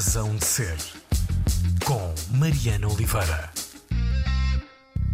Razão 0.00 0.34
de 0.34 0.46
Ser, 0.46 0.78
com 1.84 2.38
Mariana 2.38 2.88
Oliveira. 2.88 3.50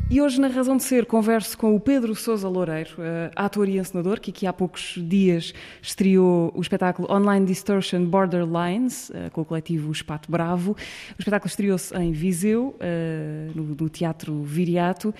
E 0.09 0.23
hoje, 0.23 0.41
na 0.41 0.47
Razão 0.47 0.77
de 0.77 0.85
Ser, 0.85 1.05
converso 1.05 1.59
com 1.59 1.75
o 1.75 1.81
Pedro 1.81 2.15
Sousa 2.15 2.49
Loureiro, 2.49 2.93
uh, 2.93 3.33
ator 3.35 3.69
e 3.69 3.79
encenador, 3.79 4.21
que 4.21 4.31
aqui 4.31 4.47
há 4.47 4.53
poucos 4.53 4.95
dias 4.97 5.53
estreou 5.83 6.53
o 6.55 6.61
espetáculo 6.61 7.11
Online 7.11 7.45
Distortion 7.45 8.05
Borderlines, 8.05 9.11
uh, 9.11 9.29
com 9.33 9.41
o 9.41 9.45
coletivo 9.45 9.91
Espato 9.91 10.31
Bravo. 10.31 10.77
O 11.19 11.19
espetáculo 11.19 11.49
estreou-se 11.49 11.93
em 11.97 12.13
Viseu, 12.13 12.77
uh, 12.79 13.53
no, 13.53 13.65
no, 13.75 13.89
Teatro 13.89 14.41
Viriato, 14.45 15.13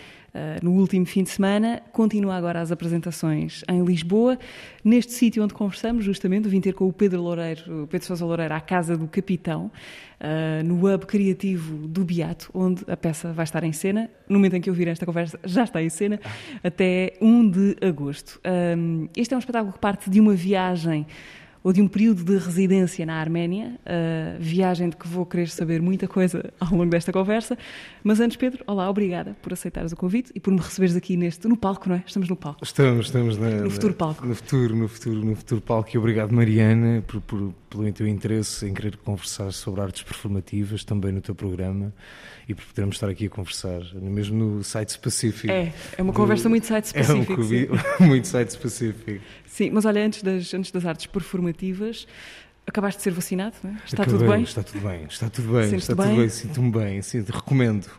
no 0.63 0.73
último 0.73 1.07
fim 1.07 1.23
de 1.23 1.31
semana. 1.31 1.83
Continua 1.93 2.37
agora 2.37 2.61
as 2.61 2.73
apresentações 2.73 3.63
em 3.69 3.85
Lisboa, 3.85 4.39
neste 4.85 5.13
sítio 5.13 5.43
onde 5.43 5.55
conversamos, 5.55 6.05
justamente, 6.05 6.49
vim 6.49 6.61
ter 6.61 6.75
com 6.75 6.87
o 6.87 6.93
Pedro 6.93 7.23
Loureiro, 7.23 7.85
o 7.85 7.87
Pedro 7.87 8.07
Sousa 8.07 8.25
Loureiro, 8.25 8.55
à 8.55 8.61
Casa 8.61 8.97
do 8.97 9.07
Capitão, 9.07 9.71
no 10.65 10.87
Hub 10.87 11.07
Criativo 11.07 11.87
do 11.87 12.05
Beato, 12.05 12.51
onde 12.55 12.83
a 12.89 12.97
peça 12.97 13.33
vai 13.33 13.45
estar 13.45 13.63
em 13.65 13.73
cena. 13.73 14.11
No 14.29 14.39
momento 14.39 14.57
em 14.57 14.61
que 14.61 14.71
eu 14.71 14.75
vir 14.75 14.89
esta 14.89 15.05
conversa, 15.05 15.39
já 15.45 15.65
está 15.65 15.83
em 15.83 15.89
cena, 15.89 16.21
até 16.63 17.15
1 17.21 17.51
de 17.51 17.77
agosto. 17.81 18.41
Um, 18.77 19.09
este 19.17 19.35
é 19.35 19.37
um 19.37 19.41
espetáculo 19.41 19.73
que 19.73 19.79
parte 19.79 20.09
de 20.09 20.21
uma 20.21 20.35
viagem 20.35 21.07
ou 21.67 21.73
de 21.73 21.83
um 21.83 21.89
período 21.89 22.23
de 22.23 22.39
residência 22.39 23.05
na 23.05 23.15
Arménia, 23.15 23.73
uh, 23.81 24.41
viagem 24.41 24.89
de 24.89 24.97
que 24.97 25.09
vou 25.09 25.27
querer 25.27 25.49
saber 25.49 25.83
muita 25.83 26.07
coisa 26.07 26.55
ao 26.61 26.71
longo 26.71 26.87
desta 26.87 27.11
conversa. 27.11 27.59
Mas 28.05 28.21
antes, 28.21 28.37
Pedro, 28.37 28.63
olá, 28.69 28.89
obrigada 28.89 29.37
por 29.43 29.53
aceitares 29.53 29.91
o 29.91 29.97
convite 29.97 30.31
e 30.33 30.39
por 30.39 30.53
me 30.53 30.61
receberes 30.61 30.95
aqui 30.95 31.17
neste, 31.17 31.49
no 31.49 31.57
palco, 31.57 31.89
não 31.89 31.97
é? 31.97 32.05
Estamos 32.07 32.29
no 32.29 32.37
palco. 32.37 32.63
Estamos, 32.63 33.07
estamos 33.07 33.37
na, 33.37 33.51
no 33.51 33.71
futuro 33.73 33.95
palco. 33.95 34.25
No 34.25 34.37
futuro, 34.37 34.77
no 34.77 34.87
futuro, 34.87 35.25
no 35.25 35.35
futuro 35.35 35.61
palco. 35.61 35.91
E 35.93 35.99
obrigado, 35.99 36.31
Mariana, 36.31 37.03
por, 37.05 37.21
por, 37.23 37.53
pelo 37.69 37.93
teu 37.93 38.07
interesse 38.07 38.65
em 38.65 38.73
querer 38.73 38.97
conversar 38.99 39.53
sobre 39.53 39.81
artes 39.81 40.03
performativas 40.03 40.85
também 40.85 41.11
no 41.11 41.21
teu 41.21 41.35
programa 41.35 41.93
e 42.49 42.55
por 42.55 42.65
podermos 42.65 42.95
estar 42.95 43.09
aqui 43.09 43.27
a 43.27 43.29
conversar, 43.29 43.83
mesmo 43.95 44.37
no 44.39 44.63
site 44.63 44.91
específico. 44.91 45.53
É, 45.53 45.73
é 45.99 46.03
uma 46.03 46.13
conversa 46.13 46.49
muito 46.49 46.67
site 46.67 46.85
específica. 46.85 47.17
É 47.99 48.03
um 48.03 48.07
muito 48.07 48.29
site 48.29 48.51
específico. 48.51 49.25
Sim, 49.47 49.71
mas 49.71 49.85
olha, 49.85 50.05
antes 50.05 50.23
das, 50.23 50.53
antes 50.55 50.71
das 50.71 50.85
artes 50.85 51.07
performativas, 51.07 51.56
acabaste 52.67 52.99
de 52.99 53.05
ser 53.05 53.11
vacinado, 53.13 53.55
não 53.63 53.71
é? 53.71 53.75
Está 53.85 54.03
Acabei, 54.03 54.19
tudo 54.19 54.31
bem? 54.31 54.43
Está 54.43 54.63
tudo 54.63 54.81
bem, 54.81 55.05
está 55.05 55.31
tudo 55.31 55.53
bem, 55.53 55.75
está 55.77 55.95
bem? 55.95 56.07
tudo 56.07 56.19
bem, 56.19 56.29
sinto-me 56.29 56.71
bem, 56.71 57.03
sinto, 57.03 57.31
recomendo. 57.31 57.87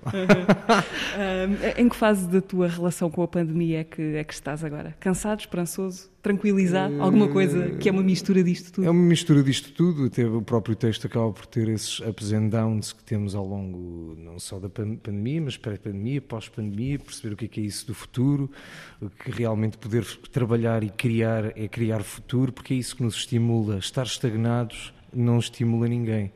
Uhum. 1.18 1.58
em 1.78 1.90
que 1.90 1.96
fase 1.96 2.28
da 2.28 2.42
tua 2.42 2.68
relação 2.68 3.10
com 3.10 3.24
a 3.24 3.28
pandemia 3.28 3.80
é 3.80 3.84
que, 3.84 4.16
é 4.16 4.24
que 4.24 4.34
estás 4.34 4.64
agora? 4.64 4.96
Cansado, 5.00 5.40
esperançoso? 5.40 6.10
Tranquilizar? 6.28 6.92
Alguma 7.00 7.30
coisa 7.30 7.70
que 7.70 7.88
é 7.88 7.92
uma 7.92 8.04
mistura 8.04 8.44
disto 8.44 8.74
tudo? 8.74 8.86
É 8.86 8.90
uma 8.90 9.04
mistura 9.04 9.42
disto 9.42 9.72
tudo, 9.72 10.06
até 10.06 10.26
o 10.26 10.42
próprio 10.42 10.76
texto 10.76 11.08
acaba 11.08 11.32
por 11.32 11.46
ter 11.46 11.70
esses 11.70 12.00
ups 12.00 12.34
and 12.34 12.50
downs 12.50 12.92
que 12.92 13.04
temos 13.04 13.34
ao 13.34 13.46
longo 13.46 14.16
não 14.18 14.38
só 14.38 14.60
da 14.60 14.68
pandemia, 14.68 15.42
mas 15.42 15.56
pré-pandemia, 15.56 16.22
pós-pandemia, 16.22 17.00
perceber 17.00 17.34
o 17.34 17.38
que 17.38 17.46
é, 17.46 17.48
que 17.48 17.62
é 17.62 17.64
isso 17.64 17.88
do 17.88 17.94
futuro, 17.94 18.52
que 19.24 19.32
realmente 19.32 19.78
poder 19.78 20.06
trabalhar 20.32 20.84
e 20.84 20.90
criar 20.90 21.54
é 21.56 21.68
criar 21.68 22.04
futuro, 22.04 22.52
porque 22.52 22.74
é 22.74 22.78
isso 22.78 22.96
que 22.96 23.04
nos 23.04 23.16
estimula. 23.16 23.78
Estar 23.78 24.06
estagnados 24.06 24.94
não 25.14 25.40
estimula 25.40 25.88
ninguém 25.88 26.32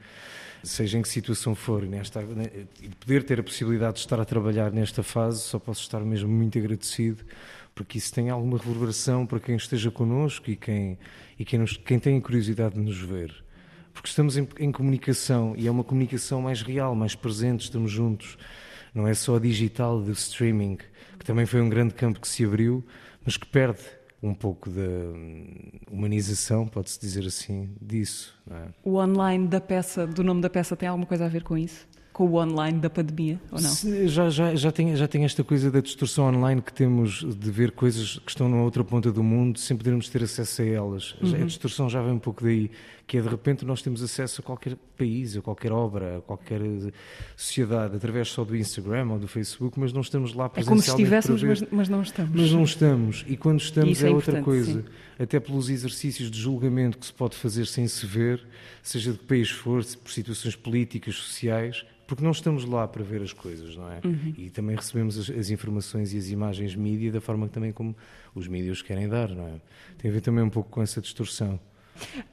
seja 0.63 0.99
em 0.99 1.01
que 1.01 1.09
situação 1.09 1.55
for, 1.55 1.81
nesta, 1.87 2.21
poder 2.99 3.23
ter 3.23 3.39
a 3.39 3.43
possibilidade 3.43 3.95
de 3.95 4.01
estar 4.01 4.19
a 4.19 4.25
trabalhar 4.25 4.71
nesta 4.71 5.01
fase, 5.01 5.39
só 5.41 5.57
posso 5.57 5.81
estar 5.81 5.99
mesmo 6.01 6.29
muito 6.29 6.55
agradecido 6.55 7.23
porque 7.73 7.97
isso 7.97 8.13
tem 8.13 8.29
alguma 8.29 8.57
reverberação 8.57 9.25
para 9.25 9.39
quem 9.39 9.55
esteja 9.55 9.89
connosco 9.89 10.49
e 10.49 10.55
quem, 10.55 10.97
e 11.39 11.45
quem, 11.45 11.59
nos, 11.59 11.77
quem 11.77 11.99
tem 11.99 12.17
a 12.17 12.21
curiosidade 12.21 12.75
de 12.75 12.81
nos 12.81 12.97
ver. 12.99 13.33
Porque 13.93 14.07
estamos 14.07 14.37
em, 14.37 14.47
em, 14.59 14.71
comunicação 14.71 15.53
e 15.57 15.67
é 15.67 15.71
uma 15.71 15.83
comunicação 15.83 16.41
mais 16.41 16.61
real, 16.61 16.95
mais 16.95 17.15
presente, 17.15 17.61
estamos 17.61 17.91
juntos. 17.91 18.37
Não 18.93 19.07
é 19.07 19.13
só 19.13 19.35
a 19.35 19.39
digital 19.39 20.01
do 20.01 20.11
streaming, 20.11 20.77
que 21.17 21.25
também 21.25 21.45
foi 21.45 21.61
um 21.61 21.69
grande 21.69 21.93
campo 21.93 22.19
que 22.19 22.27
se 22.27 22.43
abriu, 22.43 22.83
mas 23.25 23.37
que 23.37 23.45
perde 23.45 23.81
um 24.21 24.33
pouco 24.33 24.69
da 24.69 24.81
hum, 24.81 25.71
humanização, 25.89 26.67
pode-se 26.67 26.99
dizer 26.99 27.25
assim, 27.25 27.73
disso. 27.81 28.39
É? 28.49 28.67
O 28.83 28.97
online 28.97 29.47
da 29.47 29.59
peça, 29.59 30.05
do 30.05 30.23
nome 30.23 30.41
da 30.41 30.49
peça, 30.49 30.75
tem 30.75 30.87
alguma 30.87 31.07
coisa 31.07 31.25
a 31.25 31.29
ver 31.29 31.43
com 31.43 31.57
isso? 31.57 31.87
Com 32.13 32.25
o 32.25 32.35
online 32.35 32.79
da 32.79 32.89
pandemia, 32.89 33.39
ou 33.51 33.59
não? 33.61 34.07
Já, 34.07 34.29
já, 34.29 34.55
já, 34.55 34.71
tem, 34.71 34.95
já 34.95 35.07
tem 35.07 35.23
esta 35.23 35.43
coisa 35.43 35.71
da 35.71 35.79
distorção 35.79 36.25
online 36.25 36.61
que 36.61 36.73
temos 36.73 37.23
de 37.23 37.51
ver 37.51 37.71
coisas 37.71 38.19
que 38.19 38.29
estão 38.29 38.49
na 38.49 38.57
outra 38.57 38.83
ponta 38.83 39.11
do 39.11 39.23
mundo 39.23 39.59
sem 39.59 39.77
podermos 39.77 40.09
ter 40.09 40.23
acesso 40.23 40.61
a 40.61 40.65
elas. 40.65 41.15
Uhum. 41.21 41.43
A 41.43 41.45
distorção 41.45 41.89
já 41.89 42.01
vem 42.01 42.13
um 42.13 42.19
pouco 42.19 42.43
daí, 42.43 42.69
que 43.11 43.17
é 43.17 43.21
de 43.21 43.27
repente 43.27 43.65
nós 43.65 43.81
temos 43.81 44.01
acesso 44.01 44.39
a 44.39 44.43
qualquer 44.43 44.77
país, 44.97 45.35
a 45.35 45.41
qualquer 45.41 45.73
obra, 45.73 46.19
a 46.19 46.21
qualquer 46.21 46.61
sociedade, 47.35 47.93
através 47.93 48.29
só 48.29 48.45
do 48.45 48.55
Instagram 48.55 49.09
ou 49.09 49.19
do 49.19 49.27
Facebook, 49.27 49.77
mas 49.77 49.91
não 49.91 49.99
estamos 49.99 50.33
lá 50.33 50.47
presencialmente. 50.47 50.89
É 50.89 50.95
como 50.95 50.97
se 50.97 51.03
estivéssemos, 51.03 51.43
mas, 51.43 51.71
mas, 51.73 51.89
não 51.89 52.01
estamos. 52.03 52.31
Mas 52.33 52.51
não 52.53 52.63
estamos. 52.63 53.25
E 53.27 53.35
quando 53.35 53.59
estamos 53.59 54.01
e 54.01 54.05
é, 54.05 54.07
é 54.07 54.13
outra 54.13 54.41
coisa. 54.41 54.81
Sim. 54.81 54.85
Até 55.19 55.41
pelos 55.41 55.69
exercícios 55.69 56.31
de 56.31 56.39
julgamento 56.39 56.97
que 56.97 57.05
se 57.05 57.11
pode 57.11 57.35
fazer 57.35 57.67
sem 57.67 57.85
se 57.85 58.05
ver, 58.05 58.41
seja 58.81 59.11
de 59.11 59.17
que 59.17 59.25
país 59.25 59.49
for, 59.49 59.83
por 59.83 60.09
situações 60.09 60.55
políticas, 60.55 61.15
sociais, 61.15 61.85
porque 62.07 62.23
não 62.23 62.31
estamos 62.31 62.63
lá 62.63 62.87
para 62.87 63.03
ver 63.03 63.21
as 63.21 63.33
coisas, 63.33 63.75
não 63.75 63.91
é? 63.91 63.99
Uhum. 64.05 64.33
E 64.37 64.49
também 64.49 64.77
recebemos 64.77 65.17
as, 65.17 65.29
as, 65.29 65.49
informações 65.49 66.13
e 66.13 66.17
as 66.17 66.29
imagens 66.29 66.77
mídia 66.77 67.11
da 67.11 67.19
forma 67.19 67.49
também 67.49 67.73
como 67.73 67.93
os 68.33 68.47
mídias 68.47 68.81
querem 68.81 69.09
dar, 69.09 69.27
não 69.35 69.47
é? 69.49 69.59
Tem 69.97 70.09
a 70.09 70.13
ver 70.13 70.21
também 70.21 70.45
um 70.45 70.49
pouco 70.49 70.69
com 70.69 70.81
essa 70.81 71.01
distorção. 71.01 71.59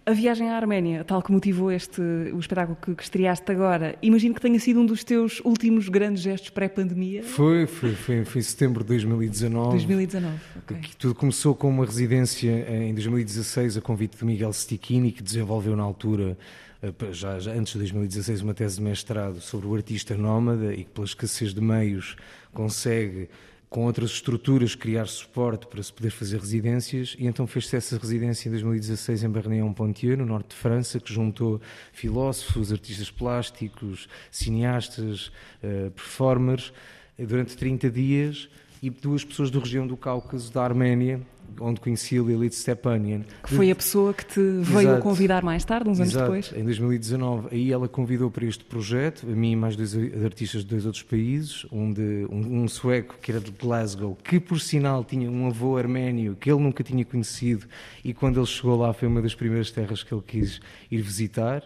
A 0.04 0.12
viagem 0.12 0.48
à 0.48 0.56
Arménia, 0.56 1.04
tal 1.04 1.22
que 1.22 1.30
motivou 1.30 1.70
este, 1.70 2.00
o 2.00 2.38
espetáculo 2.38 2.76
que, 2.80 2.94
que 2.94 3.02
estreaste 3.02 3.50
agora, 3.52 3.96
imagino 4.00 4.34
que 4.34 4.40
tenha 4.40 4.58
sido 4.58 4.80
um 4.80 4.86
dos 4.86 5.04
teus 5.04 5.40
últimos 5.44 5.88
grandes 5.88 6.22
gestos 6.22 6.50
pré-pandemia? 6.50 7.22
Foi, 7.22 7.66
foi, 7.66 7.94
foi, 7.94 8.24
foi 8.24 8.40
em 8.40 8.44
setembro 8.44 8.82
de 8.82 8.88
2019. 8.88 9.70
2019, 9.70 10.36
ok. 10.56 10.76
Tudo 10.98 11.14
começou 11.14 11.54
com 11.54 11.68
uma 11.68 11.84
residência 11.84 12.50
em 12.70 12.94
2016, 12.94 13.76
a 13.76 13.80
convite 13.80 14.16
de 14.16 14.24
Miguel 14.24 14.52
Stichini, 14.52 15.12
que 15.12 15.22
desenvolveu 15.22 15.76
na 15.76 15.82
altura 15.82 16.36
eh, 16.82 16.92
já, 17.12 17.38
já, 17.38 17.52
antes 17.52 17.72
de 17.72 17.78
2016 17.80 18.40
uma 18.42 18.54
tese 18.54 18.76
de 18.76 18.82
mestrado 18.82 19.40
sobre 19.40 19.66
o 19.66 19.74
artista 19.74 20.16
nómada 20.16 20.72
e 20.72 20.84
que 20.84 20.90
pela 20.90 21.06
escassez 21.06 21.52
de 21.52 21.60
meios 21.60 22.16
consegue 22.52 23.28
com 23.68 23.84
outras 23.84 24.10
estruturas 24.10 24.74
criar 24.74 25.06
suporte 25.06 25.66
para 25.66 25.82
se 25.82 25.92
poder 25.92 26.10
fazer 26.10 26.38
residências. 26.38 27.14
E 27.18 27.26
então 27.26 27.46
fez-se 27.46 27.76
essa 27.76 27.98
residência 27.98 28.48
em 28.48 28.52
2016 28.52 29.24
em 29.24 29.28
Bernéon-Pontieu, 29.28 30.16
no 30.16 30.24
norte 30.24 30.50
de 30.50 30.56
França, 30.56 30.98
que 30.98 31.12
juntou 31.12 31.60
filósofos, 31.92 32.72
artistas 32.72 33.10
plásticos, 33.10 34.08
cineastas, 34.30 35.30
uh, 35.62 35.90
performers, 35.90 36.72
durante 37.18 37.56
30 37.56 37.90
dias 37.90 38.48
e 38.82 38.90
duas 38.90 39.24
pessoas 39.24 39.50
da 39.50 39.58
região 39.58 39.86
do 39.86 39.96
Cáucaso, 39.96 40.52
da 40.52 40.62
Arménia, 40.62 41.20
onde 41.60 41.80
conheci 41.80 42.18
a 42.18 42.22
Lilith 42.22 42.52
Stepanian. 42.54 43.22
Que 43.42 43.54
foi 43.54 43.70
a 43.70 43.74
pessoa 43.74 44.12
que 44.14 44.24
te 44.24 44.40
veio 44.60 44.96
a 44.96 45.00
convidar 45.00 45.42
mais 45.42 45.64
tarde, 45.64 45.88
uns 45.88 45.98
Exato. 45.98 46.32
anos 46.32 46.46
depois? 46.48 46.60
em 46.60 46.64
2019. 46.64 47.48
Aí 47.50 47.72
ela 47.72 47.88
convidou 47.88 48.30
para 48.30 48.44
este 48.44 48.64
projeto, 48.64 49.26
a 49.26 49.34
mim 49.34 49.52
e 49.52 49.56
mais 49.56 49.74
dois 49.74 49.94
artistas 50.24 50.62
de 50.62 50.68
dois 50.68 50.86
outros 50.86 51.02
países, 51.02 51.66
um, 51.72 51.92
de, 51.92 52.26
um, 52.30 52.62
um 52.62 52.68
sueco 52.68 53.16
que 53.20 53.32
era 53.32 53.40
de 53.40 53.50
Glasgow, 53.50 54.16
que 54.22 54.38
por 54.38 54.60
sinal 54.60 55.04
tinha 55.04 55.30
um 55.30 55.46
avô 55.46 55.76
arménio 55.76 56.36
que 56.38 56.50
ele 56.50 56.60
nunca 56.60 56.84
tinha 56.84 57.04
conhecido 57.04 57.66
e 58.04 58.12
quando 58.12 58.38
ele 58.38 58.46
chegou 58.46 58.76
lá 58.76 58.92
foi 58.92 59.08
uma 59.08 59.22
das 59.22 59.34
primeiras 59.34 59.70
terras 59.70 60.02
que 60.02 60.12
ele 60.12 60.22
quis 60.26 60.60
ir 60.90 61.00
visitar, 61.00 61.62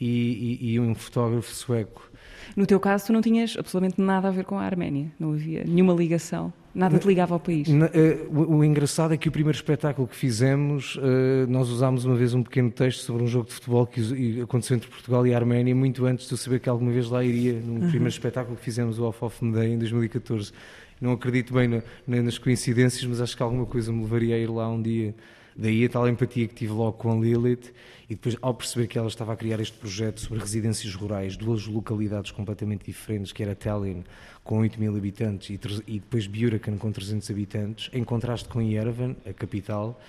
e, 0.00 0.58
e, 0.60 0.72
e 0.72 0.80
um 0.80 0.94
fotógrafo 0.96 1.54
sueco 1.54 2.10
no 2.56 2.66
teu 2.66 2.78
caso, 2.80 3.06
tu 3.06 3.12
não 3.12 3.20
tinhas 3.20 3.56
absolutamente 3.58 4.00
nada 4.00 4.28
a 4.28 4.30
ver 4.30 4.44
com 4.44 4.58
a 4.58 4.62
Arménia, 4.62 5.10
não 5.18 5.32
havia 5.32 5.64
nenhuma 5.64 5.92
ligação. 5.92 6.52
Nada 6.74 6.98
te 6.98 7.06
ligava 7.06 7.34
ao 7.34 7.40
país? 7.40 7.68
Na, 7.68 7.86
uh, 7.86 7.90
o, 8.30 8.56
o, 8.56 8.64
engraçado 8.64 9.12
é 9.12 9.16
que 9.18 9.28
o 9.28 9.32
primeiro 9.32 9.56
espetáculo 9.56 10.08
que 10.08 10.16
fizemos, 10.16 10.96
uh, 10.96 11.46
nós 11.46 11.68
usámos 11.68 12.06
uma 12.06 12.16
vez 12.16 12.32
um 12.32 12.42
pequeno 12.42 12.70
texto 12.70 13.00
sobre 13.00 13.22
um 13.22 13.26
jogo 13.26 13.46
de 13.46 13.52
futebol 13.52 13.86
que 13.86 14.40
aconteceu 14.40 14.76
entre 14.76 14.88
Portugal 14.88 15.26
e 15.26 15.34
a 15.34 15.36
Arménia, 15.36 15.74
muito 15.74 16.06
antes 16.06 16.26
de 16.26 16.32
eu 16.32 16.38
saber 16.38 16.60
que 16.60 16.70
alguma 16.70 16.90
vez 16.90 17.10
lá 17.10 17.22
iria, 17.22 17.60
no 17.60 17.74
uhum. 17.74 17.88
primeiro 17.90 18.08
espetáculo 18.08 18.56
que 18.56 18.64
fizemos, 18.64 18.98
o 18.98 19.04
Off 19.04 19.22
Off 19.22 19.44
Medei, 19.44 19.74
em 19.74 19.78
2014. 19.78 20.52
Não 20.98 21.12
acredito 21.12 21.52
bem 21.52 21.68
na, 21.68 21.82
na, 22.06 22.22
nas 22.22 22.38
coincidências, 22.38 23.04
mas 23.04 23.20
acho 23.20 23.36
que 23.36 23.42
alguma 23.42 23.66
coisa 23.66 23.92
me 23.92 24.02
levaria 24.02 24.36
a 24.36 24.38
ir 24.38 24.48
lá 24.48 24.68
um 24.68 24.80
dia. 24.80 25.14
Daí 25.56 25.84
a 25.84 25.88
tal 25.88 26.08
empatia 26.08 26.48
que 26.48 26.54
tive 26.54 26.72
logo 26.72 26.92
com 26.94 27.12
a 27.12 27.14
Lilith 27.14 27.72
e 28.08 28.14
depois 28.14 28.36
ao 28.40 28.54
perceber 28.54 28.86
que 28.86 28.98
ela 28.98 29.08
estava 29.08 29.32
a 29.32 29.36
criar 29.36 29.60
este 29.60 29.76
projeto 29.76 30.20
sobre 30.20 30.40
residências 30.40 30.94
rurais, 30.94 31.36
duas 31.36 31.66
localidades 31.66 32.30
completamente 32.30 32.86
diferentes, 32.86 33.32
que 33.32 33.42
era 33.42 33.54
Tallinn 33.54 34.02
com 34.42 34.58
8 34.58 34.80
mil 34.80 34.96
habitantes 34.96 35.50
e, 35.50 35.60
e 35.86 36.00
depois 36.00 36.26
Bjurakan 36.26 36.76
com 36.78 36.90
300 36.90 37.30
habitantes, 37.30 37.90
em 37.92 38.02
contraste 38.02 38.48
com 38.48 38.62
Yerevan, 38.62 39.14
a 39.26 39.32
capital, 39.32 40.00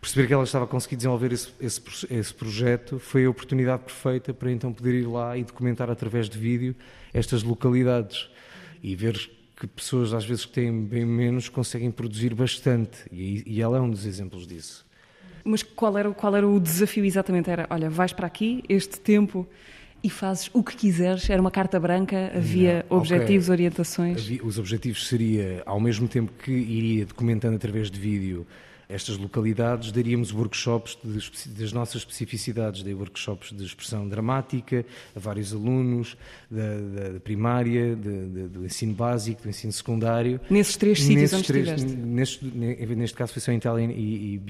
perceber 0.00 0.26
que 0.26 0.32
ela 0.32 0.44
estava 0.44 0.64
a 0.64 0.68
conseguir 0.68 0.96
desenvolver 0.96 1.32
esse, 1.32 1.50
esse, 1.60 1.80
esse, 2.10 2.34
projeto 2.34 2.98
foi 2.98 3.24
a 3.24 3.30
oportunidade 3.30 3.82
perfeita 3.82 4.32
para 4.32 4.50
então 4.50 4.72
poder 4.72 4.94
ir 4.94 5.06
lá 5.06 5.36
e 5.36 5.44
documentar 5.44 5.90
através 5.90 6.28
de 6.28 6.38
vídeo 6.38 6.74
estas 7.12 7.42
localidades 7.42 8.28
e 8.82 8.94
ver 8.96 9.30
que 9.60 9.66
pessoas, 9.66 10.14
às 10.14 10.24
vezes, 10.24 10.46
que 10.46 10.52
têm 10.52 10.72
bem 10.84 11.04
menos, 11.04 11.48
conseguem 11.50 11.90
produzir 11.90 12.34
bastante. 12.34 12.98
E, 13.12 13.42
e 13.46 13.60
ela 13.60 13.76
é 13.76 13.80
um 13.80 13.90
dos 13.90 14.06
exemplos 14.06 14.46
disso. 14.46 14.86
Mas 15.44 15.62
qual 15.62 15.96
era, 15.98 16.10
qual 16.12 16.34
era 16.34 16.48
o 16.48 16.58
desafio 16.58 17.04
exatamente? 17.04 17.50
Era, 17.50 17.66
olha, 17.70 17.90
vais 17.90 18.12
para 18.12 18.26
aqui, 18.26 18.62
este 18.68 18.98
tempo, 18.98 19.46
e 20.02 20.08
fazes 20.08 20.48
o 20.54 20.62
que 20.64 20.74
quiseres? 20.74 21.28
Era 21.28 21.40
uma 21.42 21.50
carta 21.50 21.78
branca? 21.78 22.32
Havia 22.34 22.86
Não, 22.90 22.96
objetivos, 22.98 23.46
ok. 23.48 23.52
orientações? 23.52 24.18
Havia- 24.18 24.42
Os 24.44 24.58
objetivos 24.58 25.06
seria, 25.06 25.62
ao 25.66 25.78
mesmo 25.78 26.08
tempo 26.08 26.32
que 26.42 26.50
iria 26.50 27.04
documentando 27.04 27.56
através 27.56 27.90
de 27.90 28.00
vídeo 28.00 28.46
estas 28.90 29.16
localidades, 29.16 29.92
daríamos 29.92 30.32
workshops 30.32 30.98
de 31.02 31.20
das 31.58 31.72
nossas 31.72 31.96
especificidades, 32.02 32.82
dei 32.82 32.94
workshops 32.94 33.52
de 33.56 33.64
expressão 33.64 34.08
dramática 34.08 34.84
a 35.14 35.18
vários 35.20 35.52
alunos 35.52 36.16
da, 36.50 37.10
da- 37.12 37.20
primária, 37.20 37.94
de- 37.96 38.26
de- 38.28 38.48
do 38.48 38.64
ensino 38.64 38.92
básico, 38.94 39.42
do 39.42 39.48
ensino 39.48 39.72
secundário. 39.72 40.40
Nesses 40.50 40.76
três 40.76 41.02
sítios 41.02 41.32
onde 41.32 41.46
três- 41.46 41.68
estiveste? 41.68 41.96
neste, 41.96 42.44
ne- 42.44 42.76
neste 42.96 43.16
caso 43.16 43.32
foi 43.32 43.40
só 43.42 43.52
em 43.52 43.58
Tallinn 43.60 43.90
e, 43.92 44.34
e 44.34 44.40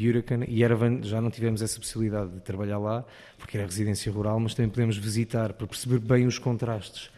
e 0.49 0.61
Yerevan 0.63 1.03
já 1.03 1.21
não 1.21 1.31
tivemos 1.31 1.63
essa 1.63 1.79
possibilidade 1.79 2.31
de 2.33 2.41
trabalhar 2.41 2.79
lá 2.79 3.05
porque 3.39 3.57
era 3.57 3.67
residência 3.67 4.11
rural, 4.13 4.39
mas 4.41 4.55
também 4.55 4.71
podemos 4.71 4.97
visitar 4.97 5.53
para 5.53 5.67
perceber 5.67 5.99
bem 5.99 6.27
os 6.27 6.39
contrastes. 6.39 7.11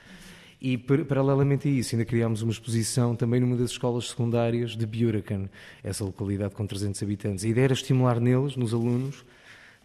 E 0.64 0.78
par- 0.78 1.04
paralelamente 1.04 1.66
a 1.66 1.70
isso, 1.72 1.96
ainda 1.96 2.04
criámos 2.04 2.40
uma 2.40 2.52
exposição 2.52 3.16
também 3.16 3.40
numa 3.40 3.56
das 3.56 3.72
escolas 3.72 4.08
secundárias 4.10 4.76
de 4.76 4.86
Burican, 4.86 5.48
essa 5.82 6.04
localidade 6.04 6.54
com 6.54 6.64
300 6.64 7.02
habitantes. 7.02 7.44
A 7.44 7.48
ideia 7.48 7.64
era 7.64 7.72
estimular 7.72 8.20
neles, 8.20 8.54
nos 8.54 8.72
alunos, 8.72 9.24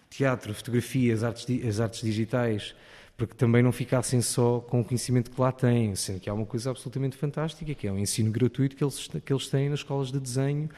teatro, 0.08 0.54
fotografia, 0.54 1.16
as 1.16 1.24
artes, 1.24 1.48
as 1.68 1.80
artes 1.80 2.02
digitais, 2.02 2.76
para 3.18 3.26
que 3.26 3.36
também 3.36 3.64
não 3.64 3.72
ficassem 3.72 4.22
só 4.22 4.60
com 4.60 4.82
o 4.82 4.86
conhecimento 4.86 5.32
que 5.32 5.42
lá 5.42 5.52
têm, 5.52 5.96
sendo 5.96 6.20
que 6.20 6.30
há 6.30 6.34
uma 6.36 6.46
coisa 6.46 6.70
absolutamente 6.70 7.18
fantástica, 7.18 7.74
que 7.74 7.88
é 7.88 7.92
o 7.92 7.98
ensino 7.98 8.30
gratuito 8.32 8.76
que 8.76 8.84
eles, 8.84 9.08
que 9.26 9.34
eles 9.34 9.48
têm 9.48 9.70
nas 9.70 9.80
escolas 9.80 10.12
de 10.12 10.20
desenho, 10.20 10.70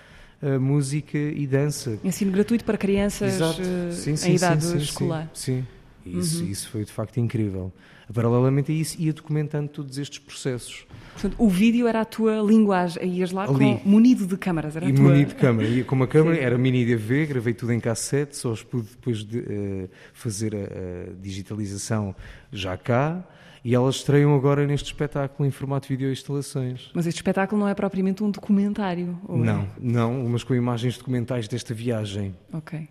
eh, 0.42 0.58
música 0.58 1.18
e 1.18 1.46
dança. 1.46 2.00
Ensino 2.06 2.32
gratuito 2.32 2.64
para 2.64 2.78
crianças 2.78 3.34
Exato. 3.36 3.60
eh, 3.62 3.92
Sim, 3.92 4.12
em 4.12 4.16
sim, 4.16 4.34
idade 4.36 4.62
sim, 4.64 4.70
sim, 4.70 4.78
escolar. 4.78 5.30
Sim, 5.34 5.68
sim. 6.06 6.18
Isso, 6.20 6.44
isso 6.46 6.70
foi 6.70 6.86
de 6.86 6.92
facto 6.94 7.18
incrível. 7.20 7.74
Paralelamente 8.14 8.72
a 8.72 8.76
isso, 8.76 9.00
ia 9.00 9.14
documentando 9.14 9.70
todos 9.70 9.98
estes 9.98 10.20
processos. 10.20 10.86
Portanto, 11.14 11.36
o 11.38 11.50
vídeo 11.50 11.88
era 11.88 12.02
a 12.02 12.06
tua 12.06 12.38
linguagem. 12.42 13.04
Ias 13.18 13.32
lá 13.32 13.44
Ali. 13.44 13.54
com, 13.54 13.82
munido 13.90 14.26
de 14.26 14.38
câmaras. 14.38 14.76
Era 14.76 14.86
a 14.88 14.90
E 14.90 14.94
tua... 14.94 15.04
munido 15.04 15.30
de 15.30 15.36
câmara. 15.36 15.68
Ia 15.68 15.84
com 15.84 15.96
uma 15.96 16.08
câmara, 16.08 16.36
Sim. 16.38 16.42
era 16.42 16.58
mini 16.58 16.86
DV, 16.86 17.26
gravei 17.28 17.54
tudo 17.54 17.72
em 17.74 17.80
cassete, 17.80 18.36
só 18.38 18.52
os 18.52 18.64
pude 18.64 18.90
depois 18.90 19.24
de, 19.24 19.40
eh, 19.40 19.90
fazer 20.14 20.56
a, 20.56 20.60
a 20.60 21.14
digitalização 21.22 22.16
já 22.52 22.76
cá. 22.78 23.24
E 23.64 23.76
elas 23.76 23.96
estreiam 23.96 24.34
agora 24.34 24.66
neste 24.66 24.86
espetáculo 24.86 25.46
em 25.46 25.52
formato 25.52 25.86
de 25.90 25.94
videoinstalações. 25.94 26.90
Mas 26.94 27.06
este 27.06 27.18
espetáculo 27.18 27.60
não 27.60 27.68
é 27.68 27.74
propriamente 27.76 28.24
um 28.24 28.32
documentário. 28.32 29.20
ou 29.28 29.44
é? 29.44 29.46
Não, 29.46 29.68
não, 29.78 30.30
mas 30.30 30.44
com 30.46 30.56
imagens 30.56 30.98
documentais 30.98 31.46
desta 31.46 31.74
viagem. 31.74 32.34
Ok. 32.54 32.88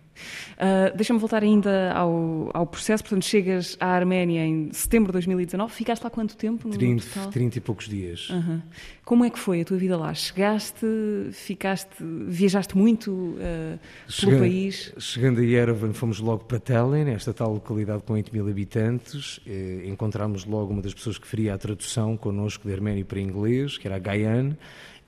Ah, 0.57 0.91
Deixa-me 0.95 1.19
voltar 1.19 1.43
ainda 1.43 1.91
ao, 1.93 2.49
ao 2.53 2.65
processo. 2.65 3.03
Portanto, 3.03 3.25
chegas 3.25 3.77
à 3.79 3.87
Arménia 3.87 4.45
em 4.45 4.71
setembro 4.73 5.07
de 5.07 5.13
2019. 5.13 5.73
Ficaste 5.73 6.03
lá 6.03 6.09
quanto 6.09 6.35
tempo? 6.35 6.67
No 6.67 6.77
30, 6.77 7.03
total? 7.05 7.29
30 7.31 7.57
e 7.57 7.61
poucos 7.61 7.87
dias. 7.87 8.27
Aham. 8.31 8.61
Como 9.05 9.25
é 9.25 9.29
que 9.29 9.39
foi 9.39 9.61
a 9.61 9.65
tua 9.65 9.77
vida 9.77 9.97
lá? 9.97 10.13
Chegaste, 10.13 10.85
ficaste, 11.31 11.89
viajaste 11.99 12.77
muito 12.77 13.35
pelo 13.37 13.79
Chegando- 14.07 14.39
país? 14.39 14.93
Chegando 14.99 15.39
a 15.39 15.43
Yerevan, 15.43 15.93
fomos 15.93 16.19
logo 16.19 16.43
para 16.43 16.59
Tallinn, 16.59 17.09
esta 17.09 17.33
tal 17.33 17.53
localidade 17.53 18.03
com 18.03 18.13
8 18.13 18.31
mil 18.31 18.47
habitantes. 18.47 19.39
Eh, 19.47 19.83
encontramos 19.85 20.45
logo 20.45 20.71
uma 20.73 20.81
das 20.81 20.93
pessoas 20.93 21.17
que 21.17 21.25
faria 21.27 21.53
a 21.53 21.57
tradução 21.57 22.15
connosco 22.17 22.67
de 22.67 22.73
arménio 22.73 23.03
para 23.05 23.19
inglês, 23.19 23.77
que 23.77 23.87
era 23.87 23.95
a 23.95 23.99
Gaiane, 23.99 24.55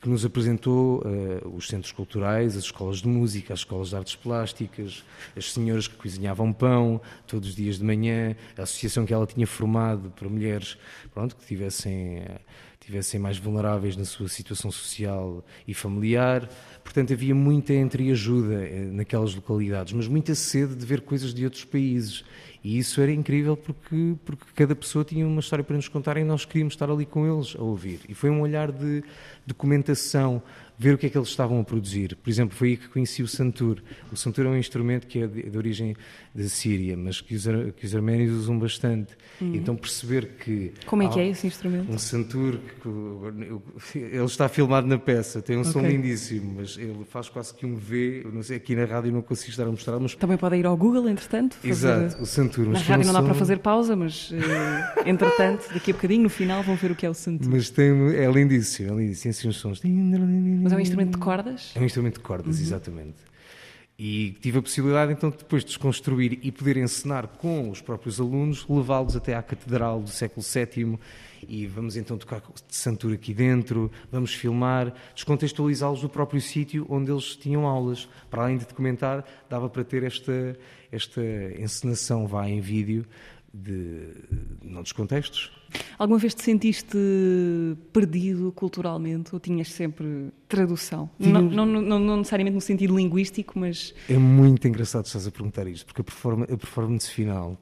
que 0.01 0.09
nos 0.09 0.25
apresentou 0.25 1.03
eh, 1.06 1.48
os 1.56 1.68
centros 1.68 1.92
culturais, 1.92 2.57
as 2.57 2.63
escolas 2.63 2.98
de 2.98 3.07
música, 3.07 3.53
as 3.53 3.59
escolas 3.59 3.89
de 3.89 3.95
artes 3.95 4.15
plásticas, 4.15 5.06
as 5.38 5.53
senhoras 5.53 5.88
que 5.88 5.95
cozinhavam 5.95 6.51
pão 6.51 7.00
todos 7.27 7.50
os 7.50 7.56
dias 7.56 7.77
de 7.77 7.83
manhã, 7.83 8.36
a 8.57 8.63
associação 8.63 9.06
que 9.06 9.13
ela 9.13 9.27
tinha 9.27 9.45
formado 9.45 10.09
para 10.09 10.27
mulheres 10.27 10.75
pronto, 11.13 11.36
que 11.36 11.45
tivessem, 11.45 12.18
eh, 12.18 12.39
tivessem 12.80 13.19
mais 13.19 13.38
vulneráveis 13.38 13.95
na 13.95 14.03
sua 14.03 14.27
situação 14.27 14.71
social 14.71 15.45
e 15.68 15.74
familiar. 15.75 16.50
Portanto, 16.83 17.13
havia 17.13 17.36
muita 17.36 17.71
entreajuda 17.71 18.56
eh, 18.56 18.89
naquelas 18.92 19.36
localidades, 19.36 19.94
mas 19.94 20.07
muita 20.07 20.33
sede 20.33 20.74
de 20.74 20.83
ver 20.83 21.01
coisas 21.01 21.31
de 21.31 21.45
outros 21.45 21.63
países. 21.63 22.25
E 22.63 22.78
isso 22.78 23.02
era 23.02 23.12
incrível 23.12 23.58
porque, 23.58 24.16
porque 24.24 24.46
cada 24.56 24.75
pessoa 24.75 25.04
tinha 25.04 25.25
uma 25.25 25.40
história 25.40 25.63
para 25.63 25.75
nos 25.75 25.88
contar 25.88 26.18
e 26.18 26.24
nós 26.24 26.46
queríamos 26.46 26.74
estar 26.74 26.90
ali 26.92 27.06
com 27.06 27.25
eles 27.25 27.56
a 27.58 27.63
ouvir. 27.63 28.02
E 28.08 28.13
foi 28.13 28.30
um 28.30 28.42
olhar 28.42 28.72
de 28.72 29.04
documentação, 29.48 30.42
ver 30.81 30.95
o 30.95 30.98
que 30.98 31.06
é 31.06 31.10
que 31.10 31.18
eles 31.18 31.30
estavam 31.30 31.60
a 31.60 31.63
produzir. 31.63 32.16
Por 32.16 32.30
exemplo, 32.30 32.56
foi 32.57 32.69
aí 32.69 32.78
que 32.78 32.88
conheci 32.89 33.22
o 33.22 33.28
santur. 33.28 33.81
O 34.12 34.16
santur 34.16 34.45
é 34.48 34.50
um 34.50 34.57
instrumento 34.57 35.06
que 35.06 35.19
é 35.19 35.28
de, 35.28 35.44
de 35.44 35.57
origem 35.57 35.95
da 36.33 36.44
Síria, 36.50 36.98
mas 36.98 37.22
que 37.22 37.36
os, 37.36 37.45
que 37.78 37.86
os 37.86 37.94
arménios 37.95 38.31
usam 38.33 38.57
bastante. 38.57 39.16
Então 39.39 39.75
perceber 39.75 40.30
que... 40.44 40.72
Como 40.88 41.04
é 41.04 41.07
que 41.07 41.19
é 41.19 41.28
esse 41.30 41.45
instrumento? 41.45 41.92
Um 41.92 41.98
santur, 42.00 42.57
que, 42.81 44.00
ele 44.00 44.24
está 44.25 44.50
filmado 44.50 44.88
na 44.88 44.98
peça, 44.98 45.42
tem 45.42 45.57
um 45.57 45.63
som 45.63 45.80
Ok. 45.80 45.92
lindíssimo, 45.92 46.56
mas 46.57 46.78
ele 46.78 47.06
faz 47.10 47.30
quase 47.30 47.54
que 47.54 47.66
um 47.66 47.75
V, 47.75 48.25
não 48.34 48.42
sei, 48.42 48.57
aqui 48.57 48.75
na 48.75 48.86
rádio 48.86 49.12
não 49.12 49.22
consigo 49.22 49.51
estar 49.51 49.63
a 49.63 49.72
mostrar, 49.72 50.00
mas... 50.00 50.16
Também 50.16 50.38
pode 50.38 50.56
ir 50.56 50.66
ao 50.66 50.75
Google, 50.75 51.07
entretanto. 51.10 51.56
fazer- 51.57 51.69
Exato, 51.69 52.24
o 52.24 52.25
santur. 52.25 52.68
Na 52.68 52.80
rádio 52.80 53.06
não 53.06 53.13
dá 53.13 53.22
para 53.22 53.34
som- 53.34 53.39
fazer 53.39 53.60
pausa, 53.60 53.95
mas 53.95 54.31
eh, 54.34 55.10
entretanto, 55.10 55.68
daqui 55.74 55.92
a 55.92 55.94
bocadinho, 55.94 56.24
no 56.24 56.30
final, 56.30 56.63
vão 56.63 56.75
ver 56.75 56.92
o 56.92 56.95
que 56.95 57.06
é 57.06 57.10
o 57.10 57.13
santo. 57.13 57.48
Mas 57.50 57.69
tem, 57.69 57.92
é 58.16 58.31
lindíssimo, 58.31 58.94
é 58.94 59.01
lindíssimo, 59.01 59.31
assim 59.31 59.48
uns 59.48 59.57
sons... 59.57 59.81
Mas 59.84 60.70
é 60.71 60.75
um 60.75 60.79
instrumento 60.79 61.12
de 61.12 61.18
cordas? 61.18 61.71
É 61.75 61.79
um 61.79 61.85
instrumento 61.85 62.15
de 62.15 62.21
cordas, 62.21 62.59
exatamente. 62.59 63.31
E 64.03 64.31
tive 64.41 64.57
a 64.57 64.62
possibilidade 64.63 65.13
então 65.13 65.29
de 65.29 65.38
depois 65.38 65.63
desconstruir 65.63 66.39
e 66.41 66.51
poder 66.51 66.75
encenar 66.77 67.27
com 67.27 67.69
os 67.69 67.81
próprios 67.81 68.19
alunos, 68.19 68.65
levá-los 68.68 69.15
até 69.15 69.35
à 69.35 69.44
Catedral 69.44 70.01
do 70.01 70.09
século 70.09 70.44
VII 70.44 70.97
e 71.47 71.68
vamos 71.68 71.95
então 71.95 72.18
tocar 72.18 72.39
de 72.39 72.75
santura 72.75 73.13
aqui 73.13 73.31
dentro, 73.31 73.91
vamos 74.12 74.33
filmar, 74.33 74.91
descontextualizá-los 75.13 76.01
do 76.01 76.09
próprio 76.09 76.41
sítio 76.41 76.85
onde 76.89 77.12
eles 77.12 77.35
tinham 77.35 77.67
aulas. 77.67 78.09
Para 78.27 78.44
além 78.44 78.57
de 78.57 78.65
documentar, 78.65 79.24
dava 79.47 79.69
para 79.69 79.83
ter 79.83 80.01
esta, 80.01 80.57
esta 80.91 81.21
encenação 81.59 82.25
vá 82.25 82.50
em 82.50 82.59
vídeo 82.59 83.06
de 83.53 84.07
não 84.63 84.81
dos 84.81 84.94
contextos. 84.94 85.51
Alguma 85.97 86.19
vez 86.19 86.33
te 86.33 86.44
sentiste 86.44 86.97
perdido 87.94 88.51
culturalmente 88.53 89.29
ou 89.33 89.39
tinhas 89.39 89.69
sempre 89.71 90.29
tradução? 90.47 91.09
Não, 91.19 91.41
não, 91.41 91.65
não- 91.65 92.00
não 92.00 92.18
necessariamente 92.18 92.56
no 92.56 92.62
sentido 92.62 92.95
linguístico, 92.95 93.57
mas 93.59 93.94
É 94.10 94.17
muito 94.17 94.67
engraçado 94.67 95.05
estás 95.05 95.25
a 95.27 95.31
perguntar 95.31 95.67
isto, 95.67 95.86
porque 95.86 96.01
a, 96.01 96.03
performa- 96.03 96.46
a 96.46 96.57
performance 96.57 97.10
final, 97.10 97.57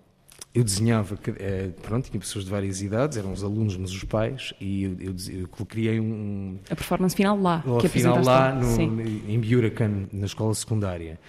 eu 0.53 0.63
desenhava, 0.63 1.17
eh, 1.37 1.69
pronto, 1.83 2.09
tinha 2.09 2.19
pessoas 2.19 2.45
de 2.45 2.51
várias 2.51 2.81
idades, 2.81 3.17
eram 3.17 3.31
os 3.31 3.43
alunos, 3.43 3.77
mas 3.77 3.91
os 3.91 4.03
pais, 4.03 4.53
e 4.59 4.83
eu, 4.83 4.97
eu, 4.99 5.15
eu 5.59 5.65
criei 5.65 5.99
um, 5.99 6.57
a 6.69 6.75
performance 6.75 7.15
final 7.15 7.39
lá, 7.39 7.63
que 7.81 7.87
final 7.87 8.23
lá 8.23 8.53
no, 8.53 9.01
em 9.01 9.39
Burican, 9.39 10.07
na 10.11 10.25
escola 10.25 10.53
secundária. 10.55 11.19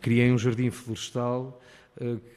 Criei 0.00 0.32
um 0.32 0.38
jardim 0.38 0.70
florestal 0.70 1.60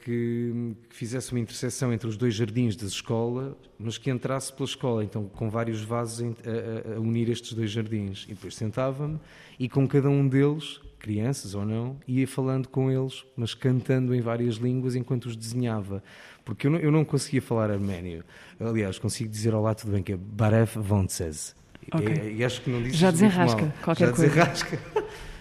que, 0.04 0.74
que 0.90 0.96
fizesse 0.96 1.32
uma 1.32 1.40
interseção 1.40 1.92
entre 1.92 2.08
os 2.08 2.16
dois 2.16 2.34
jardins 2.34 2.76
da 2.76 2.86
escola, 2.86 3.56
mas 3.78 3.96
que 3.98 4.10
entrasse 4.10 4.52
pela 4.52 4.66
escola, 4.68 5.04
então 5.04 5.24
com 5.28 5.48
vários 5.48 5.82
vasos 5.82 6.22
a, 6.24 6.96
a- 6.96 7.00
unir 7.00 7.28
estes 7.30 7.52
dois 7.54 7.70
jardins. 7.70 8.24
E 8.28 8.34
depois 8.34 8.54
sentava-me 8.54 9.18
e 9.58 9.68
com 9.68 9.86
cada 9.86 10.10
um 10.10 10.26
deles, 10.28 10.80
crianças 10.98 11.54
ou 11.54 11.64
não, 11.64 11.96
ia 12.06 12.26
falando 12.26 12.68
com 12.68 12.90
eles, 12.90 13.24
mas 13.36 13.54
cantando 13.54 14.14
em 14.14 14.20
várias 14.20 14.56
línguas 14.56 14.94
enquanto 14.96 15.26
os 15.26 15.36
desenhava. 15.36 16.02
Porque 16.44 16.66
eu 16.66 16.70
não, 16.72 16.78
eu 16.78 16.90
não 16.92 17.04
conseguia 17.04 17.40
falar 17.40 17.70
arménio. 17.70 18.22
Aliás, 18.60 18.98
consigo 18.98 19.30
dizer 19.30 19.54
olá, 19.54 19.74
tudo 19.74 19.92
bem, 19.92 20.02
que 20.02 20.12
é 20.12 20.16
Baref 20.16 20.76
Vontzes. 20.76 21.54
Ok. 21.92 22.34
E, 22.36 22.44
acho 22.44 22.60
que 22.62 22.70
não 22.70 22.82
disse 22.82 22.96
Já 22.96 23.10
desenrasca 23.10 23.72
qualquer 23.82 24.06
Já 24.08 24.12
coisa. 24.12 24.28
desenrasca. 24.28 24.78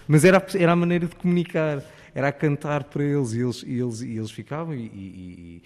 Mas 0.07 0.23
era, 0.25 0.45
era 0.55 0.71
a 0.73 0.75
maneira 0.75 1.07
de 1.07 1.15
comunicar, 1.15 1.81
era 2.15 2.27
a 2.27 2.31
cantar 2.31 2.83
para 2.85 3.03
eles 3.03 3.33
e 3.33 3.41
eles, 3.41 3.63
e 3.63 3.79
eles, 3.79 4.01
e 4.01 4.17
eles 4.17 4.31
ficavam 4.31 4.75
e, 4.75 5.61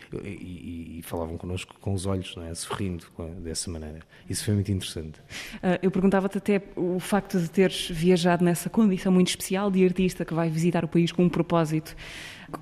e- 1.00 1.02
falavam 1.04 1.38
connosco 1.38 1.76
com 1.80 1.94
os 1.94 2.06
olhos, 2.06 2.36
não 2.36 2.44
é? 2.44 2.54
sorrindo 2.54 3.06
dessa 3.42 3.70
maneira. 3.70 4.00
Isso 4.30 4.44
foi 4.46 4.54
muito 4.54 4.72
interessante. 4.72 5.22
Ah, 5.62 5.80
eu 5.82 5.92
perguntava-te 5.92 6.38
até 6.38 6.62
o 6.76 7.00
facto 7.00 7.40
de 7.40 7.50
teres 7.50 7.90
viajado 7.90 8.44
nessa 8.44 8.70
condição 8.70 9.12
muito 9.12 9.30
especial 9.30 9.70
de 9.72 9.84
artista 9.86 10.26
que 10.26 10.34
vai 10.34 10.50
visitar 10.50 10.84
o 10.84 10.88
país 10.88 11.12
com 11.12 11.24
um 11.24 11.30
propósito, 11.30 11.96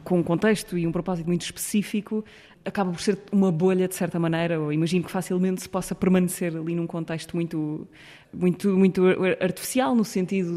com 0.04 0.20
um 0.20 0.24
contexto 0.24 0.77
e 0.77 0.86
um 0.86 0.92
propósito 0.92 1.27
muito 1.27 1.44
específico, 1.44 2.24
acaba 2.63 2.92
por 2.92 3.00
ser 3.00 3.20
uma 3.32 3.51
bolha 3.51 3.88
de 3.88 3.96
certa 3.96 4.20
maneira, 4.20 4.60
ou 4.60 4.74
imagino 4.74 5.06
que 5.06 5.12
facilmente 5.12 5.62
se 5.62 5.70
possa 5.70 5.94
permanecer 5.94 6.56
ali 6.56 6.74
num 6.75 6.88
contexto 6.88 7.36
muito, 7.36 7.88
muito, 8.34 8.70
muito 8.75 9.04
artificial, 9.39 9.96
no 9.96 10.04
sentido 10.04 10.51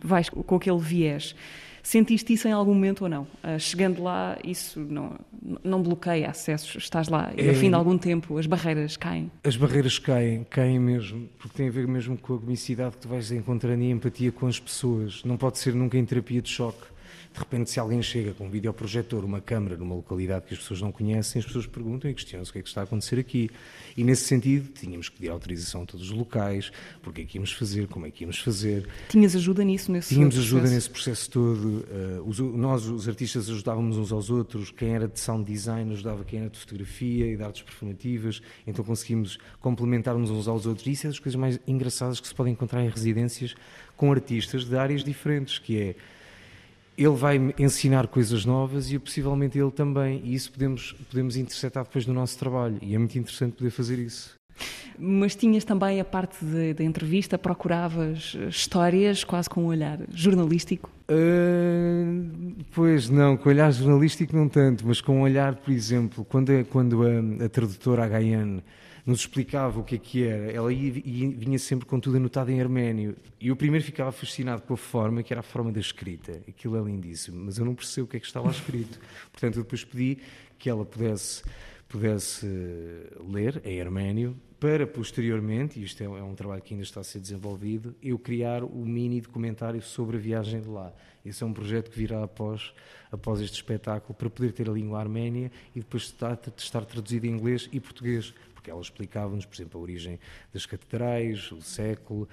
de 0.00 0.06
vais 0.06 0.28
com 0.28 0.54
aquele 0.54 0.78
viés. 0.78 1.34
Sentiste 1.86 2.32
isso 2.32 2.48
em 2.48 2.50
algum 2.50 2.74
momento 2.74 3.02
ou 3.02 3.08
não? 3.08 3.28
Ah, 3.40 3.60
chegando 3.60 4.02
lá, 4.02 4.36
isso 4.42 4.80
não, 4.80 5.12
não 5.62 5.80
bloqueia 5.80 6.28
acessos, 6.28 6.74
estás 6.82 7.06
lá 7.06 7.32
e 7.36 7.42
É- 7.42 7.48
ao 7.50 7.54
fim 7.54 7.68
de 7.68 7.76
algum 7.76 7.96
tempo 7.96 8.36
as 8.38 8.44
barreiras 8.44 8.96
caem. 8.96 9.30
As 9.44 9.56
barreiras 9.56 9.96
caem, 9.96 10.42
caem 10.50 10.80
mesmo, 10.80 11.28
porque 11.38 11.56
tem 11.56 11.68
a 11.68 11.70
ver 11.70 11.86
mesmo 11.86 12.18
com 12.18 12.34
a 12.34 12.38
comicidade 12.40 12.96
que 12.96 13.02
tu 13.02 13.08
vais 13.08 13.30
encontrando 13.30 13.80
e 13.84 13.86
a 13.86 13.90
empatia 13.90 14.32
com 14.32 14.48
as 14.48 14.58
pessoas. 14.58 15.22
Não 15.24 15.36
pode 15.36 15.58
ser 15.58 15.74
nunca 15.76 15.96
em 15.96 16.04
terapia 16.04 16.42
de 16.42 16.48
choque. 16.50 16.82
De 17.36 17.40
repente, 17.40 17.70
se 17.70 17.78
alguém 17.78 18.00
chega 18.00 18.32
com 18.32 18.46
um 18.46 18.50
videoprojetor, 18.50 19.22
uma 19.22 19.42
câmara 19.42 19.76
numa 19.76 19.94
localidade 19.94 20.46
que 20.46 20.54
as 20.54 20.60
pessoas 20.60 20.80
não 20.80 20.90
conhecem, 20.90 21.38
as 21.38 21.44
pessoas 21.44 21.66
perguntam 21.66 22.10
e 22.10 22.14
questionam-se 22.14 22.48
o 22.50 22.52
que 22.54 22.60
é 22.60 22.62
que 22.62 22.68
está 22.68 22.80
a 22.80 22.84
acontecer 22.84 23.18
aqui. 23.18 23.50
E 23.94 24.02
nesse 24.02 24.24
sentido, 24.24 24.72
tínhamos 24.72 25.10
que 25.10 25.16
pedir 25.16 25.28
autorização 25.28 25.82
a 25.82 25.84
todos 25.84 26.10
os 26.10 26.16
locais, 26.16 26.72
porque 27.02 27.20
é 27.20 27.24
que 27.26 27.36
íamos 27.36 27.52
fazer, 27.52 27.88
como 27.88 28.06
é 28.06 28.10
que 28.10 28.24
íamos 28.24 28.38
fazer. 28.38 28.88
Tinhas 29.10 29.36
ajuda 29.36 29.62
nisso, 29.64 29.92
nesse 29.92 30.14
Tínhamos 30.14 30.34
processo? 30.34 30.56
ajuda 30.56 30.70
nesse 30.74 30.88
processo 30.88 31.30
todo. 31.30 31.84
Uh, 31.90 32.26
os, 32.26 32.38
nós, 32.38 32.86
os 32.86 33.06
artistas, 33.06 33.50
ajudávamos 33.50 33.98
uns 33.98 34.12
aos 34.12 34.30
outros. 34.30 34.70
Quem 34.70 34.94
era 34.94 35.06
de 35.06 35.20
sound 35.20 35.44
design 35.44 35.92
ajudava 35.92 36.24
quem 36.24 36.40
era 36.40 36.48
de 36.48 36.58
fotografia 36.58 37.26
e 37.26 37.36
de 37.36 37.42
artes 37.42 37.60
performativas. 37.60 38.40
Então 38.66 38.82
conseguimos 38.82 39.38
complementar-nos 39.60 40.30
uns 40.30 40.48
aos 40.48 40.64
outros. 40.64 40.86
E 40.86 40.92
isso 40.92 41.06
é 41.06 41.10
das 41.10 41.18
coisas 41.18 41.38
mais 41.38 41.60
engraçadas 41.66 42.18
que 42.18 42.26
se 42.26 42.34
podem 42.34 42.54
encontrar 42.54 42.82
em 42.82 42.88
residências 42.88 43.54
com 43.94 44.10
artistas 44.10 44.64
de 44.64 44.74
áreas 44.74 45.04
diferentes, 45.04 45.58
que 45.58 45.78
é 45.78 45.96
ele 46.96 47.14
vai 47.14 47.54
ensinar 47.58 48.06
coisas 48.06 48.44
novas 48.44 48.90
e 48.90 48.98
possivelmente 48.98 49.58
ele 49.58 49.70
também. 49.70 50.20
E 50.24 50.34
isso 50.34 50.50
podemos, 50.52 50.92
podemos 51.10 51.36
interceptar 51.36 51.84
depois 51.84 52.06
no 52.06 52.14
nosso 52.14 52.38
trabalho. 52.38 52.78
E 52.80 52.94
é 52.94 52.98
muito 52.98 53.18
interessante 53.18 53.56
poder 53.56 53.70
fazer 53.70 53.98
isso. 53.98 54.34
Mas 54.98 55.36
tinhas 55.36 55.64
também 55.64 56.00
a 56.00 56.04
parte 56.04 56.42
da 56.42 56.82
entrevista, 56.82 57.36
procuravas 57.36 58.34
histórias 58.48 59.22
quase 59.22 59.50
com 59.50 59.64
um 59.64 59.66
olhar 59.66 59.98
jornalístico? 60.10 60.90
Uh, 61.10 62.54
pois 62.74 63.10
não, 63.10 63.36
com 63.36 63.50
olhar 63.50 63.70
jornalístico 63.70 64.34
não 64.34 64.48
tanto, 64.48 64.86
mas 64.86 65.02
com 65.02 65.18
um 65.18 65.20
olhar, 65.20 65.56
por 65.56 65.70
exemplo, 65.70 66.24
quando 66.24 66.50
a, 66.50 66.64
quando 66.64 67.02
a, 67.02 67.44
a 67.44 67.48
tradutora 67.50 68.04
Agaiane 68.04 68.62
nos 69.06 69.20
explicava 69.20 69.78
o 69.78 69.84
que 69.84 69.94
é 69.94 69.98
que 69.98 70.24
era, 70.24 70.50
ela 70.50 70.72
ia, 70.72 71.00
ia, 71.04 71.30
vinha 71.30 71.58
sempre 71.60 71.86
com 71.86 72.00
tudo 72.00 72.16
anotado 72.16 72.50
em 72.50 72.60
arménio. 72.60 73.16
E 73.40 73.48
eu 73.48 73.56
primeiro 73.56 73.84
ficava 73.84 74.10
fascinado 74.10 74.62
com 74.62 74.74
a 74.74 74.76
forma, 74.76 75.22
que 75.22 75.32
era 75.32 75.40
a 75.40 75.44
forma 75.44 75.70
da 75.70 75.78
escrita. 75.78 76.42
Aquilo 76.48 76.76
é 76.76 76.82
lindíssimo, 76.82 77.44
mas 77.44 77.56
eu 77.56 77.64
não 77.64 77.74
percebo 77.74 78.06
o 78.06 78.10
que 78.10 78.16
é 78.16 78.20
que 78.20 78.26
está 78.26 78.40
lá 78.40 78.50
escrito. 78.50 78.98
Portanto, 79.30 79.58
eu 79.58 79.62
depois 79.62 79.84
pedi 79.84 80.18
que 80.58 80.68
ela 80.68 80.84
pudesse, 80.84 81.44
pudesse 81.88 82.46
ler 83.30 83.62
em 83.64 83.80
arménio 83.80 84.36
para 84.58 84.86
posteriormente, 84.86 85.78
e 85.78 85.84
isto 85.84 86.02
é, 86.02 86.06
é 86.06 86.22
um 86.22 86.34
trabalho 86.34 86.62
que 86.62 86.74
ainda 86.74 86.82
está 86.82 87.00
a 87.00 87.04
ser 87.04 87.20
desenvolvido, 87.20 87.94
eu 88.02 88.18
criar 88.18 88.64
o 88.64 88.84
mini 88.84 89.20
documentário 89.20 89.82
sobre 89.82 90.16
a 90.16 90.20
viagem 90.20 90.60
de 90.60 90.68
lá. 90.68 90.92
Esse 91.24 91.42
é 91.42 91.46
um 91.46 91.52
projeto 91.52 91.90
que 91.90 91.98
virá 91.98 92.24
após, 92.24 92.72
após 93.12 93.40
este 93.40 93.54
espetáculo 93.54 94.14
para 94.14 94.30
poder 94.30 94.52
ter 94.52 94.68
a 94.68 94.72
língua 94.72 94.98
arménia 94.98 95.52
e 95.74 95.80
depois 95.80 96.04
estar, 96.04 96.40
estar 96.56 96.84
traduzido 96.84 97.26
em 97.26 97.30
inglês 97.30 97.68
e 97.70 97.78
português, 97.78 98.32
porque 98.66 98.70
ela 98.72 98.80
explicava-nos, 98.80 99.46
por 99.46 99.54
exemplo, 99.54 99.80
a 99.80 99.82
origem 99.82 100.18
das 100.52 100.66
catedrais, 100.66 101.52
o 101.52 101.62
século, 101.62 102.28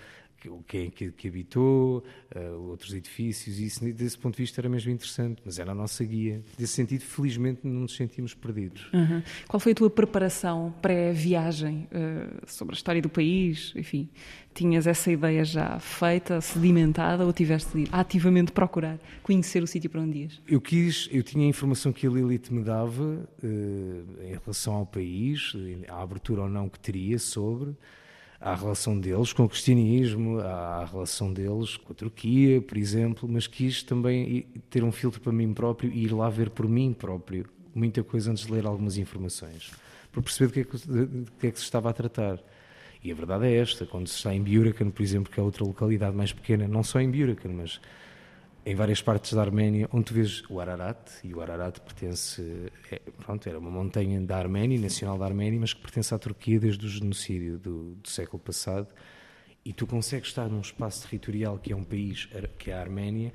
quem 0.67 0.89
que, 0.89 1.11
que 1.11 1.27
habitou, 1.27 2.03
uh, 2.35 2.69
outros 2.69 2.93
edifícios, 2.93 3.59
e 3.59 3.65
isso, 3.65 3.93
desse 3.93 4.17
ponto 4.17 4.35
de 4.35 4.43
vista, 4.43 4.59
era 4.61 4.69
mesmo 4.69 4.91
interessante, 4.91 5.41
mas 5.45 5.59
era 5.59 5.71
a 5.71 5.75
nossa 5.75 6.03
guia. 6.03 6.41
Nesse 6.57 6.73
sentido, 6.73 7.01
felizmente, 7.01 7.61
não 7.63 7.81
nos 7.81 7.95
sentimos 7.95 8.33
perdidos. 8.33 8.87
Uhum. 8.93 9.21
Qual 9.47 9.59
foi 9.59 9.71
a 9.71 9.75
tua 9.75 9.89
preparação 9.89 10.73
pré-viagem 10.81 11.87
uh, 11.91 12.41
sobre 12.47 12.73
a 12.73 12.77
história 12.77 13.01
do 13.01 13.09
país? 13.09 13.73
Enfim, 13.75 14.09
tinhas 14.53 14.87
essa 14.87 15.11
ideia 15.11 15.43
já 15.43 15.79
feita, 15.79 16.39
sedimentada, 16.41 17.25
ou 17.25 17.33
tiveste 17.33 17.83
de 17.83 17.89
ativamente 17.91 18.51
procurar 18.51 18.99
conhecer 19.21 19.63
o 19.63 19.67
sítio 19.67 19.89
para 19.89 20.01
onde 20.01 20.19
ias? 20.19 20.41
Eu 20.47 20.61
quis, 20.61 21.09
eu 21.11 21.23
tinha 21.23 21.45
a 21.45 21.49
informação 21.49 21.91
que 21.91 22.05
a 22.05 22.09
Lilith 22.09 22.49
me 22.51 22.63
dava 22.63 23.03
uh, 23.03 24.23
em 24.23 24.37
relação 24.39 24.75
ao 24.75 24.85
país, 24.85 25.53
a 25.87 26.01
abertura 26.01 26.43
ou 26.43 26.49
não 26.49 26.69
que 26.69 26.79
teria 26.79 27.17
sobre 27.19 27.75
à 28.43 28.53
relação 28.55 28.99
deles 28.99 29.31
com 29.31 29.45
o 29.45 29.49
cristianismo, 29.49 30.39
à 30.39 30.83
relação 30.83 31.31
deles 31.31 31.77
com 31.77 31.93
a 31.93 31.95
Turquia, 31.95 32.61
por 32.61 32.77
exemplo, 32.77 33.27
mas 33.31 33.47
quis 33.47 33.81
também 33.81 34.45
ter 34.69 34.83
um 34.83 34.91
filtro 34.91 35.21
para 35.21 35.31
mim 35.31 35.53
próprio 35.53 35.89
e 35.89 36.03
ir 36.03 36.13
lá 36.13 36.29
ver 36.29 36.49
por 36.49 36.67
mim 36.67 36.91
próprio 36.91 37.45
muita 37.73 38.03
coisa 38.03 38.31
antes 38.31 38.45
de 38.45 38.51
ler 38.51 38.65
algumas 38.65 38.97
informações, 38.97 39.71
para 40.11 40.21
perceber 40.21 40.47
do 40.47 40.53
que 40.53 40.59
é 40.59 40.63
que, 40.65 41.31
que, 41.39 41.47
é 41.47 41.51
que 41.51 41.57
se 41.57 41.63
estava 41.63 41.89
a 41.89 41.93
tratar. 41.93 42.37
E 43.01 43.11
a 43.11 43.15
verdade 43.15 43.47
é 43.47 43.55
esta, 43.55 43.85
quando 43.85 44.07
se 44.07 44.17
está 44.17 44.35
em 44.35 44.41
Burican, 44.41 44.89
por 44.89 45.01
exemplo, 45.01 45.31
que 45.31 45.39
é 45.39 45.43
outra 45.43 45.63
localidade 45.63 46.15
mais 46.15 46.33
pequena, 46.33 46.67
não 46.67 46.83
só 46.83 46.99
em 46.99 47.09
Burican, 47.09 47.49
mas 47.49 47.79
em 48.65 48.75
várias 48.75 49.01
partes 49.01 49.33
da 49.33 49.41
Arménia, 49.41 49.89
onde 49.91 50.05
tu 50.05 50.13
vês 50.13 50.43
o 50.49 50.59
Ararat, 50.59 50.97
e 51.23 51.33
o 51.33 51.41
Ararat 51.41 51.79
pertence, 51.79 52.71
é, 52.89 52.99
pronto, 53.17 53.47
era 53.47 53.59
uma 53.59 53.69
montanha 53.69 54.21
da 54.21 54.37
Arménia, 54.37 54.79
nacional 54.79 55.17
da 55.17 55.25
Arménia, 55.25 55.59
mas 55.59 55.73
que 55.73 55.81
pertence 55.81 56.13
à 56.13 56.19
Turquia 56.19 56.59
desde 56.59 56.85
o 56.85 56.89
genocídio 56.89 57.57
do, 57.57 57.95
do, 57.95 58.09
século 58.09 58.41
passado, 58.41 58.87
e 59.65 59.73
tu 59.73 59.85
consegues 59.85 60.29
estar 60.29 60.47
num 60.47 60.61
espaço 60.61 61.03
territorial 61.03 61.57
que 61.57 61.73
é 61.73 61.75
um 61.75 61.83
país, 61.83 62.29
que 62.57 62.71
é 62.71 62.73
a 62.73 62.79
Arménia, 62.79 63.33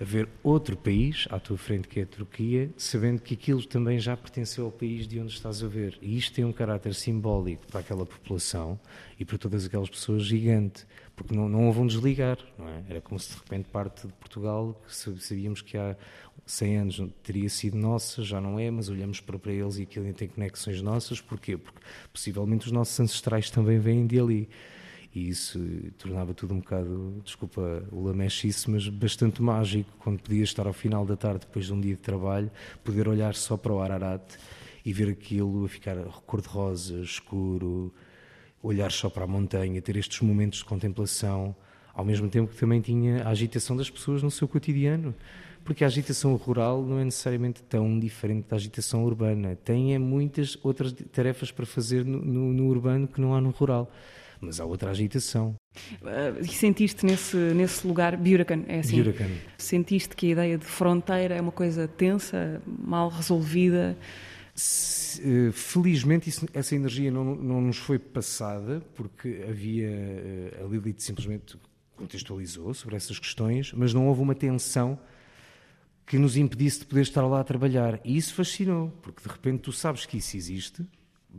a 0.00 0.04
ver 0.04 0.26
outro 0.42 0.78
país 0.78 1.28
à 1.30 1.38
tua 1.38 1.58
frente, 1.58 1.86
que 1.86 2.00
é 2.00 2.04
a 2.04 2.06
Turquia, 2.06 2.70
sabendo 2.74 3.20
que 3.20 3.34
aquilo 3.34 3.62
também 3.62 3.98
já 3.98 4.16
pertenceu 4.16 4.64
ao 4.64 4.72
país 4.72 5.06
de 5.06 5.20
onde 5.20 5.34
estás 5.34 5.62
a 5.62 5.68
ver. 5.68 5.98
E 6.00 6.16
isto 6.16 6.34
tem 6.34 6.44
um 6.44 6.52
caráter 6.52 6.94
simbólico 6.94 7.66
para 7.66 7.80
aquela 7.80 8.06
população 8.06 8.80
e 9.18 9.24
para 9.26 9.36
todas 9.36 9.66
aquelas 9.66 9.90
pessoas 9.90 10.24
gigante, 10.24 10.86
porque 11.14 11.34
não, 11.34 11.50
não 11.50 11.66
houve 11.66 11.80
um 11.80 11.86
desligar, 11.86 12.38
não 12.58 12.66
é? 12.66 12.82
Era 12.88 13.00
como 13.02 13.20
se 13.20 13.30
de 13.30 13.36
repente 13.36 13.68
parte 13.68 14.06
de 14.06 14.12
Portugal, 14.14 14.80
que 14.86 15.20
sabíamos 15.22 15.60
que 15.60 15.76
há 15.76 15.94
100 16.46 16.76
anos 16.78 17.02
teria 17.22 17.48
sido 17.50 17.76
nossa, 17.76 18.22
já 18.22 18.40
não 18.40 18.58
é, 18.58 18.70
mas 18.70 18.88
olhamos 18.88 19.20
para, 19.20 19.38
para 19.38 19.52
eles 19.52 19.76
e 19.76 19.82
aquilo 19.82 20.10
tem 20.14 20.28
conexões 20.28 20.80
nossas, 20.80 21.20
porquê? 21.20 21.58
Porque 21.58 21.78
possivelmente 22.10 22.66
os 22.66 22.72
nossos 22.72 22.98
ancestrais 22.98 23.50
também 23.50 23.78
vêm 23.78 24.06
de 24.06 24.18
ali 24.18 24.48
e 25.14 25.28
isso 25.28 25.58
tornava 25.98 26.32
tudo 26.32 26.54
um 26.54 26.60
bocado, 26.60 27.20
desculpa 27.24 27.82
o 27.90 28.04
lamechice, 28.04 28.70
mas 28.70 28.88
bastante 28.88 29.42
mágico, 29.42 29.90
quando 29.98 30.20
podia 30.20 30.44
estar 30.44 30.66
ao 30.66 30.72
final 30.72 31.04
da 31.04 31.16
tarde, 31.16 31.40
depois 31.40 31.66
de 31.66 31.72
um 31.72 31.80
dia 31.80 31.94
de 31.94 32.00
trabalho, 32.00 32.50
poder 32.84 33.08
olhar 33.08 33.34
só 33.34 33.56
para 33.56 33.72
o 33.72 33.80
Ararat 33.80 34.22
e 34.84 34.92
ver 34.92 35.10
aquilo 35.10 35.64
a 35.64 35.68
ficar 35.68 35.96
cor-de-rosa, 36.26 37.00
escuro, 37.00 37.92
olhar 38.62 38.92
só 38.92 39.10
para 39.10 39.24
a 39.24 39.26
montanha, 39.26 39.82
ter 39.82 39.96
estes 39.96 40.20
momentos 40.20 40.60
de 40.60 40.64
contemplação, 40.64 41.56
ao 41.92 42.04
mesmo 42.04 42.28
tempo 42.28 42.52
que 42.52 42.58
também 42.58 42.80
tinha 42.80 43.24
a 43.24 43.30
agitação 43.30 43.76
das 43.76 43.90
pessoas 43.90 44.22
no 44.22 44.30
seu 44.30 44.46
cotidiano. 44.46 45.14
Porque 45.64 45.84
a 45.84 45.88
agitação 45.88 46.34
rural 46.36 46.82
não 46.82 46.98
é 46.98 47.04
necessariamente 47.04 47.62
tão 47.64 47.98
diferente 47.98 48.48
da 48.48 48.56
agitação 48.56 49.04
urbana. 49.04 49.56
Tem 49.62 49.94
é, 49.94 49.98
muitas 49.98 50.56
outras 50.62 50.92
tarefas 51.12 51.52
para 51.52 51.66
fazer 51.66 52.04
no, 52.04 52.18
no, 52.18 52.52
no 52.52 52.66
urbano 52.68 53.06
que 53.06 53.20
não 53.20 53.34
há 53.34 53.40
no 53.40 53.50
rural 53.50 53.90
mas 54.40 54.60
há 54.60 54.64
outra 54.64 54.90
agitação. 54.90 55.54
Uh, 56.02 56.40
e 56.42 56.48
sentiste 56.48 57.04
nesse, 57.04 57.36
nesse 57.36 57.86
lugar, 57.86 58.16
Burican, 58.16 58.64
é 58.66 58.80
assim? 58.80 59.02
Sentiste 59.58 60.16
que 60.16 60.26
a 60.26 60.30
ideia 60.30 60.58
de 60.58 60.64
fronteira 60.64 61.34
é 61.34 61.40
uma 61.40 61.52
coisa 61.52 61.86
tensa, 61.86 62.62
mal 62.66 63.08
resolvida? 63.08 63.96
Eh, 65.22 65.50
felizmente 65.52 66.28
isso, 66.28 66.46
essa 66.52 66.74
energia 66.74 67.10
não, 67.10 67.34
não 67.34 67.60
nos 67.60 67.78
foi 67.78 67.98
passada, 67.98 68.82
porque 68.94 69.44
havia, 69.48 69.88
eh, 69.88 70.60
a 70.62 70.66
Lilith 70.66 71.00
simplesmente 71.00 71.56
contextualizou 71.96 72.74
sobre 72.74 72.96
essas 72.96 73.18
questões, 73.18 73.72
mas 73.72 73.94
não 73.94 74.08
houve 74.08 74.22
uma 74.22 74.34
tensão 74.34 74.98
que 76.06 76.18
nos 76.18 76.36
impedisse 76.36 76.80
de 76.80 76.86
poder 76.86 77.02
estar 77.02 77.24
lá 77.26 77.40
a 77.40 77.44
trabalhar. 77.44 78.00
E 78.04 78.16
isso 78.16 78.34
fascinou, 78.34 78.90
porque 79.02 79.22
de 79.22 79.28
repente 79.28 79.62
tu 79.62 79.72
sabes 79.72 80.04
que 80.04 80.16
isso 80.16 80.36
existe, 80.36 80.84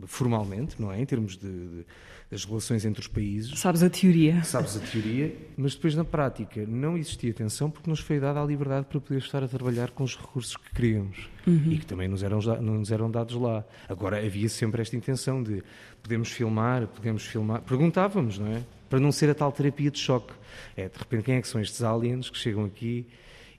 formalmente, 0.05 0.81
não 0.81 0.91
é? 0.91 1.00
Em 1.00 1.05
termos 1.05 1.38
de, 1.38 1.48
de 1.48 1.86
das 2.31 2.45
relações 2.45 2.85
entre 2.85 3.01
os 3.01 3.07
países. 3.07 3.59
Sabes 3.59 3.83
a 3.83 3.89
teoria. 3.89 4.41
Sabes 4.43 4.77
a 4.77 4.79
teoria, 4.79 5.35
mas 5.57 5.75
depois 5.75 5.93
na 5.95 6.05
prática 6.05 6.65
não 6.65 6.97
existia 6.97 7.33
tensão 7.33 7.69
porque 7.69 7.89
nos 7.89 8.00
foi 8.00 8.21
dada 8.21 8.41
a 8.41 8.45
liberdade 8.45 8.85
para 8.89 9.01
poder 9.01 9.19
estar 9.19 9.43
a 9.43 9.47
trabalhar 9.50 9.91
com 9.91 10.05
os 10.05 10.17
recursos 10.17 10.55
que 10.55 10.73
queríamos 10.73 11.29
uhum. 11.45 11.73
e 11.73 11.77
que 11.77 11.85
também 11.85 12.07
nos 12.07 12.23
eram, 12.23 12.39
não 12.61 12.75
nos 12.75 12.89
eram 12.89 13.11
dados 13.11 13.35
lá. 13.35 13.65
Agora 13.89 14.25
havia 14.25 14.47
sempre 14.47 14.81
esta 14.81 14.95
intenção 14.95 15.43
de 15.43 15.61
podemos 16.01 16.31
filmar, 16.31 16.88
podemos 16.88 17.25
filmar. 17.25 17.61
Perguntávamos, 17.63 18.39
não 18.39 18.47
é? 18.47 18.63
Para 18.89 19.00
não 19.01 19.11
ser 19.11 19.29
a 19.29 19.35
tal 19.35 19.51
terapia 19.51 19.91
de 19.91 20.00
choque. 20.00 20.33
É, 20.77 20.88
de 20.88 20.97
repente, 20.97 21.23
quem 21.23 21.35
é 21.35 21.41
que 21.41 21.47
são 21.50 21.59
estes 21.59 21.83
aliens 21.83 22.29
que 22.29 22.38
chegam 22.38 22.63
aqui 22.63 23.07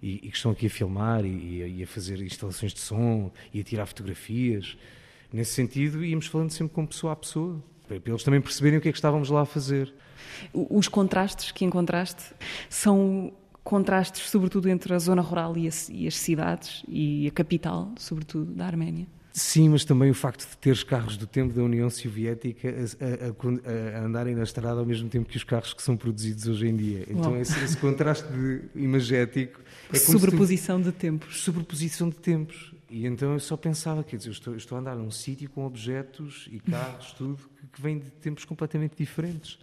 e, 0.03 0.15
e 0.15 0.31
que 0.31 0.37
estão 0.37 0.51
aqui 0.51 0.67
a 0.67 0.71
filmar 0.71 1.27
e, 1.27 1.77
e 1.79 1.83
a 1.83 1.87
fazer 1.87 2.23
instalações 2.23 2.73
de 2.73 2.81
som 2.81 3.31
e 3.53 3.61
a 3.61 3.63
tirar 3.63 3.85
fotografias? 3.85 4.79
Nesse 5.31 5.53
sentido, 5.53 6.03
íamos 6.03 6.27
falando 6.27 6.51
sempre 6.51 6.75
com 6.75 6.87
pessoa 6.87 7.13
a 7.13 7.17
pessoa 7.17 7.63
para 8.01 8.13
eles 8.13 8.25
também 8.25 8.41
perceberem 8.41 8.79
o 8.79 8.83
que 8.83 8.89
é 8.89 8.93
que 8.93 8.99
estávamos 8.99 9.31
lá 9.31 9.43
a 9.43 9.47
fazer. 9.47 9.93
Os 10.53 10.89
contrastes 10.89 11.53
que 11.53 11.65
encontraste 11.65 12.35
são 12.69 13.33
contrastes, 13.63 14.29
sobretudo, 14.29 14.69
entre 14.69 14.95
a 14.95 14.99
zona 14.99 15.23
rural 15.23 15.57
e, 15.57 15.69
e 15.91 16.07
as 16.07 16.17
cidades 16.17 16.83
e 16.89 17.27
a 17.29 17.31
capital, 17.31 17.93
sobretudo, 17.97 18.53
da 18.53 18.67
Arménia? 18.67 19.07
Sim, 19.33 19.71
mas 19.71 19.85
também 19.85 20.11
o 20.11 20.15
facto 20.15 20.47
de 20.49 20.57
teres 20.59 20.83
carros 20.83 21.17
do 21.17 21.27
tempo 21.27 21.55
da 21.55 21.63
União 21.63 21.89
Soviética 21.89 22.69
a, 22.69 22.71
a, 22.71 24.01
a, 24.01 24.05
andarem 24.05 24.35
na 24.35 24.43
estrada 24.43 24.79
ao 24.79 24.85
mesmo 24.85 25.09
tempo 25.09 25.27
que 25.27 25.39
os 25.39 25.45
carros 25.45 25.73
que 25.73 25.83
são 25.83 25.97
produzidos 25.97 26.47
hoje 26.47 26.69
em 26.69 26.77
dia. 26.77 27.07
Então, 27.09 27.35
esse, 27.41 27.59
esse, 27.65 27.77
contraste 27.79 28.31
de, 28.31 28.61
imagético. 28.75 29.61
É 29.93 29.99
sobreposição 29.99 30.81
tu... 30.81 30.85
de 30.85 30.93
tempos. 30.93 31.43
Sobreposição 31.43 32.09
de 32.09 32.17
tempos. 32.17 32.75
E 32.93 33.07
então 33.07 33.33
eu 33.33 33.41
só 33.41 33.57
pensava, 33.57 34.05
quer 34.05 34.17
dizer, 34.17 34.29
eu 34.29 34.33
estou, 34.33 34.53
eu 34.53 34.59
estou 34.59 34.77
a 34.77 34.81
andar 34.83 34.95
num 34.95 35.11
sítio 35.11 35.49
com 35.49 35.65
objetos 35.65 36.47
e 36.53 36.61
carros, 36.61 37.13
tudo, 37.15 37.39
que, 37.59 37.67
que 37.69 37.81
vem 37.81 37.99
de 37.99 38.11
tempos 38.11 38.45
completamente 38.45 38.95
diferentes. 38.99 39.59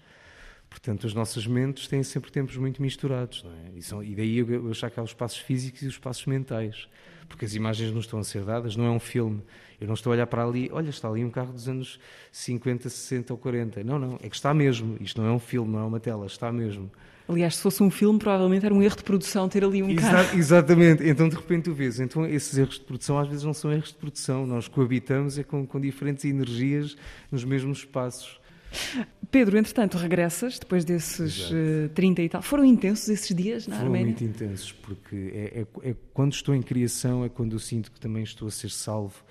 Portanto, 0.67 1.05
as 1.05 1.13
nossas 1.13 1.45
mentes 1.45 1.87
têm 1.87 2.01
sempre 2.01 2.31
tempos 2.31 2.57
muito 2.57 2.81
misturados, 2.81 3.43
não 3.43 3.51
é? 3.51 3.77
E, 3.77 3.83
são, 3.83 4.03
e 4.03 4.15
daí 4.15 4.37
eu 4.37 4.71
achar 4.71 4.89
que 4.89 4.99
há 4.99 5.03
os 5.03 5.11
espaços 5.11 5.37
físicos 5.37 5.83
e 5.83 5.85
os 5.85 5.93
espaços 5.93 6.25
mentais, 6.25 6.87
porque 7.27 7.45
as 7.45 7.53
imagens 7.53 7.91
não 7.91 7.99
estão 7.99 8.17
a 8.17 8.23
ser 8.23 8.43
dadas, 8.43 8.75
não 8.75 8.85
é 8.85 8.89
um 8.89 8.99
filme. 8.99 9.43
Eu 9.79 9.85
não 9.85 9.93
estou 9.93 10.11
a 10.11 10.15
olhar 10.15 10.25
para 10.25 10.43
ali, 10.43 10.67
olha, 10.73 10.89
está 10.89 11.07
ali 11.07 11.23
um 11.23 11.29
carro 11.29 11.53
dos 11.53 11.69
anos 11.69 11.99
50, 12.31 12.89
60 12.89 13.31
ou 13.31 13.37
40. 13.37 13.83
Não, 13.83 13.99
não, 13.99 14.15
é 14.23 14.27
que 14.27 14.35
está 14.35 14.55
mesmo. 14.55 14.97
Isto 14.99 15.21
não 15.21 15.29
é 15.29 15.31
um 15.31 15.39
filme, 15.39 15.71
não 15.71 15.79
é 15.79 15.83
uma 15.85 15.99
tela, 15.99 16.25
está 16.25 16.51
mesmo. 16.51 16.91
Aliás, 17.29 17.57
se 17.57 17.61
fosse 17.61 17.83
um 17.83 17.91
filme, 17.91 18.17
provavelmente 18.17 18.65
era 18.65 18.73
um 18.73 18.81
erro 18.81 18.97
de 18.97 19.03
produção 19.03 19.47
ter 19.47 19.63
ali 19.63 19.83
um 19.83 19.89
Exa 19.91 20.09
carro. 20.09 20.37
Exatamente. 20.37 21.07
Então, 21.07 21.29
de 21.29 21.35
repente, 21.35 21.65
tu 21.65 21.73
vês. 21.73 21.99
Então, 21.99 22.25
esses 22.25 22.57
erros 22.57 22.79
de 22.79 22.81
produção 22.81 23.19
às 23.19 23.27
vezes 23.27 23.43
não 23.43 23.53
são 23.53 23.71
erros 23.71 23.89
de 23.89 23.95
produção. 23.95 24.47
Nós 24.47 24.67
coabitamos 24.67 25.37
é 25.37 25.43
com, 25.43 25.65
com 25.65 25.79
diferentes 25.79 26.25
energias 26.25 26.97
nos 27.31 27.45
mesmos 27.45 27.79
espaços. 27.79 28.39
Pedro, 29.31 29.57
entretanto, 29.57 29.97
regressas 29.97 30.57
depois 30.57 30.83
desses 30.83 31.51
uh, 31.51 31.89
30 31.93 32.21
e 32.21 32.29
tal. 32.29 32.41
Foram 32.41 32.65
intensos 32.65 33.09
esses 33.09 33.35
dias 33.35 33.67
na 33.67 33.75
Foram 33.75 33.87
Arménia? 33.87 34.07
muito 34.07 34.23
intensos, 34.23 34.71
porque 34.71 35.31
é, 35.33 35.61
é, 35.61 35.89
é, 35.89 35.95
quando 36.13 36.33
estou 36.33 36.55
em 36.55 36.61
criação 36.61 37.23
é 37.23 37.29
quando 37.29 37.53
eu 37.53 37.59
sinto 37.59 37.91
que 37.91 37.99
também 37.99 38.23
estou 38.23 38.47
a 38.47 38.51
ser 38.51 38.71
salvo 38.71 39.23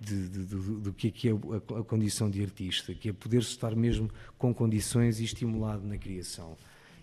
de, 0.00 0.28
de, 0.28 0.44
de, 0.44 0.56
do 0.56 0.92
que 0.92 1.08
é, 1.08 1.10
que 1.10 1.28
é 1.28 1.32
a, 1.32 1.80
a, 1.80 1.84
condição 1.84 2.28
de 2.28 2.42
artista, 2.42 2.94
que 2.94 3.08
é 3.08 3.12
poder 3.12 3.38
estar 3.38 3.74
mesmo 3.76 4.10
com 4.36 4.52
condições 4.52 5.20
e 5.20 5.24
estimulado 5.24 5.86
na 5.86 5.96
criação. 5.96 6.56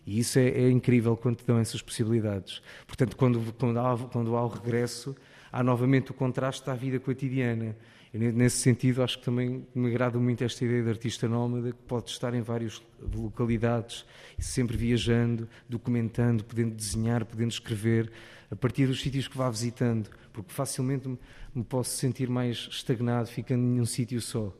E 0.05 0.19
isso 0.19 0.39
é, 0.39 0.47
é 0.47 0.69
incrível 0.69 1.15
quando 1.15 1.37
te 1.37 1.45
dão 1.45 1.59
essas 1.59 1.81
possibilidades. 1.81 2.61
Portanto, 2.87 3.15
quando, 3.15 3.53
quando, 3.53 3.79
há, 3.79 3.97
quando 3.97 4.35
há 4.35 4.43
o 4.43 4.47
regresso, 4.47 5.15
há 5.51 5.63
novamente 5.63 6.11
o 6.11 6.13
contraste 6.13 6.69
à 6.69 6.73
vida 6.73 6.99
cotidiana. 6.99 7.75
E 8.13 8.17
nesse 8.17 8.57
sentido, 8.57 9.01
acho 9.01 9.19
que 9.19 9.25
também 9.25 9.65
me 9.73 9.87
agrada 9.87 10.19
muito 10.19 10.43
esta 10.43 10.65
ideia 10.65 10.83
de 10.83 10.89
artista 10.89 11.29
nómada, 11.29 11.71
que 11.71 11.81
pode 11.87 12.09
estar 12.09 12.33
em 12.33 12.41
várias 12.41 12.81
localidades, 13.15 14.05
sempre 14.37 14.75
viajando, 14.75 15.47
documentando, 15.69 16.43
podendo 16.43 16.75
desenhar, 16.75 17.23
podendo 17.23 17.51
escrever, 17.51 18.11
a 18.49 18.55
partir 18.55 18.85
dos 18.85 18.99
sítios 18.99 19.29
que 19.29 19.37
vá 19.37 19.49
visitando, 19.49 20.09
porque 20.33 20.51
facilmente 20.51 21.07
me 21.55 21.63
posso 21.63 21.91
sentir 21.91 22.29
mais 22.29 22.67
estagnado, 22.69 23.29
ficando 23.29 23.63
em 23.63 23.79
um 23.79 23.85
sítio 23.85 24.19
só. 24.19 24.53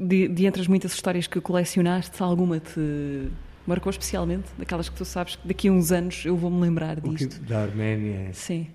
De, 0.00 0.28
de 0.28 0.46
entre 0.46 0.62
as 0.62 0.68
muitas 0.68 0.94
histórias 0.94 1.26
que 1.26 1.40
colecionaste, 1.42 2.22
alguma 2.22 2.58
te 2.58 3.28
marcou 3.68 3.90
especialmente? 3.90 4.48
Daquelas 4.56 4.88
que 4.88 4.96
tu 4.96 5.04
sabes 5.04 5.36
que 5.36 5.46
daqui 5.46 5.68
a 5.68 5.72
uns 5.72 5.92
anos 5.92 6.24
eu 6.24 6.36
vou 6.36 6.50
me 6.50 6.62
lembrar 6.62 7.00
disto? 7.00 7.40
da 7.42 7.62
Arménia. 7.62 8.32
Sim. 8.32 8.68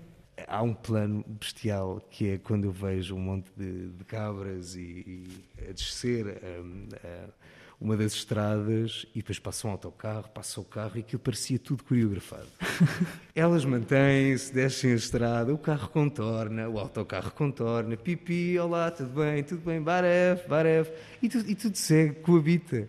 Há 0.46 0.62
um 0.62 0.72
plano 0.72 1.24
bestial 1.40 2.00
que 2.10 2.30
é 2.30 2.38
quando 2.38 2.64
eu 2.64 2.72
vejo 2.72 3.16
um 3.16 3.18
monte 3.18 3.50
de, 3.56 3.88
de 3.88 4.04
cabras 4.04 4.76
e, 4.76 4.80
e, 4.80 5.68
a 5.68 5.72
descer 5.72 6.26
um, 6.60 6.88
uh, 6.92 7.32
uma 7.80 7.96
das 7.96 8.12
estradas 8.12 9.06
e 9.14 9.18
depois 9.18 9.38
passa 9.38 9.66
um 9.66 9.70
autocarro, 9.70 10.28
passa 10.28 10.60
o 10.60 10.64
carro 10.64 10.92
e 10.96 11.00
aquilo 11.00 11.20
parecia 11.20 11.58
tudo 11.58 11.82
coreografado. 11.82 12.46
Elas 13.34 13.64
mantêm-se, 13.64 14.52
descem 14.52 14.92
a 14.92 14.94
estrada, 14.94 15.52
o 15.52 15.58
carro 15.58 15.88
contorna, 15.88 16.68
o 16.68 16.78
autocarro 16.78 17.32
contorna, 17.32 17.96
pipi, 17.96 18.58
olá, 18.58 18.90
tudo 18.90 19.20
bem, 19.20 19.42
tudo 19.42 19.62
bem, 19.62 19.80
baref, 19.80 20.46
baref, 20.46 20.90
e, 21.20 21.28
tu, 21.28 21.38
e 21.38 21.54
tudo 21.54 21.76
segue, 21.76 22.14
coabita 22.20 22.88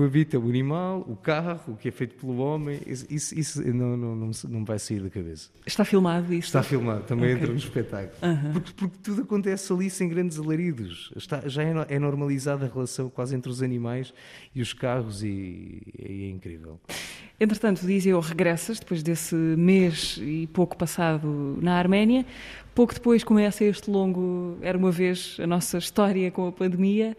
coabita 0.00 0.38
o 0.38 0.48
animal, 0.48 1.04
o 1.06 1.14
carro, 1.14 1.74
o 1.74 1.76
que 1.76 1.86
é 1.86 1.90
feito 1.90 2.14
pelo 2.14 2.38
homem, 2.38 2.80
isso, 2.86 3.38
isso 3.38 3.62
não, 3.70 3.98
não, 3.98 4.16
não, 4.16 4.30
não 4.48 4.64
vai 4.64 4.78
sair 4.78 5.00
da 5.00 5.10
cabeça. 5.10 5.50
Está 5.66 5.84
filmado 5.84 6.32
isso? 6.32 6.46
Está 6.46 6.62
filmado, 6.62 7.02
também 7.02 7.26
okay. 7.26 7.36
entra 7.36 7.52
no 7.52 7.58
espetáculo. 7.58 8.16
Uhum. 8.22 8.52
Porque, 8.54 8.72
porque, 8.74 8.96
tudo 9.02 9.20
acontece 9.20 9.70
ali 9.70 9.90
sem 9.90 10.08
grandes 10.08 10.38
alaridos. 10.38 11.12
Está, 11.14 11.46
já 11.46 11.62
é, 11.62 11.74
é, 11.90 11.98
normalizada 11.98 12.64
a 12.64 12.68
relação 12.70 13.10
quase 13.10 13.36
entre 13.36 13.50
os 13.50 13.62
animais 13.62 14.14
e 14.54 14.62
os 14.62 14.72
carros 14.72 15.22
e, 15.22 15.82
e 15.98 16.24
é 16.24 16.30
incrível. 16.30 16.80
Entretanto, 17.38 17.86
diz 17.86 18.06
eu, 18.06 18.18
regressas 18.20 18.80
depois 18.80 19.02
desse 19.02 19.34
mês 19.34 20.18
e 20.22 20.46
pouco 20.46 20.78
passado 20.78 21.58
na 21.60 21.74
Arménia. 21.74 22.24
Pouco 22.74 22.94
depois 22.94 23.22
começa 23.22 23.64
este 23.64 23.90
longo, 23.90 24.56
era 24.62 24.78
uma 24.78 24.90
vez 24.90 25.36
a 25.38 25.46
nossa 25.46 25.76
história 25.76 26.30
com 26.30 26.46
a 26.46 26.52
pandemia. 26.52 27.14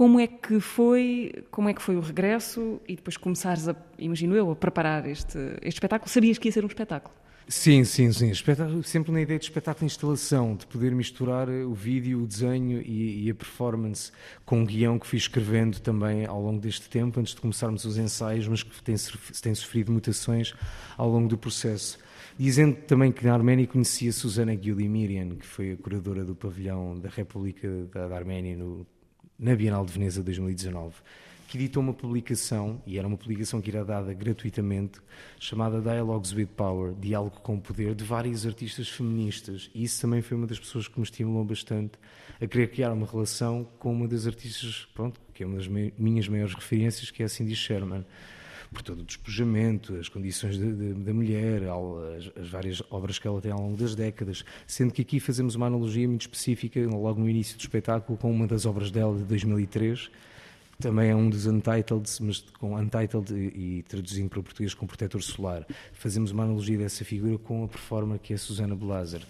Como 0.00 0.18
é 0.18 0.26
que 0.26 0.60
foi, 0.60 1.44
como 1.50 1.68
é 1.68 1.74
que 1.74 1.82
foi 1.82 1.94
o 1.94 2.00
regresso 2.00 2.80
e 2.88 2.96
depois 2.96 3.18
começares 3.18 3.68
a, 3.68 3.76
imagino 3.98 4.34
eu, 4.34 4.50
a 4.50 4.56
preparar 4.56 5.06
este, 5.06 5.36
este 5.60 5.74
espetáculo? 5.74 6.10
Sabias 6.10 6.38
que 6.38 6.48
ia 6.48 6.52
ser 6.52 6.64
um 6.64 6.68
espetáculo? 6.68 7.14
Sim, 7.46 7.84
sim, 7.84 8.10
sim. 8.10 8.30
Espetáculo, 8.30 8.82
sempre 8.82 9.12
na 9.12 9.20
ideia 9.20 9.38
de 9.38 9.44
espetáculo 9.44 9.86
de 9.86 9.92
instalação, 9.92 10.56
de 10.56 10.66
poder 10.66 10.94
misturar 10.94 11.50
o 11.50 11.74
vídeo, 11.74 12.22
o 12.22 12.26
desenho 12.26 12.80
e, 12.80 13.26
e, 13.26 13.30
a 13.30 13.34
performance 13.34 14.10
com 14.46 14.60
um 14.60 14.64
guião 14.64 14.98
que 14.98 15.06
fui 15.06 15.18
escrevendo 15.18 15.78
também 15.80 16.24
ao 16.24 16.40
longo 16.40 16.60
deste 16.62 16.88
tempo, 16.88 17.20
antes 17.20 17.34
de 17.34 17.40
começarmos 17.42 17.84
os 17.84 17.98
ensaios, 17.98 18.48
mas 18.48 18.62
que 18.62 18.82
tem, 18.82 18.94
tem 19.42 19.54
sofrido 19.54 19.92
mutações 19.92 20.54
ao 20.96 21.10
longo 21.10 21.28
do 21.28 21.36
processo. 21.36 21.98
Dizendo 22.38 22.74
também 22.86 23.12
que 23.12 23.22
na 23.26 23.34
Arménia 23.34 23.66
conhecia 23.66 24.10
Susana 24.14 24.54
Guilimirian, 24.54 25.36
que 25.36 25.44
foi 25.44 25.72
a 25.72 25.76
curadora 25.76 26.24
do 26.24 26.34
pavilhão 26.34 26.98
da 26.98 27.10
República 27.10 27.68
da, 27.92 28.08
da 28.08 28.16
Arménia 28.16 28.56
no 28.56 28.86
na 29.40 29.56
Bienal 29.56 29.86
de 29.86 29.92
Veneza 29.92 30.22
2019, 30.22 30.96
que 31.48 31.56
editou 31.56 31.82
uma 31.82 31.94
publicação, 31.94 32.80
e 32.86 32.98
era 32.98 33.08
uma 33.08 33.16
publicação 33.16 33.58
que 33.58 33.70
era 33.70 33.82
dada 33.82 34.12
gratuitamente, 34.12 35.00
chamada 35.38 35.80
Dialogues 35.80 36.32
with 36.32 36.48
Power, 36.54 36.92
Diálogo 36.92 37.40
com 37.40 37.56
o 37.56 37.60
Poder, 37.60 37.94
de 37.94 38.04
várias 38.04 38.44
artistas 38.44 38.88
feministas. 38.90 39.70
E 39.74 39.82
isso 39.82 39.98
também 39.98 40.20
foi 40.20 40.36
uma 40.36 40.46
das 40.46 40.60
pessoas 40.60 40.86
que 40.86 40.98
me 40.98 41.04
estimulou 41.04 41.42
bastante 41.42 41.92
a 42.38 42.46
querer 42.46 42.68
criar 42.68 42.92
uma 42.92 43.06
relação 43.06 43.66
com 43.78 43.90
uma 43.90 44.06
das 44.06 44.26
artistas, 44.26 44.86
pronto, 44.94 45.18
que 45.32 45.42
é 45.42 45.46
uma 45.46 45.56
das 45.56 45.66
minhas 45.66 46.28
maiores 46.28 46.54
referências, 46.54 47.10
que 47.10 47.22
é 47.22 47.26
a 47.26 47.28
Cindy 47.28 47.56
Sherman 47.56 48.04
por 48.72 48.82
todo 48.82 49.00
o 49.00 49.04
despojamento, 49.04 49.96
as 49.96 50.08
condições 50.08 50.56
de, 50.56 50.72
de, 50.72 50.94
da 50.94 51.12
mulher, 51.12 51.62
as, 51.64 52.42
as, 52.42 52.48
várias 52.48 52.82
obras 52.90 53.18
que 53.18 53.26
ela 53.26 53.40
tem 53.40 53.50
ao 53.50 53.60
longo 53.60 53.76
das 53.76 53.94
décadas, 53.94 54.44
sendo 54.66 54.92
que 54.92 55.02
aqui 55.02 55.18
fazemos 55.18 55.54
uma 55.54 55.66
analogia 55.66 56.06
muito 56.06 56.22
específica, 56.22 56.80
logo 56.88 57.20
no 57.20 57.28
início 57.28 57.56
do 57.56 57.60
espetáculo, 57.60 58.16
com 58.16 58.30
uma 58.30 58.46
das 58.46 58.66
obras 58.66 58.90
dela 58.90 59.16
de 59.16 59.24
2003, 59.24 60.10
também 60.80 61.10
é 61.10 61.14
um 61.14 61.28
dos 61.28 61.46
Untitled, 61.46 62.08
mas 62.20 62.40
com 62.58 62.74
Untitled 62.74 63.34
e, 63.34 63.78
e 63.78 63.82
traduzindo 63.82 64.30
para 64.30 64.40
o 64.40 64.42
português 64.42 64.72
com 64.72 64.86
Protetor 64.86 65.22
Solar. 65.22 65.66
Fazemos 65.92 66.30
uma 66.30 66.44
analogia 66.44 66.78
dessa 66.78 67.04
figura 67.04 67.36
com 67.38 67.64
a 67.64 67.68
performer 67.68 68.18
que 68.18 68.32
é 68.32 68.36
Susana 68.38 68.74
Blaser 68.74 69.20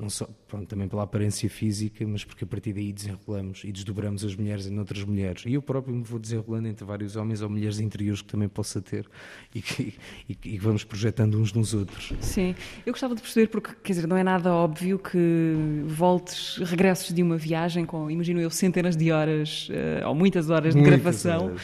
não 0.00 0.10
só 0.10 0.28
pronto, 0.48 0.66
também 0.66 0.88
pela 0.88 1.02
aparência 1.02 1.48
física, 1.48 2.06
mas 2.06 2.24
porque 2.24 2.44
a 2.44 2.46
partir 2.46 2.72
daí 2.72 2.92
desenrolamos 2.92 3.62
e 3.64 3.72
desdobramos 3.72 4.24
as 4.24 4.34
mulheres 4.34 4.66
em 4.66 4.78
outras 4.78 5.04
mulheres. 5.04 5.44
E 5.46 5.54
eu 5.54 5.62
próprio 5.62 5.94
me 5.94 6.02
vou 6.02 6.18
desenrolando 6.18 6.68
entre 6.68 6.84
vários 6.84 7.16
homens 7.16 7.42
ou 7.42 7.48
mulheres 7.48 7.78
interiores 7.78 8.22
que 8.22 8.28
também 8.28 8.48
possa 8.48 8.80
ter 8.80 9.06
e 9.54 9.60
que 9.60 9.94
e, 10.28 10.36
e 10.44 10.58
vamos 10.58 10.84
projetando 10.84 11.38
uns 11.38 11.52
nos 11.52 11.74
outros. 11.74 12.12
Sim, 12.20 12.54
eu 12.84 12.92
gostava 12.92 13.14
de 13.14 13.22
perceber, 13.22 13.48
porque 13.48 13.74
quer 13.82 13.92
dizer, 13.92 14.06
não 14.06 14.16
é 14.16 14.22
nada 14.22 14.52
óbvio 14.52 14.98
que 14.98 15.54
voltes, 15.86 16.58
regressos 16.58 17.14
de 17.14 17.22
uma 17.22 17.36
viagem 17.36 17.84
com, 17.84 18.10
imagino 18.10 18.40
eu, 18.40 18.50
centenas 18.50 18.96
de 18.96 19.12
horas 19.12 19.68
uh, 19.68 20.08
ou 20.08 20.14
muitas 20.14 20.50
horas 20.50 20.74
de 20.74 20.80
muitas 20.80 21.00
gravação. 21.00 21.46
Horas. 21.46 21.62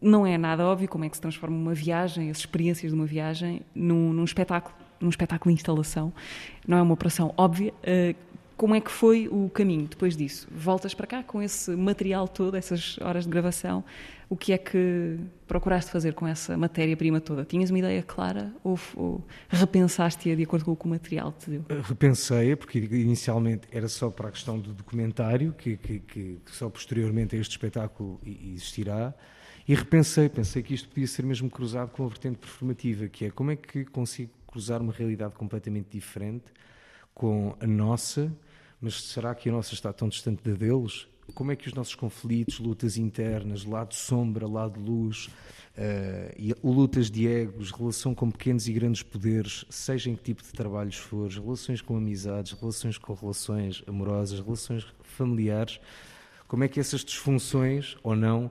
Não 0.00 0.26
é 0.26 0.38
nada 0.38 0.64
óbvio 0.66 0.88
como 0.88 1.04
é 1.04 1.08
que 1.08 1.16
se 1.16 1.20
transforma 1.22 1.56
uma 1.56 1.74
viagem, 1.74 2.30
as 2.30 2.38
experiências 2.38 2.92
de 2.92 2.96
uma 2.96 3.06
viagem, 3.06 3.62
num, 3.74 4.12
num 4.12 4.24
espetáculo 4.24 4.83
num 5.00 5.08
espetáculo 5.08 5.54
de 5.54 5.60
instalação, 5.60 6.12
não 6.66 6.78
é 6.78 6.82
uma 6.82 6.94
operação 6.94 7.32
óbvia. 7.36 7.72
Uh, 7.82 8.14
como 8.56 8.74
é 8.74 8.80
que 8.80 8.90
foi 8.90 9.28
o 9.28 9.50
caminho 9.50 9.86
depois 9.86 10.16
disso? 10.16 10.46
Voltas 10.50 10.94
para 10.94 11.06
cá 11.06 11.22
com 11.24 11.42
esse 11.42 11.72
material 11.72 12.28
todo, 12.28 12.56
essas 12.56 12.96
horas 13.00 13.24
de 13.24 13.30
gravação. 13.30 13.84
O 14.28 14.36
que 14.36 14.52
é 14.52 14.58
que 14.58 15.18
procuraste 15.46 15.90
fazer 15.90 16.14
com 16.14 16.26
essa 16.26 16.56
matéria-prima 16.56 17.20
toda? 17.20 17.44
Tinhas 17.44 17.70
uma 17.70 17.78
ideia 17.80 18.02
clara 18.02 18.52
ou, 18.62 18.78
ou 18.94 19.24
repensaste-a 19.48 20.34
de 20.34 20.42
acordo 20.44 20.64
com 20.64 20.72
o 20.72 20.76
que 20.76 20.86
o 20.86 20.88
material 20.88 21.32
te 21.32 21.50
deu? 21.50 21.64
Eh, 21.68 21.80
repensei, 21.82 22.54
porque 22.56 22.78
inicialmente 22.78 23.66
era 23.72 23.88
só 23.88 24.08
para 24.08 24.28
a 24.28 24.30
questão 24.30 24.58
do 24.58 24.72
documentário, 24.72 25.52
que, 25.52 25.76
que, 25.76 25.98
que 25.98 26.40
só 26.46 26.70
posteriormente 26.70 27.36
a 27.36 27.38
este 27.38 27.52
espetáculo 27.52 28.20
existirá. 28.24 29.12
E 29.66 29.74
repensei, 29.74 30.28
pensei 30.28 30.62
que 30.62 30.74
isto 30.74 30.88
podia 30.88 31.06
ser 31.06 31.24
mesmo 31.24 31.50
cruzado 31.50 31.90
com 31.90 32.04
a 32.04 32.08
vertente 32.08 32.38
performativa, 32.38 33.08
que 33.08 33.26
é 33.26 33.30
como 33.30 33.50
é 33.50 33.56
que 33.56 33.84
consigo 33.86 34.30
cruzar 34.54 34.80
uma 34.80 34.92
realidade 34.92 35.34
completamente 35.34 35.88
diferente 35.90 36.44
com 37.12 37.56
a 37.58 37.66
nossa, 37.66 38.32
mas 38.80 39.02
será 39.02 39.34
que 39.34 39.48
a 39.48 39.52
nossa 39.52 39.74
está 39.74 39.92
tão 39.92 40.08
distante 40.08 40.44
da 40.44 40.52
deles? 40.52 41.08
Como 41.34 41.50
é 41.50 41.56
que 41.56 41.66
os 41.66 41.74
nossos 41.74 41.96
conflitos, 41.96 42.60
lutas 42.60 42.96
internas, 42.96 43.64
lado 43.64 43.94
sombra, 43.94 44.46
lado 44.46 44.78
luz, 44.78 45.28
uh, 45.76 46.70
lutas 46.70 47.10
de 47.10 47.26
egos, 47.26 47.72
relação 47.72 48.14
com 48.14 48.30
pequenos 48.30 48.68
e 48.68 48.72
grandes 48.72 49.02
poderes, 49.02 49.64
seja 49.68 50.08
em 50.08 50.14
que 50.14 50.22
tipo 50.22 50.42
de 50.42 50.52
trabalhos 50.52 50.96
for, 50.96 51.28
relações 51.32 51.80
com 51.80 51.96
amizades, 51.96 52.52
relações 52.52 52.96
com 52.96 53.12
relações 53.12 53.82
amorosas, 53.88 54.38
relações 54.38 54.86
familiares, 55.02 55.80
como 56.46 56.62
é 56.62 56.68
que 56.68 56.78
essas 56.78 57.04
disfunções 57.04 57.96
ou 58.04 58.14
não 58.14 58.50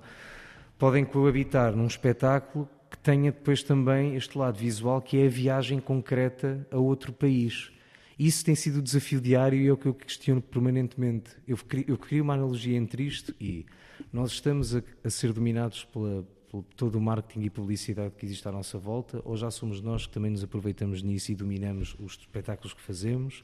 podem 0.78 1.06
coabitar 1.06 1.74
num 1.74 1.88
espetáculo 1.88 2.68
tenha 3.04 3.32
depois 3.32 3.62
também 3.62 4.16
este 4.16 4.38
lado 4.38 4.58
visual 4.58 5.02
que 5.02 5.18
é 5.18 5.26
a 5.26 5.30
viagem 5.30 5.80
concreta 5.80 6.66
a 6.72 6.78
outro 6.78 7.12
país. 7.12 7.72
Isso 8.18 8.46
tem 8.46 8.56
sido 8.56 8.78
o 8.78 8.82
desafio 8.82 9.20
diário 9.20 9.60
e 9.60 9.68
é 9.68 9.74
o 9.74 9.78
que 9.78 9.88
eu 9.88 9.94
questiono 9.94 10.42
permanentemente. 10.42 11.32
Eu 11.48 11.58
crio, 11.58 11.86
eu 11.88 12.24
uma 12.24 12.34
analogia 12.34 12.78
entre 12.78 13.04
isto 13.04 13.36
e 13.42 13.66
nós 14.12 14.32
estamos 14.32 14.76
a, 14.76 14.82
a 15.04 15.10
ser 15.10 15.34
dominados 15.34 15.84
pela, 15.84 16.26
por 16.50 16.64
todo 16.76 16.96
o 16.96 17.02
marketing 17.02 17.46
e 17.46 17.50
publicidade 17.50 18.14
que 18.16 18.26
existe 18.26 18.48
à 18.48 18.52
nossa 18.52 18.78
volta, 18.78 19.22
ou 19.26 19.36
já 19.36 19.52
somos 19.52 19.82
nós 19.82 20.06
que 20.06 20.14
também 20.14 20.32
nos 20.32 20.44
aproveitamos 20.44 21.02
nisso 21.02 21.32
e 21.32 21.36
dominamos 21.36 21.96
os 22.00 22.14
espetáculos 22.14 22.74
que 22.74 22.82
fazemos, 22.82 23.44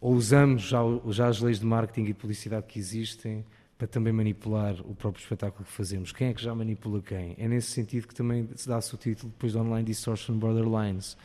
ou 0.00 0.14
usamos 0.14 0.62
já, 0.62 0.80
já 1.10 1.28
as 1.28 1.40
leis 1.40 1.60
de 1.60 1.66
marketing 1.66 2.02
e 2.02 2.06
de 2.08 2.14
publicidade 2.14 2.66
que 2.66 2.78
existem 2.78 3.44
para 3.76 3.86
também 3.86 4.12
manipular 4.12 4.74
o 4.80 4.94
próprio 4.94 5.22
espetáculo 5.22 5.64
que 5.64 5.72
fazemos. 5.72 6.12
Quem 6.12 6.28
é 6.28 6.34
que 6.34 6.42
já 6.42 6.54
manipula 6.54 7.02
quem? 7.02 7.34
É 7.38 7.48
nesse 7.48 7.70
sentido 7.70 8.06
que 8.06 8.14
também 8.14 8.48
se 8.54 8.68
dá-se 8.68 8.94
o 8.94 8.98
título 8.98 9.32
depois 9.32 9.52
de 9.52 9.58
Online 9.58 9.84
Distortion 9.84 10.38
Borderlines. 10.38 11.16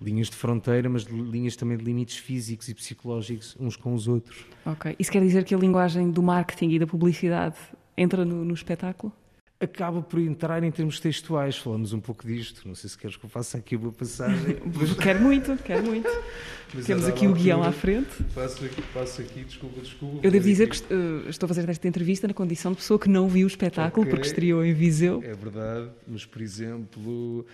Linhas 0.00 0.28
de 0.30 0.36
fronteira, 0.36 0.88
mas 0.88 1.02
linhas 1.04 1.56
também 1.56 1.76
de 1.76 1.84
limites 1.84 2.18
físicos 2.18 2.68
e 2.68 2.74
psicológicos 2.74 3.56
uns 3.58 3.74
com 3.74 3.94
os 3.94 4.06
outros. 4.06 4.46
Ok. 4.64 4.94
Isso 4.98 5.10
quer 5.10 5.20
dizer 5.22 5.44
que 5.44 5.54
a 5.54 5.58
linguagem 5.58 6.10
do 6.10 6.22
marketing 6.22 6.70
e 6.70 6.78
da 6.78 6.86
publicidade 6.86 7.56
entra 7.96 8.24
no, 8.24 8.44
no 8.44 8.54
espetáculo? 8.54 9.12
Acaba 9.60 10.00
por 10.00 10.20
entrar 10.20 10.62
em 10.62 10.70
termos 10.70 11.00
textuais. 11.00 11.56
Falamos 11.56 11.92
um 11.92 12.00
pouco 12.00 12.26
disto. 12.26 12.66
Não 12.66 12.74
sei 12.74 12.88
se 12.90 12.96
queres 12.96 13.16
que 13.16 13.24
eu 13.24 13.30
faça 13.30 13.58
aqui 13.58 13.76
uma 13.76 13.92
passagem. 13.92 14.56
quero 15.02 15.20
muito, 15.20 15.56
quero 15.62 15.84
muito. 15.84 16.08
Mas 16.74 16.86
Temos 16.86 17.06
aqui 17.06 17.26
o 17.26 17.32
guião 17.32 17.62
à 17.62 17.72
frente. 17.72 18.22
Passo 18.34 18.64
aqui, 18.64 18.82
passo 18.92 19.22
aqui, 19.22 19.42
desculpa, 19.42 19.80
desculpa. 19.80 20.18
Eu 20.22 20.30
devo 20.30 20.44
dizer 20.44 20.68
que 20.68 20.78
uh, 20.92 21.28
estou 21.28 21.46
a 21.46 21.48
fazer 21.48 21.66
esta 21.68 21.88
entrevista 21.88 22.28
na 22.28 22.34
condição 22.34 22.72
de 22.72 22.78
pessoa 22.78 22.98
que 22.98 23.08
não 23.08 23.26
viu 23.26 23.46
o 23.46 23.48
espetáculo 23.48 24.02
okay. 24.02 24.10
porque 24.10 24.28
estreou 24.28 24.62
em 24.62 24.74
Viseu. 24.74 25.22
É 25.24 25.32
verdade, 25.32 25.88
mas 26.06 26.26
por 26.26 26.42
exemplo. 26.42 27.46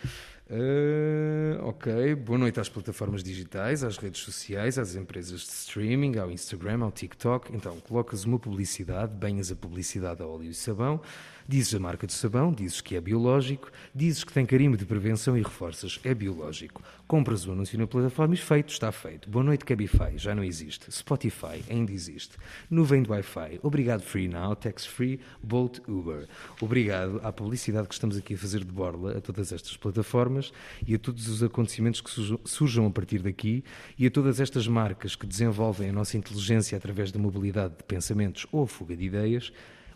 Uh, 0.50 1.56
ok, 1.62 2.14
boa 2.16 2.38
noite 2.38 2.60
às 2.60 2.68
plataformas 2.68 3.22
digitais, 3.22 3.82
às 3.82 3.96
redes 3.96 4.20
sociais, 4.20 4.78
às 4.78 4.94
empresas 4.94 5.40
de 5.40 5.46
streaming, 5.46 6.18
ao 6.18 6.30
Instagram, 6.30 6.82
ao 6.82 6.92
TikTok. 6.92 7.54
Então, 7.54 7.80
colocas 7.80 8.24
uma 8.24 8.38
publicidade, 8.38 9.14
banhas 9.14 9.50
a 9.50 9.56
publicidade 9.56 10.22
a 10.22 10.26
óleo 10.26 10.50
e 10.50 10.54
sabão, 10.54 11.00
Dizes 11.46 11.74
a 11.74 11.78
marca 11.78 12.06
de 12.06 12.14
sabão, 12.14 12.50
dizes 12.50 12.80
que 12.80 12.96
é 12.96 13.00
biológico, 13.02 13.70
dizes 13.94 14.24
que 14.24 14.32
tem 14.32 14.46
carimbo 14.46 14.78
de 14.78 14.86
prevenção 14.86 15.36
e 15.36 15.42
reforças, 15.42 16.00
é 16.02 16.14
biológico. 16.14 16.82
Compras 17.06 17.46
o 17.46 17.52
anúncio 17.52 17.78
na 17.78 17.86
plataforma 17.86 18.32
e 18.32 18.38
feito, 18.38 18.70
está 18.70 18.90
feito. 18.90 19.28
Boa 19.28 19.44
noite 19.44 19.62
Cabify, 19.62 20.16
já 20.16 20.34
não 20.34 20.42
existe. 20.42 20.90
Spotify, 20.90 21.62
ainda 21.68 21.92
existe. 21.92 22.38
Nuvem 22.70 23.02
do 23.02 23.10
Wi-Fi, 23.10 23.60
obrigado 23.62 24.00
Free 24.00 24.26
Now, 24.26 24.56
Tax 24.56 24.86
Free, 24.86 25.20
Bolt 25.42 25.80
Uber. 25.86 26.26
Obrigado 26.62 27.20
à 27.22 27.30
publicidade 27.30 27.88
que 27.88 27.94
estamos 27.94 28.16
aqui 28.16 28.32
a 28.32 28.38
fazer 28.38 28.64
de 28.64 28.72
borla 28.72 29.18
a 29.18 29.20
todas 29.20 29.52
estas 29.52 29.76
plataformas 29.76 30.50
e 30.86 30.94
a 30.94 30.98
todos 30.98 31.28
os 31.28 31.42
acontecimentos 31.42 32.00
que 32.00 32.10
surjam 32.46 32.86
a 32.86 32.90
partir 32.90 33.18
daqui 33.18 33.62
e 33.98 34.06
a 34.06 34.10
todas 34.10 34.40
estas 34.40 34.66
marcas 34.66 35.14
que 35.14 35.26
desenvolvem 35.26 35.90
a 35.90 35.92
nossa 35.92 36.16
inteligência 36.16 36.78
através 36.78 37.12
da 37.12 37.18
mobilidade 37.18 37.76
de 37.76 37.84
pensamentos 37.84 38.46
ou 38.50 38.66
fuga 38.66 38.96
de 38.96 39.04
ideias 39.04 39.52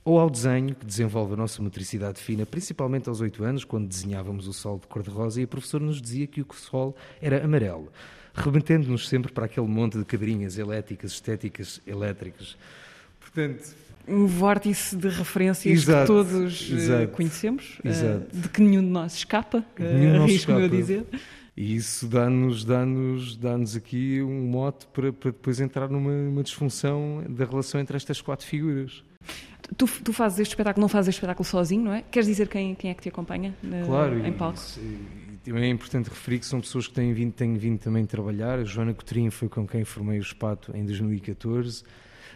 ou 0.09 0.18
ao 0.18 0.31
desenho, 0.31 0.75
que 0.75 0.87
desenvolve 0.87 1.35
a 1.35 1.37
nossa 1.37 1.62
motricidade 1.62 2.18
fina, 2.18 2.47
principalmente 2.47 3.11
aos 3.11 3.21
8 3.21 3.44
anos, 3.44 3.62
quando 3.62 3.87
desenhávamos 3.87 4.49
o 4.49 4.55
sol 4.55 4.79
de 4.79 4.87
cor-de-rosa 4.87 5.38
e 5.38 5.44
a 5.44 5.47
professora 5.47 5.85
nos 5.85 6.01
dizia 6.01 6.27
que 6.27 6.40
o 6.40 6.47
sol 6.55 6.97
era 7.21 7.44
amarelo, 7.44 7.92
remetendo-nos 8.35 9.07
sempre 9.07 9.31
para 9.31 9.44
aquele 9.44 9.66
monte 9.66 9.99
de 9.99 10.07
cadeirinhas 10.07 10.57
elétricas, 10.57 11.12
estéticas, 11.12 11.83
elétricas. 11.87 12.57
Portanto, 13.21 13.75
um 14.09 14.25
vórtice 14.25 14.97
de 14.97 15.11
referências 15.11 15.83
exato, 15.83 16.01
que 16.01 16.07
todos 16.07 16.71
eh, 16.71 16.75
exato, 16.75 17.09
conhecemos, 17.09 17.79
eh, 17.85 17.88
exato. 17.90 18.27
De 18.33 18.49
que 18.49 18.62
nenhum 18.62 18.81
de 18.81 18.88
nós 18.88 19.14
escapa, 19.14 19.59
uh, 19.59 20.23
arrisco-me 20.23 20.64
a 20.64 20.68
dizer. 20.68 21.05
E 21.55 21.77
isso 21.77 22.07
dá-nos 22.07 22.64
dá 22.64 22.87
-nos, 22.87 23.37
dá 23.37 23.59
-nos 23.59 23.77
aqui 23.77 24.23
um 24.23 24.47
mote 24.47 24.87
para, 24.87 25.12
para 25.12 25.33
depois 25.33 25.61
entrar 25.61 25.90
numa 25.90 26.42
disfunção 26.42 27.23
da 27.29 27.44
relação 27.44 27.79
entre 27.79 27.94
estas 27.94 28.23
quatro 28.23 28.47
figuras. 28.47 29.07
Tu, 29.77 29.87
tu, 30.03 30.13
fazes 30.13 30.39
este 30.41 30.53
espetáculo, 30.53 30.81
não 30.81 30.89
fazes 30.89 31.11
este 31.11 31.19
espetáculo 31.19 31.45
sozinho, 31.45 31.85
não 31.85 31.93
é? 31.93 32.03
Queres 32.03 32.27
dizer 32.27 32.49
quem, 32.49 32.75
quem 32.75 32.91
é 32.91 32.95
que 32.95 33.03
te 33.03 33.09
acompanha 33.11 33.55
na, 33.63 33.85
claro, 33.85 34.27
em 34.27 34.33
palco? 34.33 34.59
Claro, 35.45 35.65
é 35.65 35.69
importante 35.69 36.09
referir 36.09 36.39
que 36.39 36.47
são 36.47 36.61
pessoas 36.61 36.87
que 36.87 36.95
têm 36.95 37.13
vindo, 37.13 37.33
têm 37.33 37.55
vindo 37.57 37.79
também 37.79 38.07
trabalhar. 38.07 38.59
A 38.59 38.65
Joana 38.65 38.95
Coutrinho 38.95 39.31
foi 39.31 39.49
com 39.49 39.67
quem 39.67 39.85
formei 39.85 40.19
o 40.19 40.23
Espato 40.23 40.75
em 40.75 40.85
2014. 40.87 41.85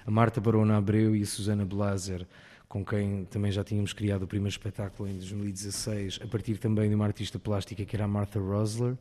A 0.07 0.11
Marta 0.11 0.41
Barona 0.41 0.77
Abreu 0.77 1.17
e 1.17 1.23
a 1.23 1.27
Susana 1.27 1.65
Blaser, 1.65 2.27
com 2.69 2.85
quem 2.85 3.25
também 3.25 3.51
já 3.51 3.65
tínhamos 3.65 3.93
criado 3.93 4.25
o 4.25 4.27
primeiro 4.27 4.53
espetáculo 4.53 5.09
em 5.09 5.15
2016, 5.15 6.21
a 6.23 6.27
partir 6.27 6.59
também 6.59 6.89
de 6.89 6.95
uma 6.95 7.07
artista 7.07 7.39
plástica 7.39 7.85
que 7.85 7.97
era 7.97 8.05
a 8.05 8.09
Martha 8.09 8.39
Rosler. 8.39 8.95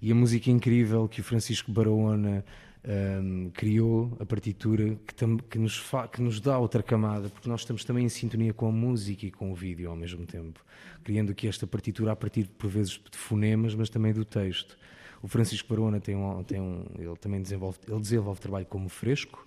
E 0.00 0.10
a 0.10 0.14
música 0.14 0.50
incrível 0.50 1.08
que 1.08 1.20
o 1.20 1.24
Francisco 1.24 1.70
Barona 1.70 2.44
um, 2.86 3.50
criou 3.52 4.16
a 4.20 4.24
partitura 4.24 4.96
que, 5.06 5.14
tam, 5.14 5.36
que, 5.36 5.58
nos 5.58 5.82
que, 6.12 6.22
nos 6.22 6.40
dá 6.40 6.58
outra 6.58 6.82
camada, 6.82 7.28
porque 7.28 7.48
nós 7.48 7.60
estamos 7.60 7.84
também 7.84 8.04
em 8.04 8.08
sintonia 8.08 8.52
com 8.52 8.68
a 8.68 8.72
música 8.72 9.26
e 9.26 9.30
com 9.30 9.50
o 9.50 9.54
vídeo 9.54 9.90
ao 9.90 9.96
mesmo 9.96 10.24
tempo, 10.24 10.64
criando 11.02 11.32
aqui 11.32 11.48
esta 11.48 11.66
partitura 11.66 12.12
a 12.12 12.16
partir, 12.16 12.48
por 12.56 12.70
vezes, 12.70 12.92
de 13.10 13.18
fonemas, 13.18 13.74
mas 13.74 13.88
também 13.88 14.12
do 14.12 14.24
texto. 14.24 14.78
O 15.22 15.28
Francisco 15.28 15.68
Barona 15.68 15.98
tem 15.98 16.14
um, 16.14 16.42
tem 16.44 16.60
um 16.60 16.84
ele 16.96 17.16
também 17.16 17.42
desenvolve, 17.42 17.78
ele 17.88 18.00
desenvolve 18.00 18.40
trabalho 18.40 18.66
como 18.66 18.88
fresco, 18.88 19.44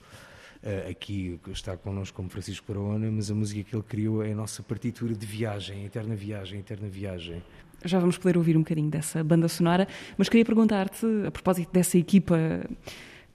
uh, 0.62 0.89
aqui 0.89 1.39
está 1.47 1.78
connosco 1.78 2.17
como 2.17 2.30
Francisco 2.30 2.65
Barona, 2.67 3.10
mas 3.10 3.32
a 3.32 3.36
música 3.36 3.63
que 3.63 3.75
ele 3.75 3.84
criou 3.84 4.23
é 4.23 4.34
a 4.34 4.36
nossa 4.36 4.62
partitura 4.62 5.13
de 5.13 5.25
viagem, 5.25 5.86
eterna 5.86 6.15
viagem, 6.15 6.60
eterna 6.60 6.89
viagem. 6.89 7.41
Já 7.86 7.97
vamos 7.97 8.17
poder 8.17 8.36
ouvir 8.38 8.58
um 8.58 8.60
bocadinho 8.60 8.89
dessa 8.89 9.23
banda 9.23 9.47
sonora, 9.47 9.88
mas 10.17 10.28
queria 10.28 10.43
perguntar-te, 10.43 11.06
a 11.25 11.32
propósito 11.32 11.71
dessa 11.71 11.97
equipa 11.97 12.38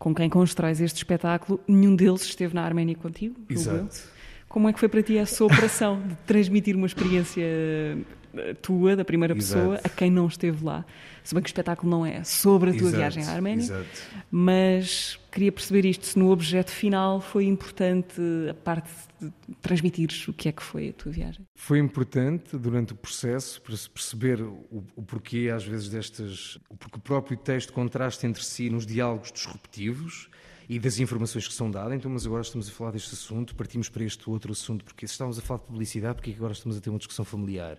com 0.05 0.15
quem 0.15 0.29
constróis 0.29 0.83
este 0.83 0.99
espetáculo, 0.99 1.59
nenhum 1.67 1.97
deles 1.97 2.25
esteve 2.25 2.55
na 2.55 2.63
Arménia 2.63 2.95
contigo? 2.95 3.37
Exato. 3.49 4.03
Como 4.51 4.69
é 4.69 4.73
que 4.75 4.79
foi 4.79 4.87
para 4.87 5.03
ti 5.03 5.17
essa 5.17 5.43
operação 5.43 5.99
de 6.07 6.15
transmitir 6.27 6.77
uma 6.77 6.87
experiência 6.87 7.43
eh, 7.43 8.55
tua, 8.61 8.95
da 8.97 9.03
primeira 9.03 9.35
pessoa, 9.35 9.77
Exato. 9.77 9.87
a 9.87 9.89
quem 9.89 10.11
não 10.11 10.27
esteve 10.27 10.63
lá? 10.63 10.85
Se 11.23 11.35
bem 11.35 11.43
que 11.43 11.49
o 11.49 11.49
espetáculo 11.49 11.91
não 11.91 12.05
é 12.05 12.23
sobre 12.23 12.69
a 12.69 12.73
tua 12.75 12.89
Exato. 12.89 12.97
viagem 12.99 13.25
à 13.25 13.31
Arménia, 13.31 13.65
Exato. 13.65 13.87
mas 14.31 15.19
queria 15.33 15.51
perceber 15.51 15.87
isto, 15.87 16.05
se 16.05 16.19
no 16.19 16.31
objeto 16.31 16.71
final 16.71 17.23
foi 17.23 17.47
importante 17.47 18.21
a 18.51 18.53
parte 18.53 18.91
de 18.91 19.14
transmitires 19.61 20.27
o 20.29 20.33
que 20.33 20.49
é 20.49 20.53
que 20.53 20.63
foi 20.63 20.89
a 20.89 20.93
tua 20.93 21.13
viagem. 21.13 21.47
Foi 21.55 21.79
importante 21.79 22.57
durante 22.57 22.93
o 22.93 22.97
processo 22.97 23.61
para 23.63 23.77
se 23.77 23.89
perceber 23.89 24.41
o, 24.43 24.85
o 24.97 25.03
porquê 25.03 25.51
às 25.55 25.65
vezes 25.65 25.89
destas, 25.89 26.59
porque 26.79 26.99
o 26.99 27.01
próprio 27.01 27.37
texto 27.37 27.73
contrasta 27.73 28.27
entre 28.27 28.43
si 28.43 28.71
nos 28.71 28.87
diálogos 28.87 29.33
disruptivos 29.33 30.29
e 30.69 30.79
das 30.79 30.99
informações 30.99 31.47
que 31.47 31.55
são 31.55 31.71
dadas. 31.71 31.95
Então, 31.95 32.11
mas 32.11 32.27
agora 32.27 32.43
estamos 32.43 32.69
a 32.69 32.73
falar 32.73 32.93
deste 32.93 33.15
assunto, 33.15 33.55
partimos 33.55 33.89
para 33.89 34.05
este 34.05 34.29
outro 34.29 34.53
assunto, 34.53 34.85
porque 34.85 35.07
se 35.07 35.13
estávamos 35.13 35.39
a 35.39 35.43
falar 35.43 35.61
de 35.61 35.67
publicidade, 35.67 36.17
porque 36.17 36.31
agora 36.31 36.53
estamos 36.53 36.77
a 36.77 36.81
ter 36.81 36.91
uma 36.91 36.99
discussão 36.99 37.25
familiar? 37.25 37.79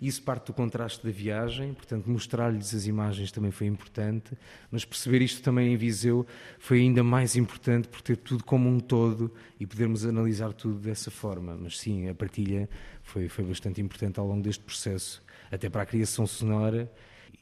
Isso 0.00 0.22
parte 0.22 0.46
do 0.46 0.52
contraste 0.52 1.04
da 1.04 1.12
viagem, 1.12 1.72
portanto, 1.72 2.08
mostrar-lhes 2.10 2.74
as 2.74 2.86
imagens 2.86 3.30
também 3.30 3.50
foi 3.50 3.66
importante, 3.66 4.36
mas 4.70 4.84
perceber 4.84 5.22
isto 5.22 5.42
também 5.42 5.72
em 5.72 5.76
Viseu 5.76 6.26
foi 6.58 6.80
ainda 6.80 7.02
mais 7.02 7.36
importante 7.36 7.88
por 7.88 8.02
ter 8.02 8.16
tudo 8.16 8.44
como 8.44 8.68
um 8.68 8.80
todo 8.80 9.32
e 9.58 9.66
podermos 9.66 10.04
analisar 10.04 10.52
tudo 10.52 10.78
dessa 10.78 11.10
forma. 11.10 11.56
Mas 11.56 11.78
sim, 11.78 12.08
a 12.08 12.14
partilha 12.14 12.68
foi, 13.02 13.28
foi 13.28 13.44
bastante 13.44 13.80
importante 13.80 14.18
ao 14.18 14.26
longo 14.26 14.42
deste 14.42 14.62
processo, 14.64 15.22
até 15.50 15.68
para 15.68 15.82
a 15.82 15.86
criação 15.86 16.26
sonora 16.26 16.90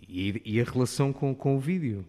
e, 0.08 0.40
e 0.44 0.60
a 0.60 0.64
relação 0.64 1.12
com, 1.12 1.34
com 1.34 1.56
o 1.56 1.60
vídeo. 1.60 2.04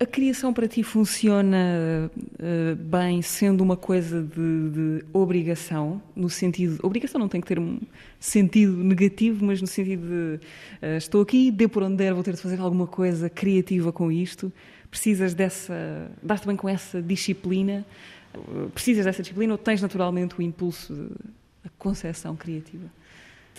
A 0.00 0.06
criação 0.06 0.54
para 0.54 0.68
ti 0.68 0.84
funciona 0.84 2.08
uh, 2.14 2.76
bem 2.76 3.20
sendo 3.20 3.62
uma 3.62 3.76
coisa 3.76 4.22
de, 4.22 4.70
de, 4.70 5.04
obrigação, 5.12 6.00
no 6.14 6.30
sentido. 6.30 6.78
Obrigação 6.84 7.18
não 7.18 7.28
tem 7.28 7.40
que 7.40 7.48
ter 7.48 7.58
um 7.58 7.80
sentido 8.20 8.76
negativo, 8.76 9.44
mas 9.44 9.60
no 9.60 9.66
sentido 9.66 10.06
de 10.06 10.86
uh, 10.86 10.96
estou 10.96 11.20
aqui, 11.20 11.50
dê 11.50 11.66
por 11.66 11.82
onde 11.82 11.96
der, 11.96 12.14
vou 12.14 12.22
ter 12.22 12.34
de 12.34 12.40
fazer 12.40 12.60
alguma 12.60 12.86
coisa 12.86 13.28
criativa 13.28 13.90
com 13.92 14.12
isto. 14.12 14.52
Precisas 14.88 15.34
dessa. 15.34 16.08
dás-te 16.22 16.46
bem 16.46 16.54
com 16.54 16.68
essa 16.68 17.02
disciplina? 17.02 17.84
Uh, 18.36 18.70
precisas 18.70 19.04
dessa 19.04 19.20
disciplina 19.20 19.52
ou 19.52 19.58
tens 19.58 19.82
naturalmente 19.82 20.38
o 20.38 20.42
impulso 20.42 20.94
da 21.64 21.70
concepção 21.76 22.36
criativa? 22.36 22.88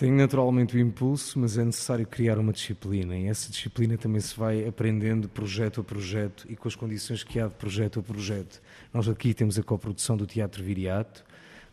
Tenho 0.00 0.16
naturalmente 0.16 0.74
o 0.74 0.80
impulso, 0.80 1.38
mas 1.38 1.58
é 1.58 1.62
necessário 1.62 2.06
criar 2.06 2.38
uma 2.38 2.54
disciplina 2.54 3.14
e 3.18 3.26
essa 3.26 3.50
disciplina 3.50 3.98
também 3.98 4.22
se 4.22 4.34
vai 4.34 4.66
aprendendo 4.66 5.28
projeto 5.28 5.82
a 5.82 5.84
projeto 5.84 6.46
e 6.48 6.56
com 6.56 6.66
as 6.66 6.74
condições 6.74 7.22
que 7.22 7.38
há 7.38 7.46
de 7.46 7.54
projeto 7.54 8.00
a 8.00 8.02
projeto. 8.02 8.62
Nós 8.94 9.10
aqui 9.10 9.34
temos 9.34 9.58
a 9.58 9.62
coprodução 9.62 10.16
do 10.16 10.26
Teatro 10.26 10.64
Viriato, 10.64 11.22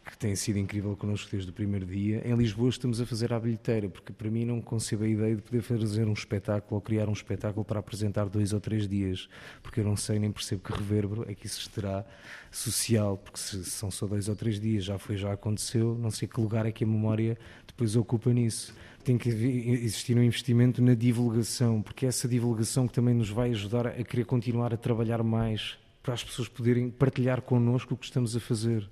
que 0.08 0.18
tem 0.18 0.34
sido 0.36 0.58
incrível 0.58 0.96
connosco 0.96 1.30
desde 1.30 1.50
o 1.50 1.54
primeiro 1.54 1.86
dia. 1.86 2.26
Em 2.26 2.34
Lisboa 2.36 2.70
estamos 2.70 3.02
a 3.02 3.06
fazer 3.06 3.34
a 3.34 3.40
bilheteira, 3.40 3.90
porque 3.90 4.14
para 4.14 4.30
mim 4.30 4.46
não 4.46 4.62
concebo 4.62 5.04
a 5.04 5.08
ideia 5.08 5.36
de 5.36 5.42
poder 5.42 5.62
fazer 5.62 6.08
um 6.08 6.14
espetáculo 6.14 6.76
ou 6.76 6.82
criar 6.82 7.10
um 7.10 7.14
espetáculo 7.14 7.66
para 7.66 7.80
apresentar 7.80 8.30
dois 8.30 8.54
ou 8.54 8.60
três 8.62 8.88
dias, 8.88 9.28
porque 9.62 9.82
eu 9.82 9.84
não 9.84 9.98
sei 9.98 10.18
nem 10.18 10.32
percebo 10.32 10.64
que 10.64 10.72
revérbero 10.72 11.26
é 11.30 11.36
que 11.36 11.46
isso 11.46 11.70
terá 11.70 12.06
social, 12.50 13.18
porque 13.18 13.38
se 13.38 13.66
são 13.66 13.92
só 13.92 14.08
dois 14.08 14.30
ou 14.30 14.36
três 14.36 14.60
dias, 14.60 14.86
já 14.86 14.98
foi, 14.98 15.18
já 15.18 15.34
aconteceu, 15.34 15.98
não 16.00 16.10
sei 16.10 16.28
que 16.28 16.40
lugar 16.40 16.66
é 16.66 16.72
que 16.72 16.86
a 16.86 16.88
memória 16.88 17.38
depois 17.68 17.96
ocupa 17.96 18.32
nisso. 18.32 18.74
Tem 19.04 19.18
que 19.18 19.30
existir 19.30 20.18
um 20.18 20.24
investimento 20.24 20.82
na 20.82 20.94
divulgação, 20.94 21.82
porque 21.82 22.06
é 22.06 22.10
essa 22.10 22.28
divulgação 22.28 22.88
que 22.88 22.94
também 22.94 23.14
nos 23.14 23.30
vai 23.30 23.52
ajudar 23.52 23.88
a 23.88 24.04
querer 24.04 24.26
continuar 24.26 24.74
a 24.74 24.78
trabalhar 24.78 25.22
mais, 25.22 25.78
para 26.02 26.14
as 26.14 26.24
pessoas 26.24 26.48
poderem 26.48 26.90
partilhar 26.90 27.42
connosco 27.42 27.94
o 27.94 27.98
que 27.98 28.06
estamos 28.06 28.36
a 28.36 28.40
fazer 28.40 28.90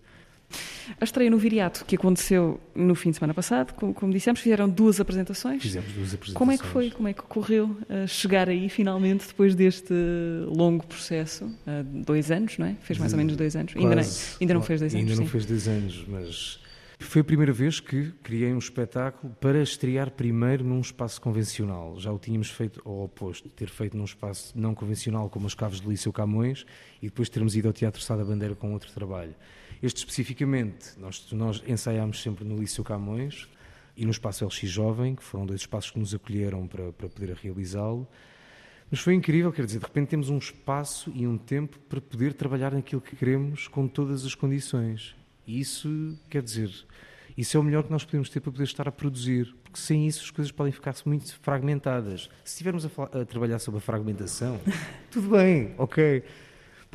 A 1.00 1.04
estreia 1.04 1.30
no 1.30 1.38
Viriato, 1.38 1.84
que 1.86 1.96
aconteceu 1.96 2.60
no 2.76 2.94
fim 2.96 3.10
de 3.10 3.18
semana 3.18 3.34
passado, 3.34 3.74
como, 3.74 3.94
como 3.94 4.14
dissemos, 4.14 4.40
fizeram 4.40 4.70
duas 4.70 5.00
apresentações. 5.00 5.62
Fizemos 5.62 5.92
duas 5.92 6.14
apresentações. 6.14 6.38
Como 6.38 6.52
é 6.52 6.58
que 6.58 6.66
foi? 6.66 6.92
Como 6.92 7.08
é 7.08 7.14
que 7.14 7.22
correu 7.24 7.66
uh, 7.66 8.08
chegar 8.08 8.48
aí 8.48 8.70
finalmente 8.70 9.28
depois 9.28 9.56
deste 9.56 9.94
longo 10.48 10.86
processo? 10.86 11.46
Uh, 11.46 11.84
dois 12.06 12.30
anos, 12.30 12.58
não 12.58 12.68
é? 12.68 12.76
Fez 12.82 13.00
mais 13.00 13.14
ou 13.14 13.18
menos 13.18 13.36
dois 13.36 13.56
anos. 13.56 13.74
Quase, 13.74 13.86
ainda, 13.86 13.96
não, 13.96 14.10
ainda 14.42 14.54
não 14.54 14.62
fez 14.62 14.80
dois 14.80 14.94
anos. 14.94 15.04
Ainda 15.04 15.20
não 15.20 15.26
sim. 15.26 15.32
fez 15.32 15.46
dois 15.46 15.68
anos, 15.68 16.06
mas 16.08 16.60
foi 17.00 17.22
a 17.22 17.24
primeira 17.24 17.52
vez 17.52 17.80
que 17.80 18.12
criei 18.24 18.54
um 18.54 18.58
espetáculo 18.58 19.36
para 19.40 19.62
estrear 19.62 20.12
primeiro 20.12 20.64
num 20.64 20.80
espaço 20.80 21.20
convencional. 21.20 22.00
Já 22.00 22.12
o 22.12 22.20
tínhamos 22.20 22.50
feito 22.50 22.82
ao 22.86 23.04
oposto, 23.04 23.50
ter 23.50 23.70
feito 23.70 23.98
num 23.98 24.06
espaço 24.06 24.54
não 24.56 24.74
convencional 24.74 25.30
como 25.30 25.48
as 25.48 25.54
Caves 25.54 25.82
de 25.82 25.88
Liceu 25.88 26.14
Camões 26.14 26.66
e 27.02 27.08
depois 27.08 27.30
termos 27.30 27.56
ido 27.56 27.68
ao 27.68 27.74
Teatro 27.74 28.02
Sá 28.02 28.16
da 28.16 28.24
Bandeira 28.24 28.56
com 28.56 28.72
outro 28.74 28.92
trabalho. 28.92 29.36
Este 29.86 29.98
especificamente, 29.98 30.98
nós, 30.98 31.32
nós 31.32 31.62
ensaiámos 31.68 32.20
sempre 32.20 32.44
no 32.44 32.58
Liceu 32.58 32.84
Camões 32.84 33.48
e 33.96 34.04
no 34.04 34.10
Espaço 34.10 34.44
LX 34.44 34.62
Jovem, 34.62 35.14
que 35.14 35.24
foram 35.24 35.46
dois 35.46 35.62
espaços 35.62 35.92
que 35.92 36.00
nos 36.00 36.12
acolheram 36.12 36.66
para, 36.66 36.92
para 36.92 37.08
poder 37.08 37.36
realizá-lo. 37.36 38.08
Mas 38.90 39.00
foi 39.00 39.14
incrível, 39.14 39.52
quer 39.52 39.64
dizer, 39.64 39.78
de 39.78 39.86
repente 39.86 40.08
temos 40.08 40.32
um 40.32 40.40
espaço 40.40 41.12
e 41.14 41.28
um 41.28 41.38
tempo 41.38 41.78
para 41.88 42.02
poder 42.02 42.34
trabalhar 42.34 42.74
naquilo 42.74 43.00
que 43.00 43.16
queremos 43.16 43.68
com 43.68 43.88
todas 43.88 44.26
as 44.26 44.34
condições. 44.34 45.16
E 45.46 45.60
isso, 45.60 46.18
quer 46.32 46.42
dizer, 46.42 46.72
isso 47.38 47.56
é 47.56 47.60
o 47.60 47.64
melhor 47.64 47.84
que 47.84 47.92
nós 47.92 48.04
podemos 48.04 48.28
ter 48.28 48.40
para 48.40 48.52
poder 48.52 48.64
estar 48.64 48.88
a 48.88 48.92
produzir, 48.92 49.56
porque 49.62 49.78
sem 49.78 50.08
isso 50.08 50.24
as 50.24 50.32
coisas 50.32 50.52
podem 50.52 50.74
ficar 50.74 50.96
muito 51.06 51.32
fragmentadas. 51.44 52.28
Se 52.44 52.54
estivermos 52.54 52.88
a, 52.88 53.22
a 53.22 53.24
trabalhar 53.24 53.60
sobre 53.60 53.78
a 53.78 53.82
fragmentação, 53.82 54.60
tudo 55.12 55.30
bem, 55.30 55.76
ok, 55.78 56.24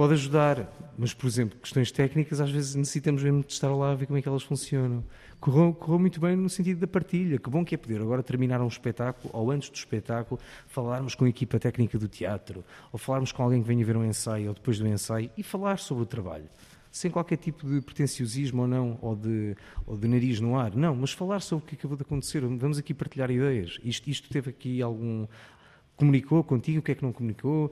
pode 0.01 0.15
ajudar, 0.15 0.67
mas, 0.97 1.13
por 1.13 1.27
exemplo, 1.27 1.59
questões 1.59 1.93
técnicas, 1.93 2.41
às 2.41 2.51
vezes 2.51 2.75
necessitamos 2.75 3.23
mesmo 3.23 3.45
de 3.45 3.53
estar 3.53 3.69
lá 3.69 3.93
a 3.93 3.95
ver 3.95 4.07
como 4.07 4.19
é 4.19 4.23
que 4.23 4.29
elas 4.31 4.43
funcionam. 4.43 5.05
Correu, 5.39 5.75
correu, 5.75 5.99
muito 5.99 6.19
bem 6.19 6.35
no 6.35 6.49
sentido 6.49 6.81
da 6.81 6.87
partilha. 6.87 7.39
Que 7.39 7.51
bom 7.51 7.63
que 7.63 7.75
é 7.75 7.79
poder 7.79 8.01
agora 8.01 8.23
terminar 8.23 8.63
um 8.63 8.67
espetáculo, 8.67 9.29
ou 9.35 9.51
antes 9.51 9.69
do 9.69 9.75
espetáculo, 9.75 10.41
falarmos 10.69 11.15
com 11.15 11.27
a 11.27 11.29
equipa 11.29 11.59
técnica 11.59 11.99
do 11.99 12.09
teatro, 12.09 12.65
ou 12.91 12.99
falarmos 12.99 13.31
com 13.31 13.43
alguém 13.43 13.61
que 13.61 13.69
venha 13.69 13.85
ver 13.85 13.95
um 13.95 14.03
ensaio, 14.03 14.49
ou 14.49 14.55
depois 14.55 14.79
do 14.79 14.89
ensaio, 14.89 15.31
e 15.37 15.43
falar 15.43 15.79
sobre 15.79 16.05
o 16.05 16.07
trabalho 16.07 16.49
sem 16.91 17.11
qualquer 17.11 17.37
tipo 17.37 17.69
de 17.69 17.83
pretenciosismo 17.83 18.63
ou 18.63 18.67
não, 18.67 18.99
ou 19.03 19.15
de, 19.15 19.55
ou 19.87 19.99
de 19.99 20.09
nariz 20.09 20.41
no 20.41 20.59
ar. 20.59 20.75
Não, 20.75 20.97
mas 20.97 21.13
falar 21.13 21.41
sobre 21.41 21.67
o 21.67 21.69
que 21.69 21.75
acabou 21.75 21.95
de 21.95 22.05
acontecer. 22.05 22.41
Vamos 22.41 22.79
aqui 22.79 22.95
partilhar 22.95 23.31
ideias. 23.31 23.79
Isto, 23.85 24.09
isto 24.09 24.31
teve 24.31 24.49
aqui 24.49 24.81
algum. 24.81 25.27
Comunicou 25.95 26.43
contigo? 26.43 26.79
O 26.79 26.83
que 26.83 26.93
é 26.93 26.95
que 26.95 27.03
não 27.03 27.13
comunicou? 27.13 27.71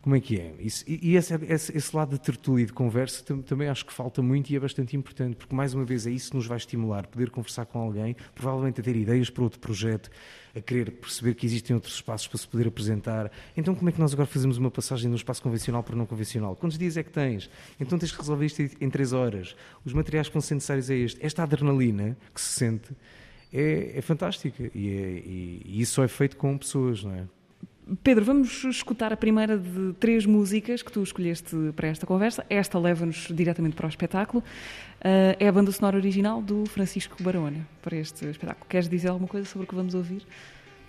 Como 0.00 0.14
é 0.14 0.20
que 0.20 0.40
é? 0.40 0.54
Isso, 0.60 0.84
e 0.86 1.16
esse, 1.16 1.34
esse, 1.34 1.76
esse, 1.76 1.96
lado 1.96 2.10
de 2.10 2.20
tertúlia 2.20 2.62
e 2.62 2.66
de 2.66 2.72
conversa 2.72 3.22
também 3.42 3.68
acho 3.68 3.84
que 3.84 3.92
falta 3.92 4.22
muito 4.22 4.48
e 4.50 4.56
é 4.56 4.60
bastante 4.60 4.96
importante, 4.96 5.36
porque 5.36 5.54
mais 5.54 5.74
uma 5.74 5.84
vez 5.84 6.06
é 6.06 6.10
isso 6.10 6.30
que 6.30 6.36
nos 6.36 6.46
vai 6.46 6.56
estimular, 6.56 7.06
poder 7.08 7.30
conversar 7.30 7.66
com 7.66 7.80
alguém, 7.80 8.14
provavelmente 8.32 8.80
a 8.80 8.84
ter 8.84 8.94
ideias 8.94 9.28
para 9.28 9.42
outro 9.42 9.58
projeto, 9.58 10.08
a 10.54 10.60
querer 10.60 10.92
perceber 10.92 11.34
que 11.34 11.44
existem 11.44 11.74
outros 11.74 11.94
espaços 11.94 12.28
para 12.28 12.38
se 12.38 12.46
poder 12.46 12.68
apresentar. 12.68 13.30
Então 13.56 13.74
como 13.74 13.88
é 13.88 13.92
que 13.92 14.00
nós 14.00 14.12
agora 14.12 14.26
fazemos 14.26 14.56
uma 14.56 14.70
passagem 14.70 15.08
de 15.08 15.12
um 15.12 15.16
espaço 15.16 15.42
convencional 15.42 15.82
para 15.82 15.96
não 15.96 16.06
convencional? 16.06 16.54
Quantos 16.54 16.78
dias 16.78 16.96
é 16.96 17.02
que 17.02 17.10
tens? 17.10 17.50
Então 17.80 17.98
tens 17.98 18.12
que 18.12 18.18
resolver 18.18 18.46
isto 18.46 18.62
em 18.80 18.88
três 18.88 19.12
horas. 19.12 19.56
Os 19.84 19.92
materiais 19.92 20.28
que 20.28 20.34
vão 20.34 20.40
ser 20.40 20.54
necessários 20.54 20.88
é 20.90 20.96
este. 20.96 21.26
Esta 21.26 21.42
adrenalina 21.42 22.16
que 22.32 22.40
se 22.40 22.52
sente 22.52 22.94
é, 23.52 23.98
é 23.98 24.00
fantástica 24.00 24.70
e, 24.72 24.88
é, 24.88 25.00
e, 25.26 25.62
e 25.64 25.80
isso 25.80 25.94
só 25.94 26.04
é 26.04 26.08
feito 26.08 26.36
com 26.36 26.56
pessoas, 26.56 27.02
não 27.02 27.14
é? 27.14 27.24
Pedro, 28.02 28.24
vamos 28.24 28.64
escutar 28.64 29.12
a 29.12 29.16
primeira 29.16 29.56
de 29.56 29.94
três 29.94 30.26
músicas 30.26 30.82
que 30.82 30.92
tu 30.92 31.02
escolheste 31.02 31.56
para 31.74 31.88
esta 31.88 32.06
conversa. 32.06 32.44
Esta 32.50 32.78
leva-nos 32.78 33.28
diretamente 33.30 33.76
para 33.76 33.86
o 33.86 33.88
espetáculo. 33.88 34.42
Uh, 35.00 35.36
é 35.38 35.48
a 35.48 35.52
banda 35.52 35.72
sonora 35.72 35.96
original 35.96 36.42
do 36.42 36.66
Francisco 36.66 37.22
Barona 37.22 37.66
para 37.80 37.96
este 37.96 38.26
espetáculo. 38.26 38.66
Queres 38.68 38.88
dizer 38.88 39.08
alguma 39.08 39.28
coisa 39.28 39.46
sobre 39.46 39.64
o 39.64 39.68
que 39.68 39.74
vamos 39.74 39.94
ouvir? 39.94 40.22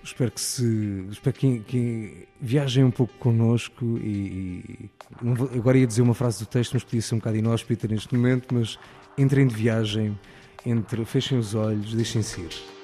Espero 0.04 0.32
que 0.32 0.42
se 0.42 1.06
espero 1.12 1.36
que, 1.36 1.60
que 1.60 2.28
viajem 2.40 2.84
um 2.84 2.92
pouco 2.92 3.14
connosco 3.20 3.86
e, 4.02 4.90
e 5.24 5.58
agora 5.58 5.78
ia 5.78 5.88
dizer 5.88 6.02
uma 6.02 6.14
frase 6.14 6.40
do 6.40 6.46
texto, 6.46 6.74
mas 6.74 6.84
podia 6.84 7.02
ser 7.02 7.16
um 7.16 7.18
bocado 7.20 7.38
inóspita 7.38 7.88
neste 7.88 8.14
momento, 8.14 8.54
mas 8.54 8.80
entrem 9.18 9.46
de 9.48 9.56
viagem, 9.56 10.18
entre, 10.66 11.04
fechem 11.06 11.38
os 11.38 11.54
olhos, 11.54 11.94
deixem-se 11.94 12.42
ir. 12.42 12.79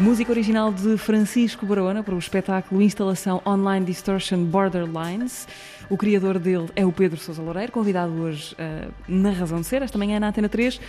Música 0.00 0.32
original 0.32 0.72
de 0.72 0.96
Francisco 0.96 1.66
Barona 1.66 2.02
para 2.02 2.14
o 2.14 2.18
espetáculo 2.18 2.80
Instalação 2.80 3.42
Online 3.46 3.84
Distortion 3.84 4.44
Borderlines. 4.44 5.46
O 5.90 5.96
criador 5.98 6.38
dele 6.38 6.70
é 6.74 6.86
o 6.86 6.90
Pedro 6.90 7.20
Sousa 7.20 7.42
Loureiro, 7.42 7.70
convidado 7.70 8.10
hoje 8.14 8.54
uh, 8.54 8.90
na 9.06 9.30
Razão 9.30 9.60
de 9.60 9.66
Ser, 9.66 9.82
esta 9.82 9.98
manhã 9.98 10.18
na 10.18 10.28
Antena 10.28 10.48
3. 10.48 10.80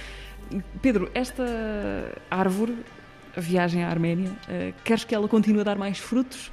Pedro, 0.82 1.12
esta 1.14 1.44
árvore, 2.30 2.78
a 3.36 3.42
viagem 3.42 3.84
à 3.84 3.90
Arménia, 3.90 4.30
uh, 4.30 4.74
queres 4.86 5.04
que 5.04 5.14
ela 5.14 5.28
continue 5.28 5.60
a 5.60 5.66
dar 5.66 5.78
mais 5.78 5.98
frutos 5.98 6.50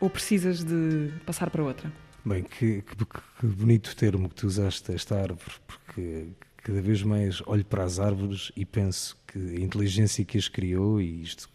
ou 0.00 0.10
precisas 0.10 0.64
de 0.64 1.12
passar 1.24 1.48
para 1.48 1.62
outra? 1.62 1.92
Bem, 2.24 2.42
que, 2.42 2.82
que, 2.82 2.96
que 3.06 3.46
bonito 3.46 3.94
termo 3.94 4.28
que 4.28 4.34
tu 4.34 4.48
usaste, 4.48 4.92
esta 4.92 5.14
árvore, 5.14 5.54
porque 5.64 6.26
cada 6.56 6.82
vez 6.82 7.04
mais 7.04 7.40
olho 7.46 7.64
para 7.64 7.84
as 7.84 8.00
árvores 8.00 8.50
e 8.56 8.64
penso 8.64 9.16
que 9.28 9.38
a 9.38 9.60
inteligência 9.60 10.24
que 10.24 10.36
as 10.36 10.48
criou 10.48 11.00
e 11.00 11.22
isto 11.22 11.48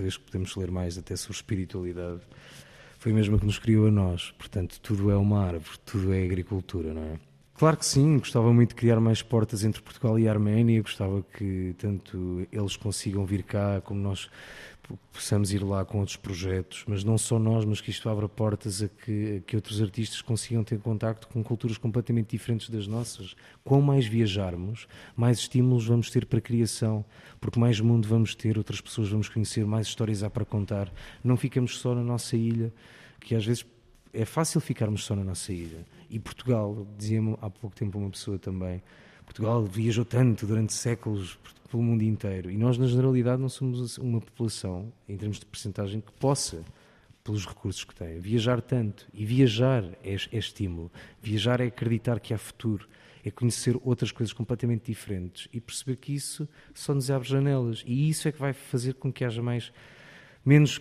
vez 0.00 0.16
que 0.16 0.24
podemos 0.24 0.54
ler 0.56 0.70
mais 0.70 0.96
até 0.96 1.14
sobre 1.16 1.36
espiritualidade, 1.36 2.20
foi 2.98 3.12
mesmo 3.12 3.38
que 3.38 3.44
nos 3.44 3.58
criou 3.58 3.88
a 3.88 3.90
nós. 3.90 4.32
Portanto, 4.38 4.80
tudo 4.80 5.10
é 5.10 5.16
uma 5.16 5.44
árvore, 5.44 5.78
tudo 5.84 6.12
é 6.12 6.22
agricultura, 6.24 6.94
não 6.94 7.02
é? 7.02 7.18
Claro 7.54 7.76
que 7.76 7.84
sim, 7.84 8.18
gostava 8.18 8.52
muito 8.52 8.70
de 8.70 8.74
criar 8.74 8.98
mais 8.98 9.22
portas 9.22 9.62
entre 9.62 9.82
Portugal 9.82 10.18
e 10.18 10.26
a 10.26 10.32
Arménia, 10.32 10.82
gostava 10.82 11.22
que 11.36 11.74
tanto 11.78 12.46
eles 12.50 12.76
consigam 12.76 13.24
vir 13.26 13.42
cá 13.42 13.80
como 13.82 14.00
nós 14.00 14.28
possamos 15.12 15.52
ir 15.52 15.62
lá 15.62 15.84
com 15.84 15.98
outros 15.98 16.16
projetos, 16.16 16.84
mas 16.86 17.04
não 17.04 17.16
só 17.16 17.38
nós, 17.38 17.64
mas 17.64 17.80
que 17.80 17.90
isto 17.90 18.08
abra 18.08 18.28
portas 18.28 18.82
a 18.82 18.88
que, 18.88 19.36
a 19.36 19.40
que 19.40 19.56
outros 19.56 19.80
artistas 19.80 20.20
consigam 20.20 20.64
ter 20.64 20.78
contacto 20.78 21.28
com 21.28 21.42
culturas 21.42 21.78
completamente 21.78 22.30
diferentes 22.30 22.68
das 22.68 22.86
nossas. 22.86 23.34
Quanto 23.64 23.84
mais 23.84 24.06
viajarmos, 24.06 24.86
mais 25.16 25.38
estímulos 25.38 25.86
vamos 25.86 26.10
ter 26.10 26.26
para 26.26 26.38
a 26.38 26.42
criação, 26.42 27.04
porque 27.40 27.58
mais 27.58 27.80
mundo 27.80 28.08
vamos 28.08 28.34
ter, 28.34 28.58
outras 28.58 28.80
pessoas 28.80 29.08
vamos 29.08 29.28
conhecer, 29.28 29.64
mais 29.64 29.86
histórias 29.86 30.22
há 30.22 30.30
para 30.30 30.44
contar. 30.44 30.92
Não 31.22 31.36
ficamos 31.36 31.78
só 31.78 31.94
na 31.94 32.02
nossa 32.02 32.36
ilha, 32.36 32.72
que 33.20 33.34
às 33.34 33.44
vezes 33.44 33.64
é 34.12 34.24
fácil 34.24 34.60
ficarmos 34.60 35.04
só 35.04 35.16
na 35.16 35.24
nossa 35.24 35.52
ilha. 35.52 35.86
E 36.10 36.18
Portugal, 36.18 36.86
dizia-me 36.98 37.36
há 37.40 37.48
pouco 37.48 37.74
tempo 37.74 37.98
uma 37.98 38.10
pessoa 38.10 38.38
também, 38.38 38.82
Portugal 39.32 39.64
viajou 39.64 40.04
tanto 40.04 40.46
durante 40.46 40.74
séculos 40.74 41.38
pelo 41.70 41.82
mundo 41.82 42.02
inteiro 42.02 42.50
e 42.50 42.56
nós, 42.58 42.76
na 42.76 42.86
generalidade, 42.86 43.40
não 43.40 43.48
somos 43.48 43.96
uma 43.96 44.20
população, 44.20 44.92
em 45.08 45.16
termos 45.16 45.38
de 45.38 45.46
percentagem, 45.46 46.02
que 46.02 46.12
possa, 46.12 46.62
pelos 47.24 47.46
recursos 47.46 47.82
que 47.82 47.94
tem, 47.94 48.20
viajar 48.20 48.60
tanto. 48.60 49.08
E 49.14 49.24
viajar 49.24 49.84
é, 50.04 50.14
é 50.14 50.38
estímulo. 50.38 50.92
Viajar 51.22 51.62
é 51.62 51.66
acreditar 51.68 52.20
que 52.20 52.34
há 52.34 52.38
futuro, 52.38 52.86
é 53.24 53.30
conhecer 53.30 53.74
outras 53.82 54.12
coisas 54.12 54.34
completamente 54.34 54.84
diferentes 54.84 55.48
e 55.50 55.62
perceber 55.62 55.96
que 55.96 56.12
isso 56.12 56.46
só 56.74 56.92
nos 56.92 57.10
abre 57.10 57.26
janelas. 57.26 57.82
E 57.86 58.10
isso 58.10 58.28
é 58.28 58.32
que 58.32 58.38
vai 58.38 58.52
fazer 58.52 58.94
com 58.94 59.10
que 59.10 59.24
haja 59.24 59.42
mais 59.42 59.72
menos 60.44 60.78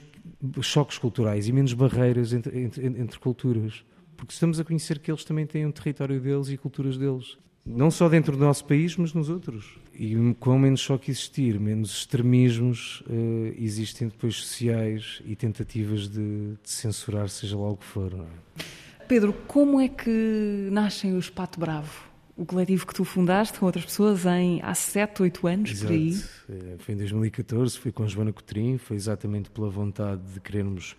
choques 0.61 0.97
culturais 0.97 1.47
e 1.47 1.53
menos 1.53 1.71
barreiras 1.71 2.33
entre, 2.33 2.59
entre, 2.59 2.85
entre 2.85 3.17
culturas. 3.17 3.85
Porque 4.17 4.33
estamos 4.33 4.59
a 4.59 4.65
conhecer 4.65 4.99
que 4.99 5.09
eles 5.09 5.23
também 5.23 5.45
têm 5.45 5.65
um 5.65 5.71
território 5.71 6.19
deles 6.19 6.49
e 6.49 6.57
culturas 6.57 6.97
deles 6.97 7.37
não 7.65 7.91
só 7.91 8.09
dentro 8.09 8.35
do 8.35 8.43
nosso 8.43 8.65
país, 8.65 8.95
mas 8.97 9.13
nos 9.13 9.29
outros. 9.29 9.77
E 9.93 10.15
com 10.39 10.57
menos 10.57 10.79
choque 10.79 11.11
existir, 11.11 11.59
menos 11.59 11.91
extremismos 11.91 13.01
uh, 13.01 13.53
existem 13.57 14.07
depois 14.07 14.35
sociais 14.35 15.21
e 15.25 15.35
tentativas 15.35 16.07
de, 16.07 16.53
de, 16.53 16.69
censurar, 16.69 17.29
seja 17.29 17.57
lá 17.57 17.69
o 17.69 17.77
que 17.77 17.85
for. 17.85 18.11
É? 18.13 18.63
Pedro, 19.07 19.33
como 19.47 19.79
é 19.79 19.87
que 19.87 20.69
nascem 20.71 21.15
os 21.15 21.29
Pato 21.29 21.59
Bravo? 21.59 22.09
O 22.35 22.45
coletivo 22.45 22.87
que 22.87 22.93
tu 22.93 23.03
fundaste 23.03 23.59
com 23.59 23.65
outras 23.65 23.85
pessoas 23.85 24.25
em, 24.25 24.59
há 24.63 24.73
7, 24.73 25.21
8 25.21 25.47
anos, 25.47 25.71
Exato. 25.71 25.87
por 25.87 25.93
aí. 25.93 26.19
É, 26.49 26.77
Foi 26.79 26.95
em 26.95 26.97
2014, 26.97 27.77
foi 27.77 27.91
com 27.91 28.03
a 28.03 28.07
Joana 28.07 28.33
Cotrim, 28.33 28.77
foi 28.77 28.95
exatamente 28.95 29.51
pela 29.51 29.69
vontade 29.69 30.21
de 30.33 30.39
querermos 30.39 30.95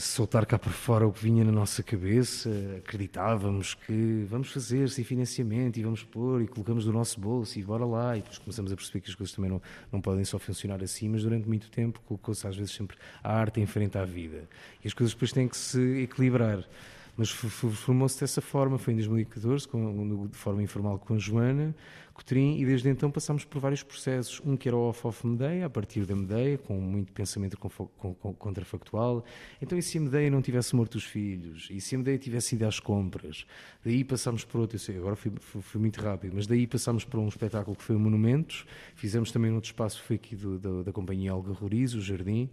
soltar 0.00 0.46
cá 0.46 0.58
para 0.58 0.70
fora 0.70 1.06
o 1.06 1.12
que 1.12 1.22
vinha 1.22 1.44
na 1.44 1.52
nossa 1.52 1.82
cabeça, 1.82 2.50
acreditávamos 2.78 3.74
que 3.74 4.26
vamos 4.28 4.50
fazer 4.50 4.88
sem 4.88 5.04
financiamento 5.04 5.76
e 5.78 5.82
vamos 5.82 6.02
pôr 6.02 6.42
e 6.42 6.46
colocamos 6.46 6.84
do 6.84 6.92
nosso 6.92 7.20
bolso 7.20 7.58
e 7.58 7.62
bora 7.62 7.84
lá. 7.84 8.16
E 8.16 8.20
depois 8.20 8.38
começamos 8.38 8.72
a 8.72 8.76
perceber 8.76 9.00
que 9.00 9.10
as 9.10 9.14
coisas 9.14 9.34
também 9.34 9.50
não, 9.50 9.60
não 9.90 10.00
podem 10.00 10.24
só 10.24 10.38
funcionar 10.38 10.82
assim, 10.82 11.08
mas 11.08 11.22
durante 11.22 11.46
muito 11.46 11.70
tempo 11.70 12.00
colocou-se 12.06 12.46
às 12.46 12.56
vezes 12.56 12.72
sempre 12.72 12.96
a 13.22 13.32
arte 13.32 13.60
em 13.60 13.66
frente 13.66 13.98
à 13.98 14.04
vida. 14.04 14.48
E 14.82 14.88
as 14.88 14.94
coisas 14.94 15.14
depois 15.14 15.32
têm 15.32 15.48
que 15.48 15.56
se 15.56 16.02
equilibrar. 16.02 16.64
Mas 17.16 17.28
formou-se 17.30 18.18
dessa 18.18 18.40
forma, 18.40 18.78
foi 18.78 18.94
em 18.94 18.96
2014, 18.96 19.68
com, 19.68 20.26
de 20.28 20.36
forma 20.36 20.62
informal 20.62 20.98
com 20.98 21.12
a 21.14 21.18
Joana 21.18 21.74
Cotrim, 22.14 22.58
e 22.58 22.64
desde 22.64 22.88
então 22.88 23.10
passámos 23.10 23.44
por 23.44 23.58
vários 23.60 23.82
processos. 23.82 24.40
Um 24.44 24.56
que 24.56 24.66
era 24.68 24.76
o 24.76 24.80
off-off 24.88 25.26
Medeia, 25.26 25.66
a 25.66 25.70
partir 25.70 26.06
da 26.06 26.16
Medeia, 26.16 26.56
com 26.58 26.74
muito 26.80 27.12
pensamento 27.12 27.56
contrafactual. 28.38 29.24
Então, 29.60 29.76
e 29.78 29.82
se 29.82 29.98
a 29.98 30.00
Medeia 30.00 30.30
não 30.30 30.40
tivesse 30.42 30.74
morto 30.74 30.94
os 30.96 31.04
filhos? 31.04 31.68
E 31.70 31.80
se 31.80 31.94
a 31.94 31.98
Medeia 31.98 32.18
tivesse 32.18 32.54
ido 32.54 32.66
às 32.66 32.80
compras? 32.80 33.46
Daí 33.84 34.04
passámos 34.04 34.44
por 34.44 34.60
outro, 34.60 34.76
eu 34.76 34.80
sei, 34.80 34.96
agora 34.96 35.16
fui, 35.16 35.32
muito 35.80 36.00
rápido, 36.00 36.32
mas 36.34 36.46
daí 36.46 36.66
passámos 36.66 37.04
por 37.04 37.18
um 37.20 37.28
espetáculo 37.28 37.76
que 37.76 37.82
foi 37.82 37.96
o 37.96 38.00
Monumentos, 38.00 38.64
fizemos 38.94 39.30
também 39.30 39.52
outro 39.52 39.68
espaço 39.68 40.00
que 40.00 40.06
foi 40.06 40.16
aqui 40.16 40.36
do- 40.36 40.58
do- 40.58 40.84
da 40.84 40.92
companhia 40.92 41.34
Olga 41.34 41.52
Roriz, 41.52 41.94
o 41.94 42.00
Jardim, 42.00 42.48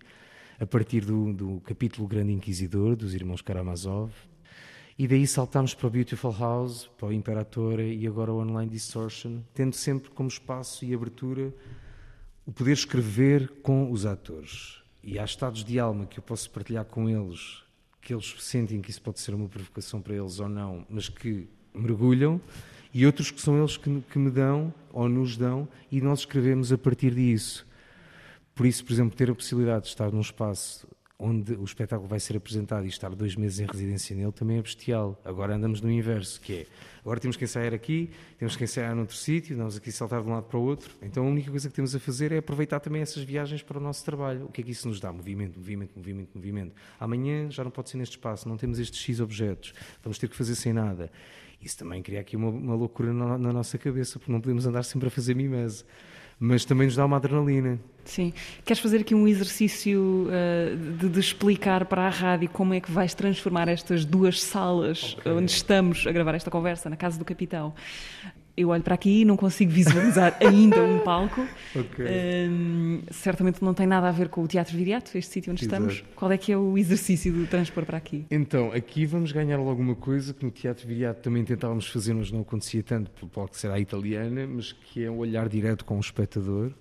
a 0.60 0.66
partir 0.66 1.06
do, 1.06 1.34
do 1.34 1.62
capítulo 1.62 2.08
Grande 2.08 2.34
Inquisidor, 2.34 2.96
dos 2.96 3.14
irmãos 3.14 3.42
Karamazov. 3.42 4.12
E 5.00 5.08
daí 5.08 5.26
saltámos 5.26 5.74
para 5.74 5.88
o 5.88 5.90
Beautiful 5.90 6.36
House, 6.38 6.90
para 6.98 7.08
o 7.08 7.14
Imperatora 7.14 7.86
e 7.86 8.06
agora 8.06 8.34
o 8.34 8.42
Online 8.42 8.70
Distortion, 8.70 9.40
tendo 9.54 9.74
sempre 9.74 10.10
como 10.10 10.28
espaço 10.28 10.84
e 10.84 10.94
abertura 10.94 11.54
o 12.46 12.52
poder 12.52 12.74
escrever 12.74 13.48
com 13.64 13.90
os 13.90 14.06
atores. 14.06 14.84
E 15.02 15.18
há 15.18 15.24
estados 15.24 15.64
de 15.64 15.80
alma 15.80 16.06
que 16.06 16.20
eu 16.20 16.22
posso 16.22 16.50
partilhar 16.50 16.84
com 16.84 17.08
eles, 17.08 17.64
que 18.02 18.14
eles 18.14 18.36
sentem 18.40 18.82
que 18.82 18.92
isso 18.92 19.02
pode 19.02 19.22
ser 19.22 19.34
uma 19.34 19.48
provocação 19.48 20.02
para 20.02 20.16
eles 20.16 20.38
ou 20.38 20.50
não, 20.50 20.86
mas 20.90 21.08
que 21.08 21.48
mergulham, 21.74 22.42
e 22.94 23.06
outros 23.06 23.32
que 23.32 23.40
são 23.40 23.58
eles 23.58 23.78
que, 23.78 24.02
que 24.02 24.20
me 24.20 24.30
dão 24.30 24.74
ou 24.92 25.08
nos 25.08 25.38
dão, 25.38 25.66
e 25.90 26.02
nós 26.02 26.20
escrevemos 26.20 26.74
a 26.74 26.78
partir 26.78 27.16
disso. 27.16 27.66
Por 28.54 28.66
isso, 28.66 28.84
por 28.84 28.92
exemplo, 28.92 29.16
ter 29.16 29.32
a 29.32 29.36
possibilidade 29.36 29.84
de 29.84 29.92
estar 29.92 30.12
num 30.12 30.20
espaço 30.20 30.86
onde 31.22 31.54
o 31.54 31.66
espetáculo 31.66 32.08
vai 32.08 32.20
ser 32.20 32.38
apresentado 32.38 32.86
e 32.86 32.88
estar 32.88 33.14
dois 33.14 33.36
meses 33.36 33.60
em 33.60 33.66
residência 33.66 34.16
nele 34.16 34.32
também 34.32 34.58
é 34.58 34.62
bestial. 34.62 35.22
Agora 35.26 35.54
andamos 35.54 35.82
no 35.82 35.92
inverso, 35.92 36.40
que 36.40 36.54
é, 36.54 36.66
agora 37.02 37.20
temos 37.20 37.36
que 37.36 37.44
ensaiar 37.44 37.74
aqui, 37.74 38.10
temos 38.38 38.56
que 38.56 38.64
ensaiar 38.64 38.96
noutro 38.96 39.18
sítio, 39.18 39.58
vamos 39.58 39.76
aqui 39.76 39.92
saltar 39.92 40.22
de 40.22 40.30
um 40.30 40.32
lado 40.32 40.46
para 40.46 40.58
o 40.58 40.62
outro. 40.62 40.96
Então 41.02 41.26
a 41.26 41.30
única 41.30 41.52
coisa 41.52 41.68
que 41.68 41.76
temos 41.76 41.94
a 41.94 42.00
fazer 42.00 42.32
é 42.32 42.38
aproveitar 42.38 42.80
também 42.80 43.02
essas 43.02 43.22
viagens 43.22 43.62
para 43.62 43.78
o 43.78 43.82
nosso 43.82 44.06
trabalho. 44.06 44.46
O 44.46 44.52
que 44.52 44.62
é 44.62 44.64
que 44.64 44.72
isso 44.72 44.88
nos 44.88 45.02
dá? 45.02 45.12
Movimento, 45.12 45.60
movimento, 45.60 45.92
movimento, 45.98 46.30
movimento. 46.34 46.76
Amanhã 46.98 47.52
já 47.52 47.66
não 47.66 47.72
pode 47.72 47.90
ser 47.90 47.98
neste 47.98 48.16
espaço, 48.16 48.48
não 48.48 48.56
temos 48.56 48.80
estes 48.80 49.02
X 49.02 49.20
objetos, 49.20 49.74
vamos 50.02 50.18
ter 50.18 50.30
que 50.30 50.36
fazer 50.38 50.56
sem 50.56 50.72
nada. 50.72 51.12
Isso 51.62 51.78
também 51.78 52.02
cria 52.02 52.22
aqui 52.22 52.38
uma, 52.38 52.48
uma 52.48 52.76
loucura 52.76 53.12
na, 53.12 53.38
na 53.38 53.52
nossa 53.52 53.78
cabeça, 53.78 54.18
porque 54.18 54.32
não 54.32 54.40
podemos 54.40 54.66
andar 54.66 54.84
sempre 54.84 55.10
a 55.10 55.12
fazer 55.12 55.36
mimese. 55.36 55.84
Mas 56.40 56.64
também 56.66 56.88
nos 56.88 56.96
dá 56.96 57.06
uma 57.06 57.18
adrenalina. 57.18 57.80
Sim. 58.06 58.34
Queres 58.66 58.82
fazer 58.82 59.02
aqui 59.02 59.14
um 59.14 59.28
exercício 59.28 60.28
uh, 60.28 60.98
de, 60.98 61.10
de 61.10 61.20
explicar 61.20 61.86
para 61.86 62.08
a 62.08 62.10
rádio 62.10 62.50
como 62.50 62.74
é 62.74 62.80
que 62.80 62.92
vais 62.92 63.14
transformar 63.14 63.68
estas 63.68 64.04
duas 64.06 64.42
salas 64.42 65.16
Ok. 65.20 65.32
onde 65.32 65.52
estamos 65.52 66.08
a 66.08 66.12
gravar 66.12 66.34
esta 66.34 66.50
conversa, 66.50 66.90
na 66.90 66.96
casa 66.96 67.20
do 67.20 67.26
capitão? 67.26 67.74
Eu 68.60 68.70
olho 68.70 68.84
para 68.84 68.96
aqui 68.96 69.22
e 69.22 69.26
não 69.26 69.38
consigo 69.38 69.72
visualizar 69.72 70.36
ainda 70.46 70.84
um 70.84 71.00
palco. 71.00 71.48
Ok. 71.74 72.06
Hum, 72.50 73.02
certamente 73.10 73.64
não 73.64 73.74
tem 73.74 73.88
nada 73.88 74.10
a 74.10 74.12
ver 74.12 74.28
com 74.28 74.44
o 74.44 74.48
Teatro 74.48 74.76
Viriato, 74.76 75.18
este 75.18 75.32
sítio 75.32 75.52
onde 75.52 75.64
estamos. 75.64 75.94
Exato. 75.96 76.10
Qual 76.16 76.30
é 76.32 76.38
que 76.38 76.52
é 76.52 76.58
o 76.58 76.78
exercício 76.78 77.32
de 77.32 77.46
transpor 77.48 77.86
para 77.86 77.98
aqui? 77.98 78.26
Então, 78.30 78.72
aqui 78.74 79.06
vamos 79.06 79.32
ganhar 79.32 79.58
logo 79.58 79.82
uma 79.82 79.96
coisa 79.96 80.34
que 80.34 80.44
no 80.44 80.52
Teatro 80.52 80.86
Viriato 80.86 81.22
também 81.22 81.46
tentávamos 81.46 81.88
fazer, 81.88 82.14
mas 82.14 82.32
não 82.32 82.42
acontecia 82.42 82.84
tanto, 82.84 83.10
pelo 83.12 83.30
palco 83.30 83.56
será 83.58 83.76
a 83.76 83.80
italiana, 83.80 84.46
mas 84.46 84.74
que 84.74 85.06
é 85.06 85.10
um 85.10 85.18
olhar 85.20 85.48
direto 85.48 85.86
com 85.86 85.96
o 85.96 86.00
espectador, 86.02 86.72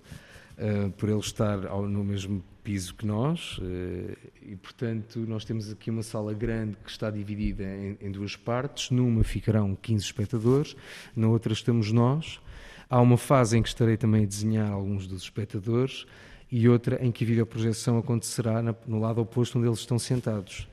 eh, 0.57 0.89
por 0.97 1.07
ele 1.07 1.19
estar 1.19 1.65
ao- 1.65 1.87
no 1.87 2.03
mesmo 2.03 2.43
piso 2.69 2.93
que 2.93 3.03
nós, 3.03 3.59
eh, 3.63 4.15
e 4.43 4.55
portanto 4.55 5.17
nós 5.27 5.43
temos 5.43 5.71
aqui 5.71 5.89
uma 5.89 6.03
sala 6.03 6.35
grande 6.35 6.77
que 6.85 6.91
está 6.91 7.09
dividida 7.09 7.63
em, 7.63 7.97
em 7.99 8.11
duas 8.11 8.35
partes, 8.35 8.91
numa 8.91 9.23
ficarão 9.23 9.75
15 9.81 10.03
espectadores, 10.05 10.75
na 11.15 11.27
outra 11.27 11.51
estamos 11.51 11.91
nós. 11.91 12.39
Há 12.87 13.01
uma 13.01 13.17
fase 13.17 13.57
em 13.57 13.63
que 13.63 13.69
estarei 13.69 13.97
também 13.97 14.23
a 14.23 14.27
desenhar 14.27 14.71
alguns 14.71 15.07
dos 15.07 15.23
espectadores 15.23 16.05
e 16.51 16.69
outra 16.69 17.03
em 17.03 17.11
que 17.11 17.23
a 17.23 17.27
videoprojeção 17.27 17.97
acontecerá 17.97 18.61
no 18.85 18.99
lado 18.99 19.19
oposto 19.19 19.57
onde 19.57 19.67
eles 19.67 19.79
estão 19.79 19.97
sentados. 19.97 20.67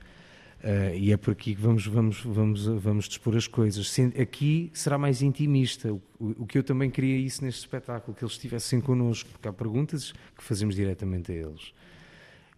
Uh, 0.57 0.97
e 0.97 1.11
é 1.11 1.17
por 1.17 1.31
aqui 1.33 1.53
que 1.53 1.61
vamos, 1.61 1.85
vamos, 1.85 2.19
vamos, 2.21 2.65
vamos 2.65 3.07
dispor 3.07 3.37
as 3.37 3.45
coisas. 3.45 3.95
Aqui 4.19 4.71
será 4.73 4.97
mais 4.97 5.21
intimista, 5.21 5.93
o, 5.93 6.01
o- 6.19 6.47
que 6.47 6.57
eu 6.57 6.63
também 6.63 6.89
queria 6.89 7.15
isso 7.15 7.45
neste 7.45 7.59
espetáculo, 7.59 8.17
que 8.17 8.23
eles 8.23 8.33
estivessem 8.33 8.81
connosco, 8.81 9.29
porque 9.29 9.47
há 9.47 9.53
perguntas 9.53 10.13
que 10.35 10.43
fazemos 10.43 10.75
diretamente 10.75 11.31
a 11.31 11.35
eles. 11.35 11.71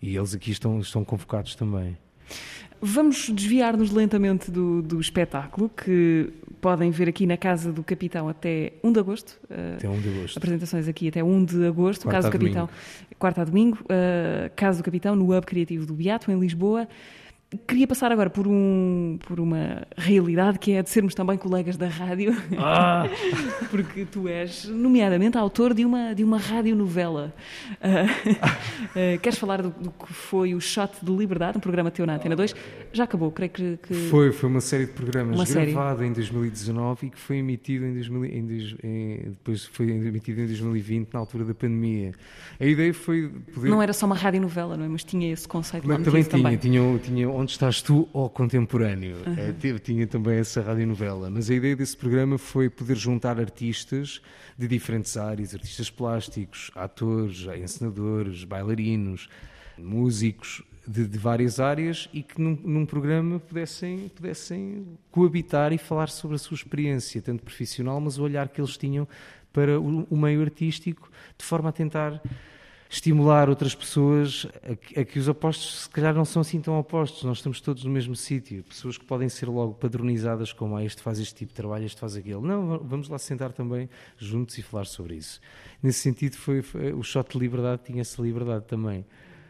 E 0.01 0.15
eles 0.15 0.33
aqui 0.33 0.51
estão, 0.51 0.79
estão 0.79 1.03
convocados 1.03 1.55
também. 1.55 1.97
Vamos 2.81 3.29
desviar-nos 3.29 3.91
lentamente 3.91 4.49
do, 4.49 4.81
do 4.81 5.01
espetáculo, 5.01 5.69
que 5.69 6.31
podem 6.61 6.91
ver 6.91 7.09
aqui 7.09 7.25
na 7.25 7.35
Casa 7.35 7.73
do 7.73 7.83
Capitão 7.83 8.29
até 8.29 8.73
1 8.81 8.93
de 8.93 8.99
agosto. 8.99 9.39
Uh, 9.49 9.75
Até 9.75 9.89
1 9.89 9.99
de 9.99 10.09
agosto. 10.09 10.37
apresentações 10.37 10.87
aqui 10.87 11.09
até 11.09 11.21
1 11.21 11.45
de 11.45 11.65
agosto, 11.65 12.03
Quarta 12.03 12.17
Casa 12.17 12.27
a 12.27 12.31
do 12.31 12.39
Capitão, 12.39 12.69
quarta 13.17 13.41
a 13.41 13.43
domingo, 13.43 13.79
uh, 13.83 14.49
Casa 14.55 14.77
do 14.81 14.83
Capitão 14.83 15.15
no 15.15 15.35
Hub 15.35 15.45
Criativo 15.45 15.85
do 15.85 15.93
Beato, 15.93 16.31
em 16.31 16.39
Lisboa. 16.39 16.87
Queria 17.67 17.87
passar 17.87 18.11
agora 18.11 18.29
por, 18.29 18.47
um, 18.47 19.17
por 19.27 19.39
uma 19.39 19.81
realidade 19.97 20.59
que 20.59 20.71
é 20.73 20.79
a 20.79 20.81
de 20.83 20.89
sermos 20.91 21.15
também 21.15 21.35
colegas 21.35 21.77
da 21.77 21.87
rádio, 21.87 22.31
porque 23.71 24.05
tu 24.05 24.27
és, 24.27 24.65
nomeadamente, 24.65 25.35
autor 25.35 25.73
de 25.73 25.83
uma, 25.83 26.13
de 26.13 26.23
uma 26.23 26.37
radionovela. 26.37 27.33
Uh, 27.81 29.15
uh, 29.15 29.19
queres 29.19 29.39
falar 29.39 29.63
do, 29.63 29.69
do 29.71 29.89
que 29.89 30.13
foi 30.13 30.53
o 30.53 30.61
Shot 30.61 30.91
de 31.01 31.11
Liberdade, 31.11 31.57
um 31.57 31.61
programa 31.61 31.89
teu 31.89 32.05
na 32.05 32.17
Antena 32.17 32.35
2? 32.35 32.55
Já 32.93 33.05
acabou, 33.05 33.31
creio 33.31 33.51
que. 33.51 33.77
que... 33.77 33.93
Foi, 33.95 34.31
foi 34.31 34.47
uma 34.47 34.61
série 34.61 34.85
de 34.85 34.91
programas 34.91 35.35
Uma 35.35 35.45
série. 35.47 35.71
gravada 35.71 36.05
em 36.05 36.13
2019 36.13 37.07
e 37.07 37.09
que 37.09 37.17
foi 37.19 37.37
emitido 37.37 37.83
em, 37.85 37.93
2000, 37.93 38.25
em, 38.25 38.47
em- 38.83 39.19
depois 39.29 39.65
foi 39.65 39.89
emitido 39.89 40.41
em 40.41 40.45
2020 40.45 41.09
na 41.13 41.19
altura 41.19 41.45
da 41.45 41.55
pandemia. 41.55 42.11
A 42.59 42.65
ideia 42.65 42.93
foi 42.93 43.27
poder 43.53 43.69
Não 43.69 43.81
era 43.81 43.91
só 43.91 44.05
uma 44.05 44.15
radionovela, 44.15 44.77
não 44.77 44.85
é? 44.85 44.87
Mas 44.87 45.03
tinha 45.03 45.33
esse 45.33 45.47
conceito 45.47 45.87
Mas 45.87 46.03
também 46.03 46.21
tinha, 46.21 46.37
também. 46.43 46.57
tinha, 46.57 46.99
tinha 46.99 47.38
Onde 47.39 47.51
Estás 47.53 47.81
Tu 47.81 48.05
ao 48.13 48.29
Contemporâneo. 48.29 49.15
Eh, 49.37 49.53
teve- 49.53 49.79
tinha 49.79 50.05
também 50.05 50.39
essa 50.39 50.61
radionovela. 50.61 51.29
Mas 51.29 51.49
a 51.49 51.55
ideia 51.55 51.73
desse 51.73 51.95
programa 51.95 52.37
foi 52.37 52.69
poder 52.69 52.97
juntar 52.97 53.39
artistas 53.39 54.21
de 54.57 54.67
diferentes 54.67 55.15
áreas, 55.15 55.53
artistas 55.53 55.89
plásticos, 55.89 56.69
atores, 56.75 57.45
encenadores, 57.57 58.43
bailarinos, 58.43 59.29
músicos 59.77 60.61
de, 60.85 61.07
de 61.07 61.17
várias 61.17 61.61
áreas 61.61 62.09
e 62.11 62.21
que 62.23 62.41
num, 62.41 62.59
num 62.61 62.85
programa 62.85 63.39
pudessem, 63.39 64.09
pudessem 64.09 64.85
coabitar 65.09 65.71
e 65.71 65.77
falar 65.77 66.09
sobre 66.09 66.35
a 66.35 66.39
sua 66.39 66.55
experiência, 66.55 67.21
tanto 67.21 67.41
profissional, 67.41 68.01
mas 68.01 68.17
o 68.17 68.23
olhar 68.23 68.49
que 68.49 68.59
eles 68.59 68.75
tinham 68.75 69.07
para 69.53 69.79
o, 69.79 70.05
o 70.09 70.17
meio 70.17 70.41
artístico, 70.41 71.09
de 71.37 71.45
forma 71.45 71.69
a 71.69 71.71
tentar 71.71 72.21
estimular 72.89 73.49
outras 73.49 73.75
pessoas 73.75 74.47
a 74.97 75.03
que, 75.05 75.19
os 75.19 75.27
opostos 75.27 75.83
se 75.83 75.89
calhar 75.89 76.13
não 76.15 76.25
são 76.25 76.41
assim 76.41 76.59
tão 76.59 76.77
opostos, 76.79 77.23
nós 77.23 77.37
estamos 77.37 77.61
todos 77.61 77.83
no 77.83 77.91
mesmo 77.91 78.15
sítio, 78.15 78.63
pessoas 78.63 78.97
que 78.97 79.05
podem 79.05 79.29
ser 79.29 79.47
logo 79.47 79.75
padronizadas 79.75 80.51
como 80.51 80.75
ah, 80.75 80.83
este 80.83 81.01
faz 81.01 81.19
este 81.19 81.35
tipo 81.35 81.49
de 81.51 81.55
trabalho, 81.55 81.85
este 81.85 81.99
faz 81.99 82.15
aquele. 82.15 82.41
Não, 82.41 82.79
vamos 82.79 83.07
lá 83.07 83.19
sentar 83.19 83.53
também 83.53 83.87
juntos 84.17 84.57
e 84.57 84.63
falar 84.63 84.85
sobre 84.85 85.15
isso. 85.15 85.39
Nesse 85.83 85.99
sentido, 85.99 86.35
foi, 86.35 86.63
foi- 86.63 86.91
o 86.91 87.03
shot 87.03 87.31
de 87.31 87.37
liberdade 87.37 87.83
tinha 87.85 88.01
essa 88.01 88.19
liberdade 88.21 88.65
também. 88.65 89.05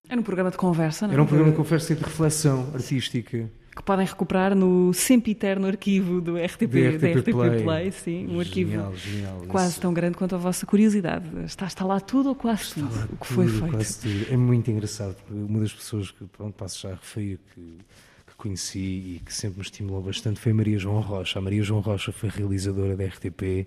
Era 0.09 0.19
um 0.19 0.23
programa 0.23 0.51
de 0.51 0.57
conversa, 0.57 1.05
não 1.07 1.13
é? 1.13 1.15
Era 1.15 1.23
um 1.23 1.25
programa 1.25 1.51
de 1.51 1.57
conversa 1.57 1.93
e 1.93 1.95
de 1.95 2.03
reflexão 2.03 2.69
artística. 2.73 3.49
Que 3.79 3.83
podem 3.83 4.05
recuperar 4.05 4.53
no 4.53 4.93
sempiterno 4.93 5.65
arquivo 5.65 6.19
do 6.19 6.35
RTP, 6.35 6.67
Do 6.67 6.99
da 6.99 7.07
RTP 7.07 7.17
RTP 7.19 7.31
Play. 7.31 7.63
Play. 7.63 7.91
sim, 7.93 8.27
um 8.27 8.39
arquivo 8.41 8.71
Genial, 8.95 9.43
quase 9.47 9.71
Isso- 9.71 9.81
tão 9.81 9.93
grande 9.93 10.17
quanto 10.17 10.35
a 10.35 10.37
vossa 10.37 10.65
curiosidade. 10.65 11.25
Está, 11.45 11.65
está 11.65 11.85
lá 11.85 11.99
tudo 12.01 12.27
ou 12.29 12.35
quase 12.35 12.73
tudo 12.73 12.93
Lá 12.93 13.07
o 13.11 13.15
que 13.17 13.27
foi 13.27 13.45
tudo, 13.45 13.59
feito? 13.59 13.71
quase 13.73 13.99
tudo. 14.01 14.33
É 14.33 14.35
muito 14.37 14.69
engraçado. 14.69 15.15
Uma 15.31 15.61
das 15.61 15.71
pessoas 15.71 16.11
que 16.11 16.25
pronto, 16.25 16.53
passo 16.55 16.81
já 16.81 16.89
a 16.89 16.95
referir 16.95 17.39
que, 17.55 17.61
que 18.27 18.35
conheci 18.37 18.79
e 18.79 19.21
que 19.25 19.33
sempre 19.33 19.59
me 19.59 19.63
estimulou 19.63 20.01
bastante 20.01 20.39
foi 20.41 20.51
a 20.51 20.55
Maria 20.55 20.77
João 20.77 20.99
Rocha. 20.99 21.39
A 21.39 21.41
Maria 21.41 21.63
João 21.63 21.79
Rocha 21.79 22.11
foi 22.11 22.27
realizadora 22.29 22.97
da 22.97 23.05
RTP 23.05 23.65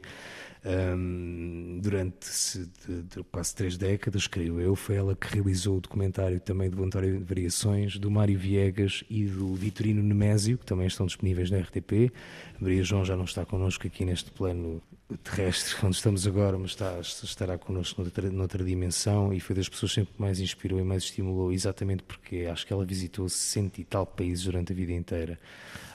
um, 0.64 1.80
durante 1.82 2.68
de, 2.86 3.02
de 3.02 3.24
quase 3.24 3.54
três 3.54 3.76
décadas, 3.76 4.26
creio 4.26 4.60
eu. 4.60 4.76
Foi 4.76 4.96
ela 4.96 5.16
que 5.16 5.34
realizou 5.34 5.78
o 5.78 5.80
documentário 5.80 6.40
também 6.40 6.68
Voluntário 6.68 7.18
de 7.18 7.24
Variações, 7.24 7.98
do 7.98 8.10
Mário 8.10 8.38
Viegas 8.38 9.04
e 9.10 9.24
do 9.24 9.54
Vitorino 9.54 10.02
Nemésio, 10.02 10.58
que 10.58 10.66
também 10.66 10.86
estão 10.86 11.06
disponíveis 11.06 11.50
na 11.50 11.58
RTP. 11.58 12.12
Maria 12.60 12.84
João 12.84 13.04
já 13.04 13.16
não 13.16 13.24
está 13.24 13.44
connosco 13.44 13.86
aqui 13.86 14.04
neste 14.04 14.30
plano 14.30 14.80
terrestre 15.18 15.74
onde 15.84 15.96
estamos 15.96 16.26
agora, 16.26 16.58
mas 16.58 16.70
está, 16.70 16.98
estará 17.00 17.58
connosco 17.58 18.02
noutra, 18.02 18.30
noutra 18.30 18.64
dimensão 18.64 19.32
e 19.32 19.40
foi 19.40 19.56
das 19.56 19.68
pessoas 19.68 19.92
que 19.92 20.00
sempre 20.00 20.14
mais 20.18 20.40
inspirou 20.40 20.80
e 20.80 20.84
mais 20.84 21.04
estimulou, 21.04 21.52
exatamente 21.52 22.02
porque 22.02 22.48
acho 22.50 22.66
que 22.66 22.72
ela 22.72 22.84
visitou 22.84 23.28
60 23.28 23.80
e 23.80 23.84
tal 23.84 24.06
países 24.06 24.44
durante 24.44 24.72
a 24.72 24.74
vida 24.74 24.92
inteira, 24.92 25.38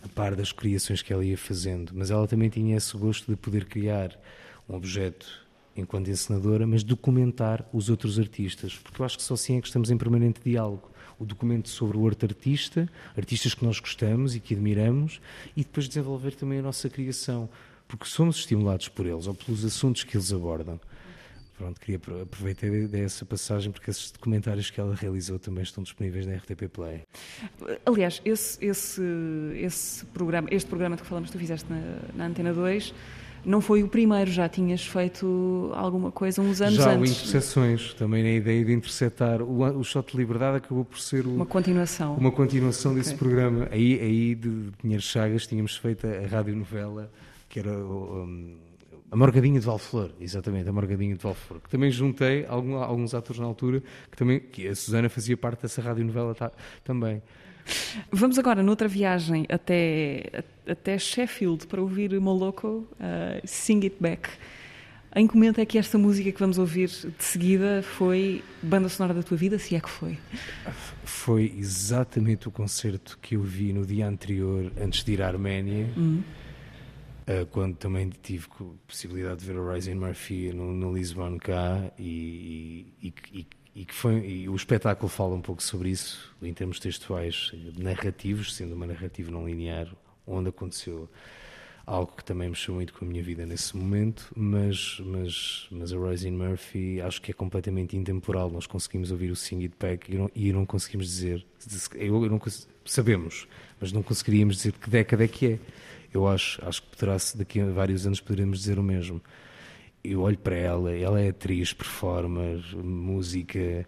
a 0.04 0.08
par 0.08 0.36
das 0.36 0.52
criações 0.52 1.02
que 1.02 1.12
ela 1.12 1.24
ia 1.24 1.38
fazendo, 1.38 1.92
mas 1.94 2.12
ela 2.12 2.28
também 2.28 2.50
tinha 2.50 2.78
esse 2.78 2.96
gosto 2.98 3.32
de 3.32 3.36
poder 3.36 3.66
criar 3.66 4.18
um 4.68 4.76
objeto 4.76 5.48
enquanto 5.76 6.10
encenadora, 6.10 6.66
mas 6.66 6.84
documentar 6.84 7.68
os 7.72 7.90
outros 7.90 8.20
artistas, 8.20 8.76
porque 8.76 9.02
eu 9.02 9.06
acho 9.06 9.18
que 9.18 9.24
só 9.24 9.36
assim 9.36 9.58
é 9.58 9.62
que 9.62 9.68
estamos 9.68 9.92
em 9.92 9.98
permanente 9.98 10.42
diálogo. 10.44 10.92
O 11.20 11.26
documento 11.26 11.70
sobre 11.70 11.98
o 11.98 12.02
outro 12.02 12.28
artista, 12.28 12.88
artistas 13.16 13.54
que 13.54 13.66
nós 13.66 13.80
gostamos 13.80 14.36
e 14.36 14.40
que 14.40 14.54
admiramos, 14.54 15.20
e 15.56 15.64
depois 15.64 15.88
desenvolver 15.88 16.36
também 16.36 16.60
a 16.60 16.62
nossa 16.62 16.90
criação, 16.90 17.50
porque 17.88 18.06
somos 18.06 18.38
estimulados 18.38 18.88
por 18.90 19.06
eles 19.06 19.28
ou 19.28 19.34
pelos 19.34 19.64
assuntos 19.64 20.04
que 20.04 20.18
eles 20.18 20.32
abordam. 20.32 20.80
Pronto, 21.58 21.82
queria 21.82 22.00
aproveitar 22.22 22.70
dessa 22.88 23.26
passagem 23.26 23.72
porque 23.72 23.90
esses 23.90 24.12
documentários 24.12 24.70
que 24.70 24.80
ela 24.80 24.94
realizou 24.94 25.40
também 25.40 25.64
estão 25.64 25.84
disponíveis 25.84 26.28
na 26.28 26.36
RTP 26.36 26.68
Play. 26.72 27.02
Aliás, 27.84 28.22
esse, 28.24 28.64
esse, 28.64 29.02
esse 29.56 30.06
programa, 30.06 30.48
este 30.52 30.70
programa 30.70 30.96
de 30.96 31.02
que 31.02 31.08
falamos, 31.08 31.32
tu 31.32 31.40
fizeste 31.40 31.68
na, 31.68 31.82
na 32.14 32.28
Antena 32.28 32.54
2, 32.54 32.94
não 33.44 33.60
foi 33.60 33.82
o 33.82 33.88
primeiro, 33.88 34.30
já 34.30 34.48
tinhas 34.48 34.86
feito 34.86 35.72
alguma 35.74 36.12
coisa 36.12 36.42
uns 36.42 36.62
anos 36.62 36.76
já, 36.76 36.92
antes. 36.92 37.16
Já, 37.16 37.22
Interseções, 37.22 37.94
também 37.96 38.22
na 38.22 38.32
ideia 38.32 38.64
de 38.64 38.74
interceptar. 38.74 39.42
O, 39.42 39.64
o 39.80 39.84
Shot 39.84 40.12
de 40.12 40.18
Liberdade 40.18 40.58
acabou 40.58 40.86
por 40.86 41.00
ser 41.00 41.26
o, 41.26 41.34
uma 41.34 41.46
continuação. 41.46 42.16
Uma 42.16 42.32
continuação 42.32 42.92
okay. 42.92 43.04
desse 43.04 43.16
programa. 43.16 43.68
Aí, 43.72 44.00
aí 44.00 44.36
de 44.36 44.72
Pinheiro 44.80 45.02
Chagas, 45.02 45.48
tínhamos 45.48 45.76
feito 45.76 46.06
a 46.06 46.28
radionovela, 46.28 47.10
que 47.50 47.60
era 47.60 47.72
um, 47.72 48.58
a 49.10 49.16
Morgadinha 49.16 49.60
de 49.60 49.66
Valflor, 49.66 50.12
exatamente, 50.20 50.68
a 50.68 50.74
Morgadinha 50.74 51.16
de 51.16 51.24
Valflor, 51.24 51.62
que 51.62 51.70
também 51.70 51.90
juntei 51.90 52.46
algum, 52.46 52.76
alguns 52.76 53.14
atores 53.14 53.40
na 53.40 53.46
altura, 53.46 53.82
que 54.12 54.18
também 54.18 54.40
que 54.40 54.68
a 54.68 54.76
Susana 54.76 55.10
fazia 55.10 55.38
parte 55.38 55.62
dessa 55.62 55.82
radionovela 55.82 56.36
tá, 56.36 56.52
também. 56.84 57.22
Vamos 58.12 58.38
agora 58.40 58.64
noutra 58.64 58.88
viagem 58.88 59.46
até, 59.50 60.44
até 60.68 60.98
Sheffield 60.98 61.68
para 61.68 61.82
ouvir 61.82 62.18
Moloko, 62.20 62.88
uh, 62.94 63.46
Sing 63.46 63.84
It 63.84 63.98
Back. 64.00 64.30
Em 65.16 65.26
que 65.26 65.36
momento 65.36 65.60
é 65.60 65.66
que 65.66 65.78
esta 65.78 65.98
música 65.98 66.32
que 66.32 66.40
vamos 66.40 66.58
ouvir 66.58 66.90
de 66.90 67.24
seguida 67.24 67.82
foi 67.82 68.44
banda 68.62 68.88
sonora 68.88 69.14
da 69.14 69.24
tua 69.24 69.36
vida, 69.36 69.58
se 69.58 69.76
é 69.76 69.80
que 69.80 69.90
foi? 69.90 70.18
Foi 71.04 71.54
exatamente 71.58 72.48
o 72.48 72.52
concerto 72.52 73.18
que 73.22 73.36
eu 73.36 73.42
vi 73.42 73.74
no 73.74 73.86
dia 73.86 74.08
anterior, 74.08 74.72
antes 74.80 75.04
de 75.04 75.14
ir 75.14 75.22
à 75.22 75.28
Arménia, 75.28 75.90
uhum. 75.98 76.22
Uh, 77.28 77.46
quando 77.48 77.76
também 77.76 78.10
tive 78.10 78.48
a 78.60 78.64
possibilidade 78.88 79.42
de 79.42 79.46
ver 79.46 79.58
o 79.58 79.72
Rising 79.72 79.96
Murphy 79.96 80.52
no, 80.54 80.72
no 80.74 80.94
Lisbon 80.94 81.38
cá 81.38 81.92
e, 81.98 82.94
e, 83.02 83.14
e, 83.32 83.48
e 83.76 83.86
que 83.86 83.94
foi 83.94 84.26
e 84.26 84.50
o 84.50 84.56
espetáculo 84.56 85.10
fala 85.10 85.36
um 85.36 85.42
pouco 85.42 85.62
sobre 85.62 85.90
isso 85.90 86.36
em 86.42 86.54
termos 86.54 86.80
textuais 86.80 87.52
narrativos 87.78 88.56
sendo 88.56 88.74
uma 88.74 88.88
narrativa 88.88 89.30
não 89.30 89.46
linear 89.46 89.88
onde 90.26 90.50
aconteceu 90.50 91.10
algo 91.86 92.12
que 92.18 92.24
também 92.24 92.50
mexeu 92.50 92.74
muito 92.74 92.92
com 92.92 93.06
a 93.06 93.08
minha 93.08 93.24
vida 93.24 93.46
nesse 93.46 93.78
momento 93.78 94.32
mas 94.36 95.00
mas 95.06 95.68
mas 95.72 95.94
a 95.94 95.98
Rising 95.98 96.32
Murphy 96.32 97.02
acho 97.02 97.22
que 97.22 97.32
é 97.32 97.34
completamente 97.34 97.96
intemporal. 97.96 98.50
Nós 98.50 98.68
conseguimos 98.68 99.12
ouvir 99.12 99.32
o 99.32 99.36
Sing 99.36 99.64
It 99.64 99.76
Back 99.80 100.12
e 100.12 100.18
não, 100.18 100.32
e 100.36 100.52
não 100.52 100.66
conseguimos 100.66 101.08
dizer 101.08 101.46
eu, 101.96 102.24
eu 102.24 102.30
não 102.30 102.42
sabemos 102.84 103.48
mas 103.80 103.92
não 103.92 104.02
conseguiríamos 104.04 104.58
dizer 104.58 104.74
que 104.74 104.90
década 104.90 105.24
é 105.24 105.28
que 105.28 105.46
é 105.46 105.60
eu 106.14 106.28
acho 106.28 106.64
acho 106.66 106.82
que 106.82 106.90
poderá 106.90 107.18
daqui 107.36 107.60
a 107.60 107.66
vários 107.66 108.06
anos 108.06 108.20
poderemos 108.20 108.60
dizer 108.60 108.80
o 108.80 108.84
mesmo 108.84 109.22
eu 110.04 110.22
olho 110.22 110.38
para 110.38 110.56
ela, 110.56 110.96
ela 110.96 111.20
é 111.20 111.30
atriz, 111.30 111.74
performer, 111.74 112.64
música, 112.76 113.86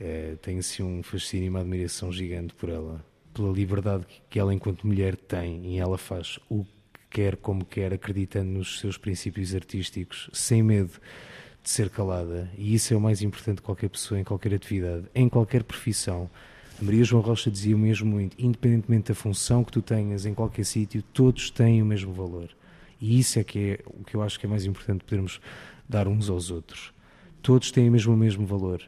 é, 0.00 0.36
assim 0.58 0.82
um 0.82 1.02
fascínio 1.02 1.46
e 1.46 1.48
uma 1.48 1.60
admiração 1.60 2.10
gigante 2.12 2.54
por 2.54 2.68
ela, 2.68 3.04
pela 3.32 3.52
liberdade 3.52 4.06
que 4.28 4.38
ela 4.38 4.52
enquanto 4.52 4.86
mulher 4.86 5.16
tem 5.16 5.64
e 5.66 5.78
ela 5.78 5.96
faz 5.96 6.38
o 6.48 6.64
que 6.64 7.00
quer, 7.10 7.36
como 7.36 7.64
quer, 7.64 7.92
acreditando 7.92 8.50
nos 8.50 8.80
seus 8.80 8.96
princípios 8.96 9.54
artísticos, 9.54 10.30
sem 10.32 10.62
medo 10.62 10.92
de 11.62 11.70
ser 11.70 11.88
calada. 11.90 12.50
E 12.56 12.74
isso 12.74 12.92
é 12.92 12.96
o 12.96 13.00
mais 13.00 13.22
importante 13.22 13.56
de 13.56 13.62
qualquer 13.62 13.88
pessoa, 13.88 14.18
em 14.18 14.24
qualquer 14.24 14.54
atividade, 14.54 15.06
em 15.14 15.28
qualquer 15.28 15.62
profissão. 15.62 16.28
A 16.82 16.84
Maria 16.84 17.04
João 17.04 17.22
Rocha 17.22 17.48
dizia 17.48 17.76
o 17.76 17.78
mesmo 17.78 18.10
muito, 18.10 18.36
independentemente 18.36 19.12
da 19.12 19.14
função 19.14 19.62
que 19.62 19.70
tu 19.70 19.80
tenhas 19.80 20.26
em 20.26 20.34
qualquer 20.34 20.64
sítio, 20.64 21.00
todos 21.00 21.48
têm 21.48 21.80
o 21.80 21.86
mesmo 21.86 22.12
valor. 22.12 22.48
E 23.00 23.20
isso 23.20 23.38
é 23.38 23.44
que 23.44 23.58
é 23.58 23.78
o 23.86 24.02
que 24.02 24.16
eu 24.16 24.22
acho 24.22 24.36
que 24.36 24.46
é 24.46 24.48
mais 24.48 24.66
importante 24.66 25.04
podermos 25.04 25.40
dar 25.88 26.08
uns 26.08 26.28
aos 26.28 26.50
outros. 26.50 26.92
Todos 27.40 27.70
têm 27.70 27.88
mesmo 27.88 28.12
o 28.12 28.16
mesmo 28.16 28.44
valor. 28.44 28.82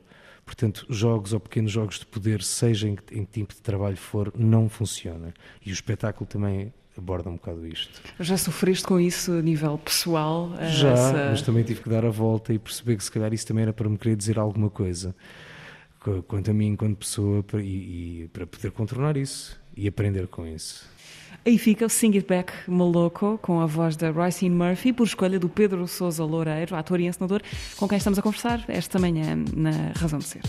Portanto, 0.44 0.84
jogos 0.90 1.32
ou 1.32 1.38
pequenos 1.38 1.70
jogos 1.70 2.00
de 2.00 2.06
poder, 2.06 2.42
seja 2.42 2.88
em 2.88 2.96
que, 2.96 3.16
em 3.16 3.24
que 3.24 3.30
tipo 3.30 3.54
de 3.54 3.62
trabalho 3.62 3.96
for, 3.96 4.32
não 4.36 4.68
funciona. 4.68 5.32
E 5.64 5.70
o 5.70 5.72
espetáculo 5.72 6.26
também 6.26 6.74
aborda 6.98 7.30
um 7.30 7.34
bocado 7.34 7.64
isto. 7.64 8.02
Já 8.18 8.36
sofreste 8.36 8.84
com 8.84 8.98
isso 8.98 9.30
a 9.30 9.40
nível 9.40 9.78
pessoal? 9.78 10.50
Já, 10.68 10.90
essa... 10.90 11.30
mas 11.30 11.42
também 11.42 11.62
tive 11.62 11.80
que 11.80 11.88
dar 11.88 12.04
a 12.04 12.10
volta 12.10 12.52
e 12.52 12.58
perceber 12.58 12.96
que 12.96 13.04
se 13.04 13.10
calhar 13.12 13.32
isso 13.32 13.46
também 13.46 13.62
era 13.62 13.72
para 13.72 13.88
me 13.88 13.96
querer 13.96 14.16
dizer 14.16 14.36
alguma 14.36 14.68
coisa. 14.68 15.14
Quanto 16.26 16.50
a 16.50 16.54
mim, 16.54 16.68
enquanto 16.68 16.98
pessoa, 16.98 17.44
e, 17.54 18.24
e 18.24 18.30
para 18.32 18.46
poder 18.46 18.70
contornar 18.72 19.16
isso 19.16 19.58
e 19.76 19.88
aprender 19.88 20.26
com 20.26 20.46
isso. 20.46 20.86
Aí 21.46 21.58
fica 21.58 21.84
o 21.84 21.90
Sing 21.90 22.16
It 22.16 22.26
Back 22.26 22.52
Maloco, 22.66 23.38
com 23.42 23.60
a 23.60 23.66
voz 23.66 23.96
da 23.96 24.10
Ricine 24.10 24.54
Murphy, 24.54 24.92
por 24.92 25.06
escolha 25.06 25.38
do 25.38 25.48
Pedro 25.48 25.86
Sousa 25.86 26.24
Loureiro, 26.24 26.74
ator 26.74 27.00
e 27.00 27.06
encenador, 27.06 27.42
com 27.76 27.86
quem 27.86 27.98
estamos 27.98 28.18
a 28.18 28.22
conversar 28.22 28.64
esta 28.68 28.98
manhã 28.98 29.36
na 29.54 29.92
Razão 29.94 30.18
de 30.18 30.24
Ser. 30.24 30.42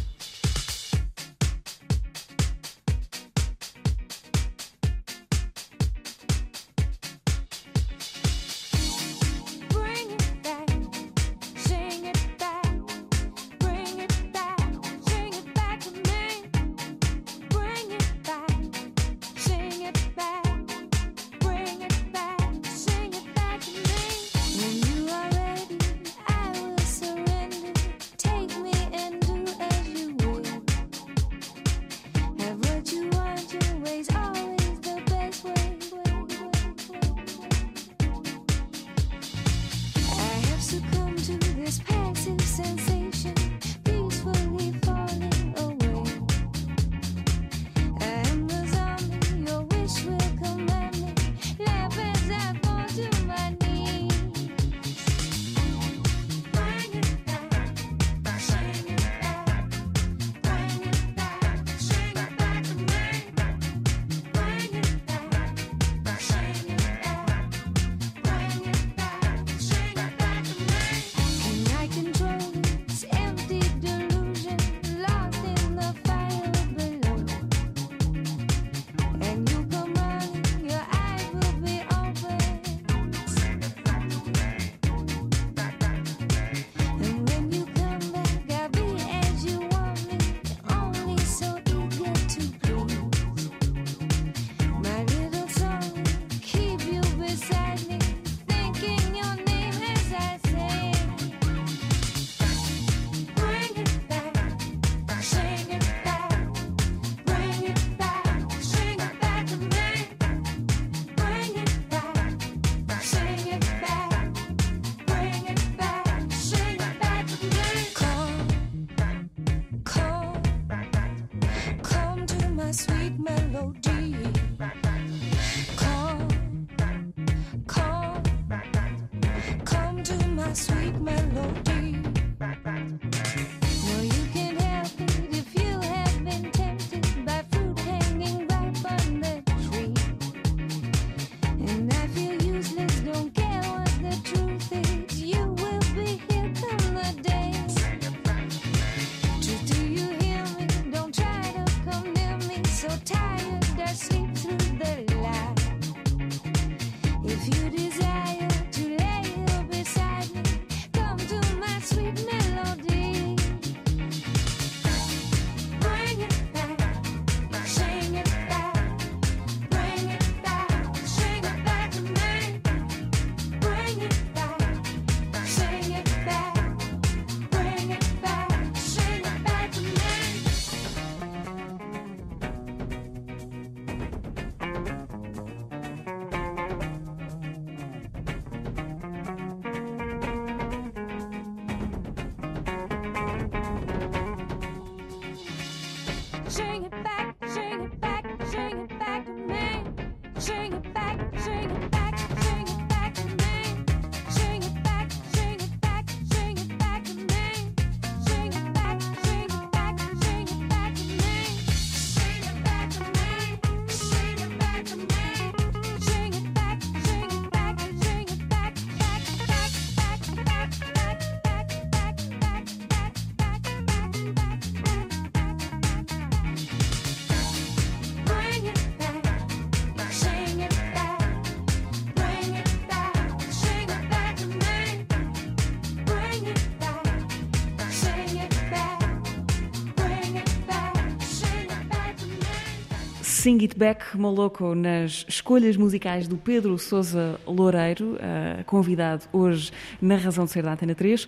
Sing 243.46 243.64
It 243.64 243.78
Back 243.78 244.18
Moloco 244.18 244.74
nas 244.74 245.24
escolhas 245.30 245.78
musicais 245.78 246.28
do 246.28 246.36
Pedro 246.36 246.80
Sousa 246.80 247.40
Loureiro, 247.46 248.18
eh, 248.20 248.64
convidado 248.64 249.26
hoje 249.32 249.72
na 250.02 250.16
Razão 250.16 250.46
de 250.46 250.52
Ser 250.52 250.64
da 250.64 250.74
Antena 250.74 250.96
3. 250.96 251.28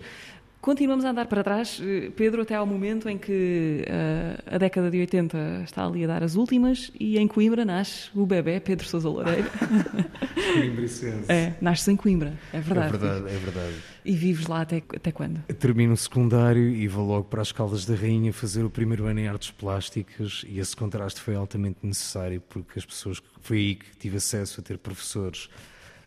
Continuamos 0.60 1.04
a 1.04 1.10
andar 1.10 1.26
para 1.26 1.44
trás, 1.44 1.80
eh, 1.80 2.10
Pedro, 2.16 2.42
até 2.42 2.56
ao 2.56 2.66
momento 2.66 3.08
em 3.08 3.16
que 3.16 3.84
eh, 3.86 4.36
a 4.44 4.58
década 4.58 4.90
de 4.90 4.98
80 4.98 5.62
está 5.64 5.86
ali 5.86 6.02
a 6.02 6.08
dar 6.08 6.24
as 6.24 6.34
últimas 6.34 6.90
e 6.98 7.16
em 7.16 7.28
Coimbra 7.28 7.64
nasce 7.64 8.10
o 8.12 8.26
bebê 8.26 8.58
Pedro 8.58 8.86
Sousa 8.86 9.08
Loureiro. 9.08 9.48
É, 11.28 11.52
nasces 11.60 11.86
em 11.88 11.96
Coimbra, 11.96 12.32
é 12.52 12.60
verdade. 12.60 12.96
É 12.96 12.98
verdade, 12.98 13.34
é 13.34 13.38
verdade. 13.38 13.74
E 14.04 14.12
vives 14.12 14.46
lá 14.46 14.62
até, 14.62 14.78
até 14.78 15.12
quando? 15.12 15.42
Termino 15.58 15.92
o 15.92 15.96
secundário 15.96 16.70
e 16.70 16.88
vou 16.88 17.06
logo 17.06 17.24
para 17.24 17.42
as 17.42 17.52
Caldas 17.52 17.84
da 17.84 17.94
Rainha 17.94 18.32
fazer 18.32 18.64
o 18.64 18.70
primeiro 18.70 19.04
ano 19.04 19.20
em 19.20 19.28
artes 19.28 19.50
plásticas 19.50 20.44
e 20.48 20.58
esse 20.58 20.74
contraste 20.74 21.20
foi 21.20 21.34
altamente 21.34 21.78
necessário 21.82 22.42
porque 22.48 22.78
as 22.78 22.86
pessoas 22.86 23.22
foi 23.42 23.58
aí 23.58 23.74
que 23.74 23.96
tive 23.98 24.16
acesso 24.16 24.60
a 24.60 24.64
ter 24.64 24.78
professores 24.78 25.50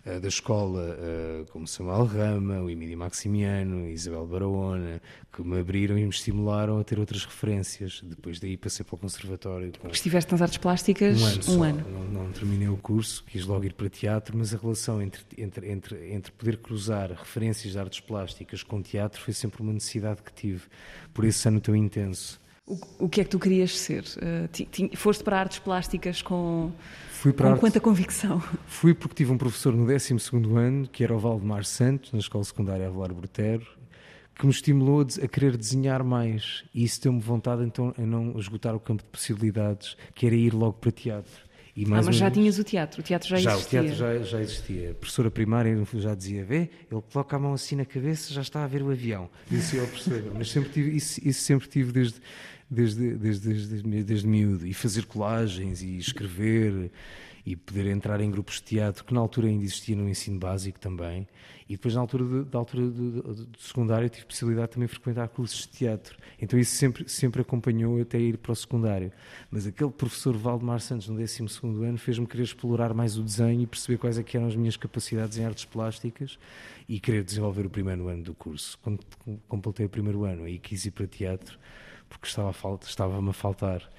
da 0.04 0.28
escola 0.28 0.97
eh, 0.99 1.45
como 1.52 1.68
Samuel 1.68 2.06
Rama, 2.06 2.60
o 2.62 2.70
Emílio 2.70 2.97
Maximiano, 2.97 3.88
Isabel 3.88 4.26
Barahona, 4.26 5.02
que 5.32 5.43
me 5.43 5.60
abriram 5.60 5.97
e 5.97 6.04
me 6.04 6.10
estimularam 6.10 6.80
a 6.80 6.84
ter 6.84 6.99
outras 6.99 7.24
referências. 7.24 8.02
Depois 8.04 8.39
daí 8.39 8.58
passei 8.58 8.84
para 8.84 8.95
o 8.95 8.97
conservatório 8.97 9.72
com 9.80 9.88
Estiveste 9.89 10.32
nas 10.32 10.41
artes 10.41 10.58
plásticas 10.58 11.22
um 11.22 11.26
ano. 11.26 11.43
só. 11.43 11.52
um 11.52 11.64
ano. 11.64 11.86
Não, 11.89 12.24
não 12.26 12.32
terminei 12.32 12.68
o 12.68 12.78
curso, 12.78 13.24
quis 13.26 13.45
logo 13.45 13.64
ir 13.66 13.74
para 13.74 13.89
teatro, 13.89 14.38
mas 14.38 14.54
a 14.54 14.58
relação 14.58 15.02
entre, 15.02 15.22
entre, 15.38 15.72
entre, 15.72 16.12
entre 16.14 16.32
poder 16.32 16.58
cruzar 16.58 17.12
referências 17.12 17.74
de 17.74 17.80
artes 17.80 17.99
plásticas 17.99 18.64
com 18.64 18.82
teatro 18.82 19.22
foi 19.22 19.34
sempre 19.34 19.62
uma 19.62 19.74
necessidade 19.74 20.22
que 20.24 20.34
tive. 20.34 20.64
Por 21.14 21.26
esse 21.26 21.47
ano 21.47 21.60
tão 21.62 21.76
intenso. 21.76 22.39
O, 22.66 22.78
o 23.06 23.10
que 23.10 23.22
é 23.22 23.24
que 23.24 23.30
tu 23.30 23.39
querias 23.39 23.78
ser? 23.78 24.04
Eh, 24.22 24.47
ti- 24.52 24.66
ti- 24.66 24.91
foste 24.95 25.24
para 25.24 25.39
artes 25.39 25.60
plásticas 25.60 26.22
com, 26.22 26.72
Fui 27.22 27.32
para 27.34 27.45
com 27.45 27.51
arte- 27.53 27.59
quanta 27.61 27.80
convicção? 27.80 28.41
Fui 28.65 28.93
porque 28.95 29.13
tive 29.15 29.32
um 29.32 29.38
professor 29.38 29.74
no 29.76 29.86
12 29.86 30.15
ano, 30.57 30.88
que 30.88 31.03
era 31.03 31.13
o 31.15 31.19
Valdemar 31.19 31.63
Santos, 31.63 32.11
na 32.11 32.17
Escola 32.19 32.43
Secundária 32.43 32.88
Avelar 32.88 33.13
Brotero, 33.13 33.65
que 34.34 34.43
me 34.45 34.51
estimulou 34.51 35.01
a, 35.01 35.28
querer 35.28 35.55
desenhar 35.55 36.03
mais. 36.03 36.63
E 36.74 36.84
isso 36.84 36.99
deu-me 36.99 37.19
vontade 37.19 37.63
então 37.63 37.93
a 37.95 38.01
não 38.01 38.39
esgotar 38.39 38.76
o 38.76 38.80
campo 38.80 39.03
de 39.03 39.09
possibilidades, 39.09 39.95
que 40.15 40.26
era 40.26 40.34
ir 40.36 40.51
logo 40.51 40.74
para 40.74 40.91
teatro. 40.91 41.51
E 41.76 41.86
Ah, 41.86 41.89
mais 41.89 42.05
mas 42.05 42.15
uma 42.15 42.19
já 42.19 42.32
tinhas 42.32 42.57
o 42.59 42.63
teatro, 42.65 42.99
o 42.99 43.03
teatro 43.03 43.30
já, 43.30 43.38
já, 43.38 43.51
o 43.51 43.53
existia. 43.59 43.82
teatro 43.82 43.95
já, 43.97 44.17
já 44.24 44.41
existia. 44.41 44.91
A 44.91 44.93
professora 44.95 45.32
primária 45.32 45.88
já 45.93 46.13
dizia: 46.15 46.43
vê, 46.43 46.69
ele 46.91 47.01
coloca 47.13 47.36
a 47.36 47.39
mão 47.39 47.53
assim 47.53 47.76
na 47.78 47.86
cabeça, 47.86 48.34
já 48.34 48.41
está 48.41 48.63
a 48.63 48.67
ver 48.67 48.82
o 48.84 48.89
avião. 48.91 49.30
Disse 49.49 49.78
eu 49.78 49.84
ao 49.84 49.88
professor. 49.88 50.22
Mas 50.38 50.51
sempre 50.51 50.69
tive, 50.72 50.97
isso, 50.97 51.22
isso 51.26 51.41
sempre 51.43 51.69
tive 51.69 51.91
desde, 51.93 52.15
desde, 52.72 53.15
desde, 53.15 53.49
desde, 53.49 54.03
desde 54.03 54.28
miúdo. 54.28 54.65
E 54.65 54.74
fazer 54.74 55.05
colagens 55.05 55.82
e 55.84 55.97
escrever 55.97 56.91
e 57.45 57.55
poder 57.55 57.88
entrar 57.88 58.22
em 58.22 58.30
grupos 58.30 58.55
de 58.57 58.63
teatro, 58.63 59.03
que 59.03 59.13
na 59.13 59.19
altura 59.19 59.47
ainda 59.47 59.63
existia 59.63 59.95
no 59.95 60.07
ensino 60.07 60.39
básico 60.39 60.80
também. 60.80 61.28
E 61.67 61.74
depois, 61.74 61.95
na 61.95 62.01
altura, 62.01 62.24
de, 62.26 62.43
da 62.49 62.59
altura 62.59 62.84
do, 62.88 63.11
do- 63.22 63.45
do 63.45 63.59
secundário, 63.59 64.09
tive 64.09 64.26
possibilidade 64.26 64.72
também 64.74 64.88
de 64.88 64.93
frequentar 64.93 65.28
cursos 65.30 65.61
de 65.61 65.69
teatro. 65.69 66.17
Então 66.39 66.59
isso 66.59 66.76
sempre, 66.76 67.07
sempre 67.09 67.41
acompanhou 67.41 67.99
até 67.99 68.19
ir 68.19 68.38
para 68.38 68.51
o 68.51 68.55
secundário. 68.55 69.11
Mas 69.49 69.65
aquele 69.65 69.89
professor 69.89 70.36
Valdemar 70.38 70.82
Santos, 70.82 71.07
no 71.07 71.15
12 71.17 71.41
ano, 71.84 71.97
fez-me 71.97 72.28
querer 72.28 72.43
explorar 72.43 72.93
mais 72.93 73.17
o 73.17 73.24
desenho 73.24 73.61
e 73.61 73.67
perceber 73.67 73.97
quais 73.97 74.19
é 74.19 74.24
eram 74.34 74.47
as 74.47 74.55
minhas 74.55 74.78
capacidades 74.78 75.38
em 75.38 75.45
artes 75.45 75.65
plásticas 75.65 76.38
e 76.88 76.99
querer 76.99 77.24
desenvolver 77.24 77.65
o 77.65 77.69
primeiro 77.69 78.07
ano 78.07 78.24
do 78.24 78.34
curso. 78.34 78.78
Quando 78.82 78.99
completei 79.47 79.86
o 79.86 79.89
primeiro 79.89 80.26
ano, 80.26 80.43
aí 80.43 80.59
quis 80.59 80.86
ir 80.86 80.91
para 80.91 81.07
teatro, 81.07 81.57
porque 82.12 82.28
estava 82.28 82.49
a 82.49 82.53
falta- 82.53 82.88
estava-me 82.88 83.30
a 83.30 83.34
faltar 83.34 83.89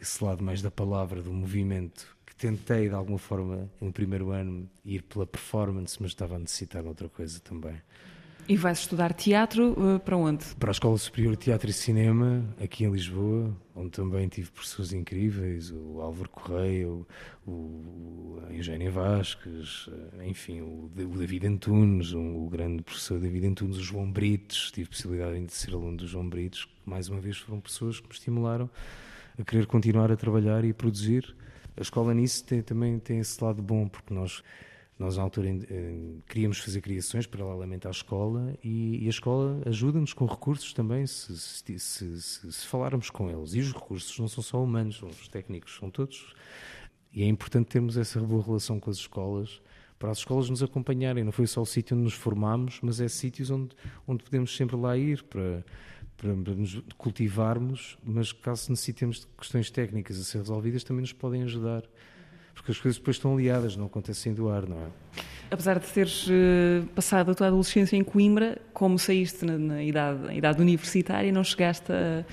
esse 0.00 0.22
lado 0.24 0.42
mais 0.42 0.60
da 0.62 0.70
palavra, 0.70 1.22
do 1.22 1.32
movimento, 1.32 2.16
que 2.26 2.34
tentei 2.34 2.88
de 2.88 2.94
alguma 2.94 3.18
forma 3.18 3.70
no 3.80 3.92
primeiro 3.92 4.30
ano 4.30 4.68
ir 4.84 5.02
pela 5.02 5.26
performance, 5.26 5.96
mas 6.00 6.10
estava 6.10 6.36
a 6.36 6.38
necessitar 6.38 6.84
outra 6.86 7.08
coisa 7.08 7.38
também. 7.40 7.80
E 8.48 8.56
vais 8.56 8.80
estudar 8.80 9.12
teatro 9.14 9.74
eh, 9.78 9.98
para 10.00 10.16
onde? 10.16 10.44
Para 10.56 10.70
a 10.70 10.72
Escola 10.72 10.98
Superior 10.98 11.36
de 11.36 11.44
Teatro 11.44 11.70
e 11.70 11.72
Cinema, 11.72 12.44
aqui 12.62 12.84
em 12.84 12.90
Lisboa, 12.90 13.56
onde 13.74 13.90
também 13.90 14.26
tive 14.28 14.50
professores 14.50 14.92
incríveis, 14.92 15.70
o 15.70 16.00
Álvaro 16.00 16.28
Correia, 16.28 16.88
o, 16.88 17.06
o, 17.46 18.42
a 18.48 18.52
Eugénia 18.52 18.90
Vasques, 18.90 19.88
eh, 20.18 20.26
enfim, 20.26 20.60
o, 20.60 20.90
o 20.94 21.16
David 21.18 21.46
Antunes, 21.46 22.12
um- 22.12 22.44
o 22.44 22.48
grande 22.50 22.82
professor 22.82 23.20
David 23.20 23.46
Antunes, 23.46 23.76
o 23.78 23.82
João 23.82 24.10
Brites, 24.10 24.70
tive 24.72 24.88
possibilidade 24.90 25.40
de 25.46 25.52
ser 25.52 25.72
aluno 25.72 25.96
do 25.98 26.06
João 26.06 26.28
Brites, 26.28 26.64
que 26.64 26.72
mais 26.84 27.08
uma 27.08 27.20
vez 27.20 27.38
foram 27.38 27.60
pessoas 27.60 28.00
que 28.00 28.08
me 28.08 28.12
estimularam 28.14 28.68
a 29.38 29.44
querer 29.44 29.66
continuar 29.66 30.10
a 30.10 30.16
trabalhar 30.16 30.64
e 30.64 30.70
a 30.70 30.74
produzir. 30.74 31.34
A 31.76 31.80
escola 31.80 32.12
nisso 32.12 32.44
tem, 32.44 32.60
também 32.60 32.98
tem 32.98 33.18
esse 33.20 33.42
lado 33.42 33.62
bom, 33.62 33.88
porque 33.88 34.12
nós 34.12 34.42
nós, 34.98 35.16
na 35.16 35.22
altura, 35.22 35.48
eh, 35.48 35.94
queríamos 36.28 36.58
fazer 36.58 36.80
criações 36.80 37.26
paralelamente 37.26 37.88
à 37.88 37.90
escola 37.90 38.56
e, 38.62 39.04
a 39.06 39.10
escola 39.10 39.60
ajuda-nos 39.66 40.12
com 40.12 40.26
recursos 40.26 40.72
também, 40.72 41.06
se, 41.06 41.36
se, 41.36 41.78
se, 41.78 42.22
se- 42.22 42.66
falarmos 42.66 43.10
com 43.10 43.28
eles. 43.30 43.54
E 43.54 43.60
os 43.60 43.72
recursos 43.72 44.16
não 44.18 44.28
são 44.28 44.42
só 44.44 44.62
humanos, 44.62 44.98
são 44.98 45.08
os 45.08 45.26
técnicos, 45.28 45.76
são 45.76 45.90
todos. 45.90 46.34
E 47.12 47.22
é 47.22 47.26
importante 47.26 47.66
termos 47.66 47.96
essa 47.96 48.20
boa 48.20 48.42
relação 48.44 48.78
com 48.78 48.90
as 48.90 48.96
escolas, 48.98 49.60
para 49.98 50.10
as 50.10 50.18
escolas 50.18 50.48
nos 50.48 50.62
acompanharem. 50.62 51.24
Não 51.24 51.32
foi 51.32 51.46
só 51.46 51.60
o 51.62 51.66
sítio 51.66 51.96
onde 51.96 52.04
nos 52.04 52.14
formámos, 52.14 52.78
mas 52.82 53.00
é 53.00 53.08
sítios 53.08 53.50
onde, 53.50 53.74
onde 54.06 54.22
podemos 54.22 54.54
sempre 54.56 54.76
lá 54.76 54.96
ir 54.96 55.22
para, 55.24 55.64
para 56.16 56.32
nos 56.32 56.80
cultivarmos, 56.96 57.98
mas 58.04 58.30
caso 58.32 58.70
necessitemos 58.70 59.20
de 59.20 59.26
questões 59.38 59.70
técnicas 59.70 60.20
a 60.20 60.22
ser 60.24 60.38
resolvidas, 60.38 60.84
também 60.84 61.00
nos 61.00 61.12
podem 61.12 61.42
ajudar. 61.42 61.82
Porque 62.54 62.70
as 62.70 62.78
coisas 62.78 62.98
depois 62.98 63.16
estão 63.16 63.34
aliadas, 63.34 63.76
não 63.76 63.86
acontecem 63.86 64.32
do 64.32 64.48
ar, 64.48 64.68
não 64.68 64.76
é? 64.76 65.22
Apesar 65.50 65.78
de 65.78 65.86
teres 65.86 66.26
eh, 66.30 66.82
passado 66.94 67.30
a 67.30 67.34
tua 67.34 67.48
adolescência 67.48 67.96
em 67.96 68.02
Coimbra, 68.02 68.58
como 68.72 68.98
saíste 68.98 69.44
na, 69.44 69.58
na 69.58 69.82
idade, 69.82 70.20
na 70.20 70.34
idade 70.34 70.62
universitária, 70.62 71.30
não 71.30 71.44
chegaste 71.44 71.92
a, 71.92 72.24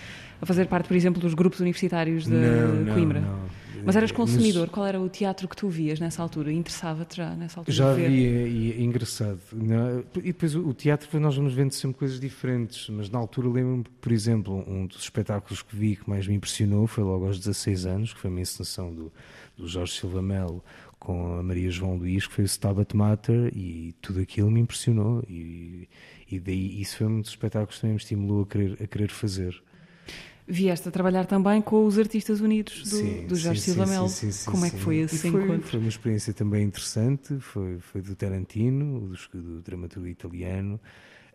a 0.41 0.45
fazer 0.45 0.67
parte, 0.67 0.88
por 0.88 0.95
exemplo, 0.95 1.22
dos 1.22 1.34
grupos 1.34 1.59
universitários 1.59 2.26
de 2.26 2.32
não, 2.32 2.76
não, 2.76 2.93
Coimbra? 2.93 3.20
não. 3.20 3.59
Mas 3.86 3.95
eras 3.95 4.11
consumidor, 4.11 4.70
qual 4.70 4.86
era 4.86 4.99
o 4.99 5.09
teatro 5.09 5.47
que 5.47 5.55
tu 5.55 5.70
vias 5.70 5.99
nessa 5.99 6.22
altura? 6.22 6.51
Interessava-te 6.51 7.17
já 7.17 7.36
nessa 7.36 7.59
altura? 7.59 7.76
Já 7.76 7.91
havia, 7.91 8.07
e 8.09 8.72
é 8.72 8.82
engraçado. 8.82 9.39
não 9.53 9.99
é? 9.99 10.03
E 10.17 10.22
depois 10.22 10.55
o 10.55 10.74
teatro, 10.74 11.20
nós 11.20 11.36
vamos 11.36 11.53
vendo 11.53 11.72
sempre 11.72 11.97
coisas 11.97 12.20
diferentes, 12.20 12.89
mas 12.89 13.09
na 13.09 13.20
altura 13.20 13.47
lembro-me, 13.47 13.86
por 14.01 14.11
exemplo, 14.11 14.63
um 14.67 14.86
dos 14.86 15.01
espetáculos 15.03 15.61
que 15.61 15.76
vi 15.76 15.95
que 15.95 16.09
mais 16.09 16.28
me 16.28 16.36
impressionou 16.36 16.88
foi 16.88 17.03
logo 17.03 17.26
aos 17.26 17.39
16 17.39 17.86
anos, 17.86 18.13
que 18.13 18.20
foi 18.20 18.30
uma 18.30 18.41
encenação 18.41 18.93
do, 18.93 19.11
do 19.60 19.68
Jorge 19.68 19.93
Silva 19.93 20.22
Melo 20.22 20.64
com 20.97 21.36
a 21.36 21.43
Maria 21.43 21.70
João 21.72 21.95
Luís, 21.95 22.28
que 22.28 22.34
foi 22.34 22.43
o 22.43 22.47
Stabat 22.47 22.95
Mater, 22.95 23.51
e 23.55 23.93
tudo 24.01 24.20
aquilo 24.20 24.51
me 24.51 24.60
impressionou. 24.60 25.24
E, 25.30 25.88
e 26.30 26.39
daí 26.39 26.82
isso 26.82 26.97
foi 26.97 27.07
um 27.07 27.22
dos 27.22 27.30
espetáculos 27.30 27.76
que 27.76 27.82
também 27.82 27.93
me 27.93 27.99
estimulou 27.99 28.43
a 28.43 28.45
querer, 28.45 28.74
a 28.84 28.88
querer 28.88 29.10
fazer. 29.10 29.62
Vieste 30.47 30.89
a 30.89 30.91
trabalhar 30.91 31.26
também 31.26 31.62
com 31.62 31.86
os 31.86 31.99
Artistas 31.99 32.41
Unidos 32.41 32.82
do, 32.89 32.97
Sim, 32.97 33.28
do 33.28 33.36
Jorge 33.36 33.62
sim, 33.62 33.72
Silva 33.72 33.86
sim, 33.86 33.91
Melo. 33.93 34.10
sim, 34.10 34.32
sim, 34.32 34.51
Como 34.51 34.66
é 34.66 34.70
sim. 34.70 34.78
que 34.78 34.82
foi 34.84 34.95
esse 34.97 35.30
foi, 35.30 35.43
encontro? 35.43 35.68
Foi 35.70 35.80
uma 35.80 35.89
experiência 35.89 36.34
também 36.34 36.64
interessante, 36.64 37.39
foi, 37.39 37.80
foi 37.80 38.01
do 38.01 38.16
Tarantino, 38.16 38.99
do, 39.32 39.41
do 39.41 39.62
dramaturgo 39.62 40.07
italiano. 40.07 40.80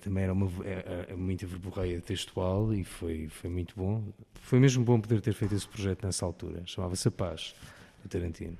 Também 0.02 0.24
era 0.24 0.32
uma 0.32 0.50
é- 0.64 1.06
é 1.10 1.14
muita 1.16 1.46
verborreia 1.46 2.00
textual 2.00 2.74
e 2.74 2.82
foi, 2.84 3.28
foi 3.28 3.48
muito 3.48 3.74
bom. 3.76 4.02
Foi 4.34 4.58
mesmo 4.58 4.84
bom 4.84 5.00
poder 5.00 5.20
ter 5.20 5.32
feito 5.32 5.54
esse 5.54 5.66
projeto 5.68 6.04
nessa 6.04 6.26
altura. 6.26 6.62
Chamava-se 6.66 7.06
A 7.06 7.10
Paz, 7.12 7.54
do 8.04 8.08
Tarantino. 8.08 8.56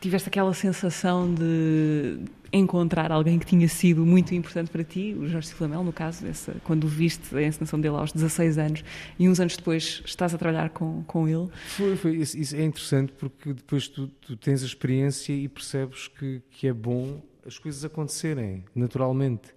Tiveste 0.00 0.28
aquela 0.28 0.52
sensação 0.52 1.32
de 1.32 2.18
encontrar 2.52 3.10
alguém 3.10 3.38
que 3.38 3.46
tinha 3.46 3.66
sido 3.68 4.04
muito 4.04 4.34
importante 4.34 4.70
para 4.70 4.84
ti, 4.84 5.16
o 5.18 5.26
Jorge 5.26 5.48
Silva 5.48 5.66
Melo, 5.66 5.82
no 5.82 5.92
caso, 5.92 6.26
essa, 6.26 6.54
quando 6.62 6.86
viste 6.86 7.34
a 7.34 7.42
encenação 7.42 7.80
dele 7.80 7.96
aos 7.96 8.12
16 8.12 8.58
anos 8.58 8.84
e 9.18 9.28
uns 9.28 9.40
anos 9.40 9.56
depois 9.56 10.02
estás 10.04 10.34
a 10.34 10.38
trabalhar 10.38 10.70
com, 10.70 11.02
com 11.04 11.26
ele. 11.26 11.48
Foi, 11.68 11.96
foi, 11.96 12.16
isso, 12.16 12.38
isso 12.38 12.54
é 12.54 12.62
interessante 12.62 13.12
porque 13.12 13.54
depois 13.54 13.88
tu, 13.88 14.06
tu 14.06 14.36
tens 14.36 14.62
a 14.62 14.66
experiência 14.66 15.32
e 15.32 15.48
percebes 15.48 16.06
que, 16.06 16.42
que 16.50 16.68
é 16.68 16.72
bom 16.72 17.22
as 17.46 17.58
coisas 17.58 17.84
acontecerem 17.84 18.64
naturalmente. 18.74 19.54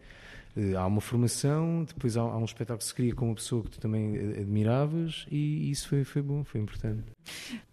Eh, 0.58 0.76
Há 0.76 0.86
uma 0.88 1.00
formação, 1.02 1.84
depois 1.84 2.18
há, 2.18 2.22
há 2.22 2.38
um 2.38 2.46
espetáculo 2.46 2.80
que 2.80 2.86
se 2.86 2.94
cria 2.94 3.14
com 3.14 3.28
uma 3.28 3.36
pessoa 3.36 3.64
que 3.64 3.70
tu 3.70 3.80
também 3.80 4.18
admiravas 4.40 5.28
e 5.32 5.70
isso 5.70 5.88
foi, 5.88 6.04
foi 6.04 6.22
bom, 6.22 6.44
foi 6.44 6.60
importante. 6.60 7.04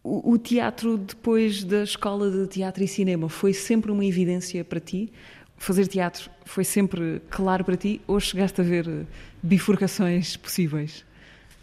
O, 0.03 0.33
o 0.33 0.39
teatro, 0.39 0.99
depois 0.99 1.65
da 1.65 1.83
escola 1.83 2.31
de 2.31 2.47
teatro 2.47 2.85
e 2.85 2.89
cinema, 2.89 3.29
foi 3.29 3.55
sempre 3.55 3.91
uma 3.91 4.05
evidência 4.05 4.63
para 4.65 4.81
ti? 4.81 5.11
Fazer 5.57 5.87
teatro 5.87 6.31
foi 6.45 6.65
sempre 6.65 7.23
claro 7.31 7.65
para 7.65 7.77
ti 7.77 8.01
ou 8.07 8.21
chegaste 8.21 8.61
a 8.61 8.65
ver 8.65 8.87
eh, 8.87 9.07
bifurcações 9.43 10.37
possíveis? 10.37 11.05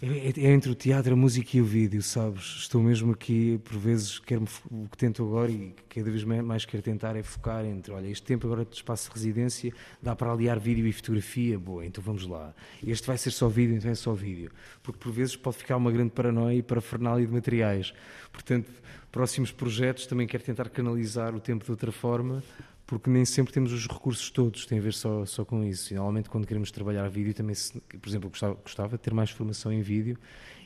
É, 0.04 0.08
é- 0.08 0.48
é 0.48 0.52
entre 0.52 0.72
o 0.72 0.74
teatro, 0.76 1.14
a 1.14 1.16
música 1.16 1.56
e 1.58 1.62
o 1.62 1.66
vídeo, 1.66 2.02
sabes? 2.02 2.44
Estou 2.62 2.82
mesmo 2.82 3.12
aqui, 3.12 3.60
por 3.64 3.78
vezes, 3.78 4.18
quero 4.18 4.46
o 4.72 4.88
que 4.90 4.98
tento 4.98 5.24
agora 5.24 5.52
e 5.52 5.76
cada 5.90 6.10
vez 6.10 6.24
mais 6.24 6.66
quero 6.66 6.82
tentar 6.82 7.16
é 7.16 7.22
focar 7.22 7.64
entre, 7.66 7.94
olha, 7.94 8.08
este 8.08 8.24
tempo 8.26 8.48
agora 8.48 8.66
de 8.66 8.76
espaço 8.76 9.10
de 9.10 9.14
residência 9.14 9.72
dá 10.02 10.16
para 10.16 10.32
aliar 10.32 10.60
vídeo 10.60 10.88
e 10.88 10.92
fotografia, 10.92 11.60
boa, 11.60 11.86
então 11.86 12.04
vamos 12.04 12.26
lá. 12.26 12.52
Este 12.86 13.06
vai 13.06 13.16
ser 13.18 13.30
só 13.30 13.48
vídeo, 13.48 13.76
então 13.76 13.92
é 13.92 13.96
só 13.96 14.12
vídeo. 14.14 14.52
Porque 14.82 14.98
por 14.98 15.12
vezes 15.12 15.36
pode 15.36 15.58
ficar 15.58 15.78
uma 15.78 15.92
grande 15.92 16.10
paranoia 16.12 16.56
e 16.56 16.64
parafernália 16.64 17.26
de 17.28 17.32
materiais. 17.32 17.94
Portanto, 18.32 18.72
próximos 19.12 19.52
projetos 19.52 20.08
também 20.08 20.26
quero 20.26 20.44
tentar 20.44 20.68
canalizar 20.70 21.36
o 21.36 21.40
tempo 21.40 21.64
de 21.64 21.70
outra 21.70 21.92
forma, 21.92 22.44
porque 22.92 23.10
nem 23.10 23.24
sempre 23.24 23.54
temos 23.54 23.72
os 23.72 23.88
recursos 23.88 24.30
todos, 24.30 24.66
tem 24.66 24.78
a 24.78 24.82
ver 24.82 24.94
só, 24.94 25.26
só 25.26 25.46
com 25.46 25.64
isso. 25.64 25.94
E, 25.94 25.96
normalmente, 25.96 26.30
quando 26.30 26.46
queremos 26.46 26.72
trabalhar 26.72 27.08
vídeo, 27.10 27.34
também, 27.34 27.56
se- 27.56 27.80
por 27.80 28.10
exemplo, 28.10 28.30
gostava, 28.30 28.56
gostava 28.56 28.98
de 28.98 29.02
ter 29.02 29.14
mais 29.14 29.30
formação 29.30 29.72
em 29.72 29.82
vídeo, 29.82 30.18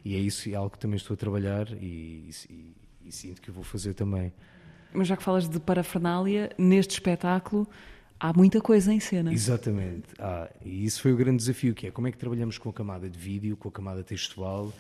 e 0.04 0.16
é 0.16 0.18
isso 0.18 0.50
é 0.50 0.56
algo 0.56 0.72
que 0.72 0.80
também 0.80 0.98
estou 0.98 1.14
a 1.14 1.18
trabalhar 1.18 1.68
e, 1.74 2.32
e- 2.50 2.74
e 3.06 3.12
sinto 3.12 3.40
que 3.40 3.52
vou 3.52 3.64
fazer 3.64 3.94
também. 3.94 4.34
Mas 4.92 5.08
já 5.08 5.16
que 5.16 5.22
falas 5.22 5.48
de 5.48 5.60
parafernália, 5.60 6.50
neste 6.58 6.94
espetáculo 6.94 7.68
há 8.20 8.34
muita 8.34 8.60
coisa 8.60 8.92
em 8.92 9.00
cena. 9.00 9.32
Exatamente. 9.32 10.08
Ah, 10.18 10.50
e 10.66 10.84
isso 10.84 11.04
foi 11.04 11.14
o 11.14 11.16
grande 11.16 11.38
desafio, 11.38 11.76
que 11.76 11.86
é 11.86 11.92
como 11.92 12.08
é 12.08 12.12
que 12.12 12.18
trabalhamos 12.18 12.58
com 12.58 12.70
a 12.70 12.74
camada 12.74 13.08
de 13.08 13.20
vídeo, 13.20 13.56
com 13.56 13.70
a 13.70 13.72
camada 13.72 14.04
textual, 14.04 14.74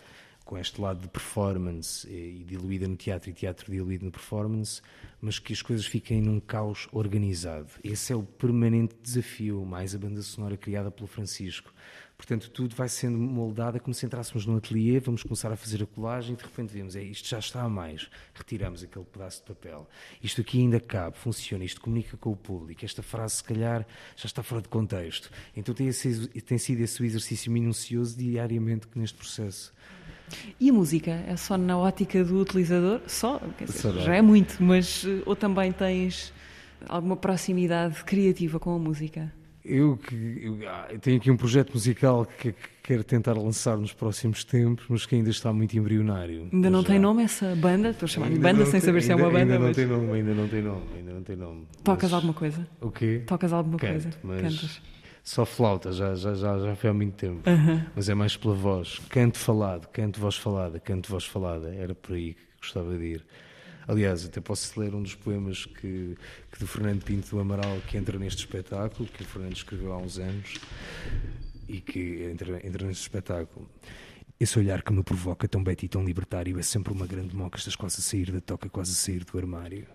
com 0.45 0.57
este 0.57 0.79
lado 0.79 1.01
de 1.01 1.07
performance 1.09 2.07
e 2.07 2.43
diluída 2.47 2.87
no 2.87 2.95
teatro 2.95 3.29
e 3.31 3.33
teatro 3.33 3.69
diluído 3.71 4.05
no 4.05 4.11
performance, 4.11 4.79
mas 5.19 5.39
que 5.39 5.51
as 5.51 5.61
coisas 5.61 5.85
fiquem 5.87 6.21
num 6.21 6.39
caos 6.39 6.87
organizado. 6.91 7.67
Esse 7.83 8.13
é 8.13 8.15
o 8.15 8.21
permanente 8.23 8.95
desafio, 9.01 9.65
mais 9.65 9.95
a 9.95 9.97
banda 9.97 10.21
sonora 10.21 10.55
criada 10.55 10.91
pelo 10.91 11.07
Francisco. 11.07 11.73
Portanto, 12.17 12.49
tudo 12.49 12.73
vai 12.75 12.87
sendo 12.87 13.17
moldado, 13.17 13.75
é 13.75 13.79
como 13.79 13.93
se 13.93 14.05
entrássemos 14.05 14.45
num 14.45 14.55
ateliê, 14.55 14.99
vamos 14.99 15.21
começar 15.23 15.51
a 15.51 15.57
fazer 15.57 15.83
a 15.83 15.85
colagem 15.85 16.33
e 16.33 16.37
de 16.37 16.43
repente 16.43 16.71
vemos, 16.71 16.95
é, 16.95 17.03
isto 17.03 17.27
já 17.27 17.39
está 17.39 17.61
a 17.63 17.67
mais, 17.67 18.09
retiramos 18.33 18.81
aquele 18.83 19.03
pedaço 19.03 19.41
de 19.41 19.47
papel. 19.47 19.89
Isto 20.23 20.39
aqui 20.39 20.59
ainda 20.59 20.79
cabe, 20.79 21.17
funciona, 21.17 21.65
isto 21.65 21.81
comunica 21.81 22.15
com 22.15 22.31
o 22.31 22.37
público, 22.37 22.85
esta 22.85 23.03
frase 23.03 23.35
se 23.37 23.43
calhar 23.43 23.85
já 24.15 24.27
está 24.27 24.41
fora 24.41 24.61
de 24.61 24.69
contexto. 24.69 25.29
Então 25.57 25.75
tem, 25.75 25.87
esse- 25.87 26.27
tem 26.41 26.57
sido 26.57 26.81
esse 26.81 27.01
o 27.01 27.05
exercício 27.05 27.51
minucioso 27.51 28.15
diariamente 28.17 28.87
neste 28.95 29.17
processo. 29.17 29.73
E 30.59 30.69
a 30.69 30.73
música? 30.73 31.11
É 31.27 31.35
só 31.35 31.57
na 31.57 31.77
ótica 31.77 32.23
do 32.23 32.39
utilizador? 32.39 33.01
Só? 33.07 33.39
Dizer, 33.59 33.93
já 34.01 34.15
é 34.15 34.21
muito, 34.21 34.61
mas 34.63 35.05
eh, 35.07 35.21
ou 35.25 35.35
também 35.35 35.71
tens 35.71 36.33
alguma 36.87 37.15
proximidade 37.15 38.03
criativa 38.03 38.59
com 38.59 38.75
a 38.75 38.79
música? 38.79 39.31
Eu, 39.63 39.97
eu, 40.11 40.59
ah, 40.69 40.87
eu 40.91 40.99
tenho 40.99 41.17
aqui 41.17 41.31
um 41.31 41.37
projeto 41.37 41.73
musical 41.73 42.23
que, 42.37 42.51
que 42.51 42.59
quero 42.83 43.03
tentar 43.03 43.33
lançar 43.33 43.75
nos 43.77 43.91
próximos 43.93 44.43
tempos, 44.43 44.85
mas 44.87 45.07
que 45.07 45.15
ainda 45.15 45.31
está 45.31 45.51
muito 45.51 45.75
embrionário. 45.75 46.47
Ainda 46.53 46.69
não 46.69 46.81
Já. 46.83 46.87
tem 46.89 46.99
nome 46.99 47.23
essa 47.23 47.55
banda? 47.55 47.89
Estou 47.89 48.05
a 48.05 48.09
chamar 48.09 48.27
de 48.27 48.33
Ainda 48.35 48.47
banda 48.53 48.63
sem 48.65 48.73
tem- 48.73 48.81
saber 48.81 49.01
se 49.01 49.09
é 49.09 49.13
ainda- 49.15 49.23
uma 49.23 49.31
banda, 49.31 49.41
Ainda 49.53 49.59
não 49.59 49.67
mas 49.67 49.75
tem 49.75 49.85
nome, 49.87 50.11
ainda 50.13 50.33
não 50.35 50.47
tem 50.47 50.61
nome, 50.61 50.81
ainda 50.95 51.13
não 51.13 51.23
tem 51.23 51.35
nome. 51.35 51.67
tocas 51.83 52.03
Mas- 52.11 52.13
alguma 52.13 52.33
coisa? 52.33 52.67
O 52.79 52.91
quê? 52.91 53.23
Tocas 53.25 53.51
alguma 53.53 53.77
Canto, 53.79 53.91
coisa? 53.91 54.09
mas 54.23 54.41
Cantas? 54.41 54.81
Só 55.25 55.43
flauta, 55.43 55.91
já, 55.91 56.13
já, 56.13 56.35
já, 56.35 56.59
já 56.59 56.75
foi 56.75 56.91
há 56.91 56.93
muito 56.93 57.15
tempo. 57.15 57.41
Mas 57.95 58.07
é 58.07 58.13
mais 58.13 58.37
pela 58.37 58.53
voz. 58.53 58.99
Canto 59.09 59.39
falado, 59.39 59.87
canto 59.87 60.19
voz 60.19 60.37
falada, 60.37 60.79
canto 60.79 61.09
voz 61.09 61.25
falada. 61.25 61.73
Era 61.73 61.95
por 61.95 62.13
aí 62.13 62.35
que 62.35 62.45
gostava 62.61 62.95
de 62.95 63.03
ir. 63.03 63.25
Aliás, 63.87 64.23
até 64.23 64.39
posso 64.39 64.79
ler 64.79 64.93
um 64.93 65.01
dos 65.01 65.15
poemas 65.15 65.65
que, 65.65 66.15
que 66.51 66.59
do 66.59 66.67
Fernando 66.67 67.03
Pinto 67.03 67.31
do 67.31 67.39
Amaral 67.39 67.79
que 67.87 67.97
entra 67.97 68.19
neste 68.19 68.41
espetáculo, 68.41 69.09
que 69.09 69.23
o 69.23 69.25
Fernando 69.25 69.55
escreveu 69.55 69.93
há 69.93 69.97
uns 69.97 70.19
anos 70.19 70.59
e 71.67 71.81
que 71.81 72.29
entra, 72.31 72.65
entra 72.65 72.85
neste 72.85 73.01
espetáculo. 73.01 73.67
Esse 74.39 74.59
olhar 74.59 74.83
que 74.83 74.93
me 74.93 75.01
provoca 75.01 75.47
tão 75.47 75.63
beto 75.63 75.85
e 75.85 75.87
tão 75.87 76.05
libertário 76.05 76.59
é 76.59 76.61
sempre 76.61 76.93
uma 76.93 77.07
grande 77.07 77.35
moca, 77.35 77.57
estás 77.57 77.75
quase 77.75 77.99
a 77.99 78.03
sair 78.03 78.31
da 78.31 78.41
toca, 78.41 78.69
quase 78.69 78.91
a 78.91 78.95
sair 78.95 79.23
do 79.23 79.35
armário. 79.39 79.87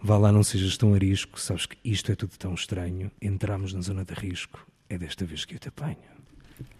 Vá 0.00 0.16
lá, 0.16 0.30
não 0.30 0.42
sejas 0.42 0.76
tão 0.76 0.94
arisco, 0.94 1.40
sabes 1.40 1.66
que 1.66 1.76
isto 1.84 2.12
é 2.12 2.14
tudo 2.14 2.36
tão 2.38 2.54
estranho. 2.54 3.10
Entramos 3.20 3.72
na 3.72 3.80
zona 3.80 4.04
de 4.04 4.14
risco, 4.14 4.64
é 4.88 4.96
desta 4.96 5.24
vez 5.24 5.44
que 5.44 5.54
eu 5.54 5.58
te 5.58 5.68
apanho. 5.68 5.96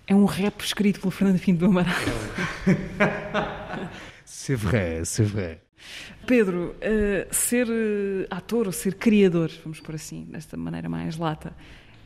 É 0.06 0.14
um 0.14 0.24
rap 0.24 0.60
escrito 0.62 1.00
pelo 1.00 1.10
Fernando 1.10 1.40
Pinto 1.40 1.60
do 1.60 1.66
Amaral. 1.66 1.94
C'est 4.24 4.56
vrai, 4.56 5.04
c'est 5.04 5.24
vrai. 5.24 5.60
Pedro, 6.26 6.74
eh, 6.80 7.26
ser 7.30 7.66
eh, 7.68 8.26
ator 8.30 8.66
ou 8.66 8.72
ser 8.72 8.94
criador, 8.94 9.50
vamos 9.62 9.80
por 9.80 9.94
assim, 9.94 10.24
desta 10.30 10.56
maneira 10.56 10.88
mais 10.88 11.16
lata, 11.16 11.54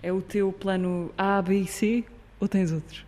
é 0.03 0.13
o 0.13 0.21
teu 0.21 0.53
plano 0.53 1.13
A, 1.17 1.41
B 1.43 1.61
e 1.61 1.67
C 1.67 2.05
ou 2.39 2.47
tens 2.49 2.71
outros? 2.71 3.05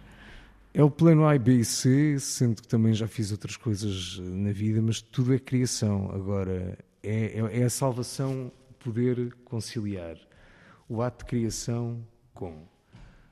É 0.72 0.82
o 0.82 0.90
plano 0.90 1.26
A, 1.26 1.38
B 1.38 1.58
e 1.58 1.64
C, 1.64 2.18
sendo 2.18 2.62
que 2.62 2.68
também 2.68 2.92
já 2.92 3.06
fiz 3.06 3.30
outras 3.30 3.56
coisas 3.56 4.18
eh, 4.18 4.22
na 4.22 4.52
vida, 4.52 4.82
mas 4.82 5.00
tudo 5.00 5.32
é 5.32 5.38
criação. 5.38 6.10
Agora, 6.12 6.76
é, 7.04 7.38
é, 7.38 7.60
é 7.60 7.64
a 7.64 7.70
salvação 7.70 8.50
poder 8.78 9.34
conciliar 9.44 10.16
o 10.88 11.02
ato 11.02 11.24
de 11.24 11.30
criação 11.30 12.04
com. 12.32 12.66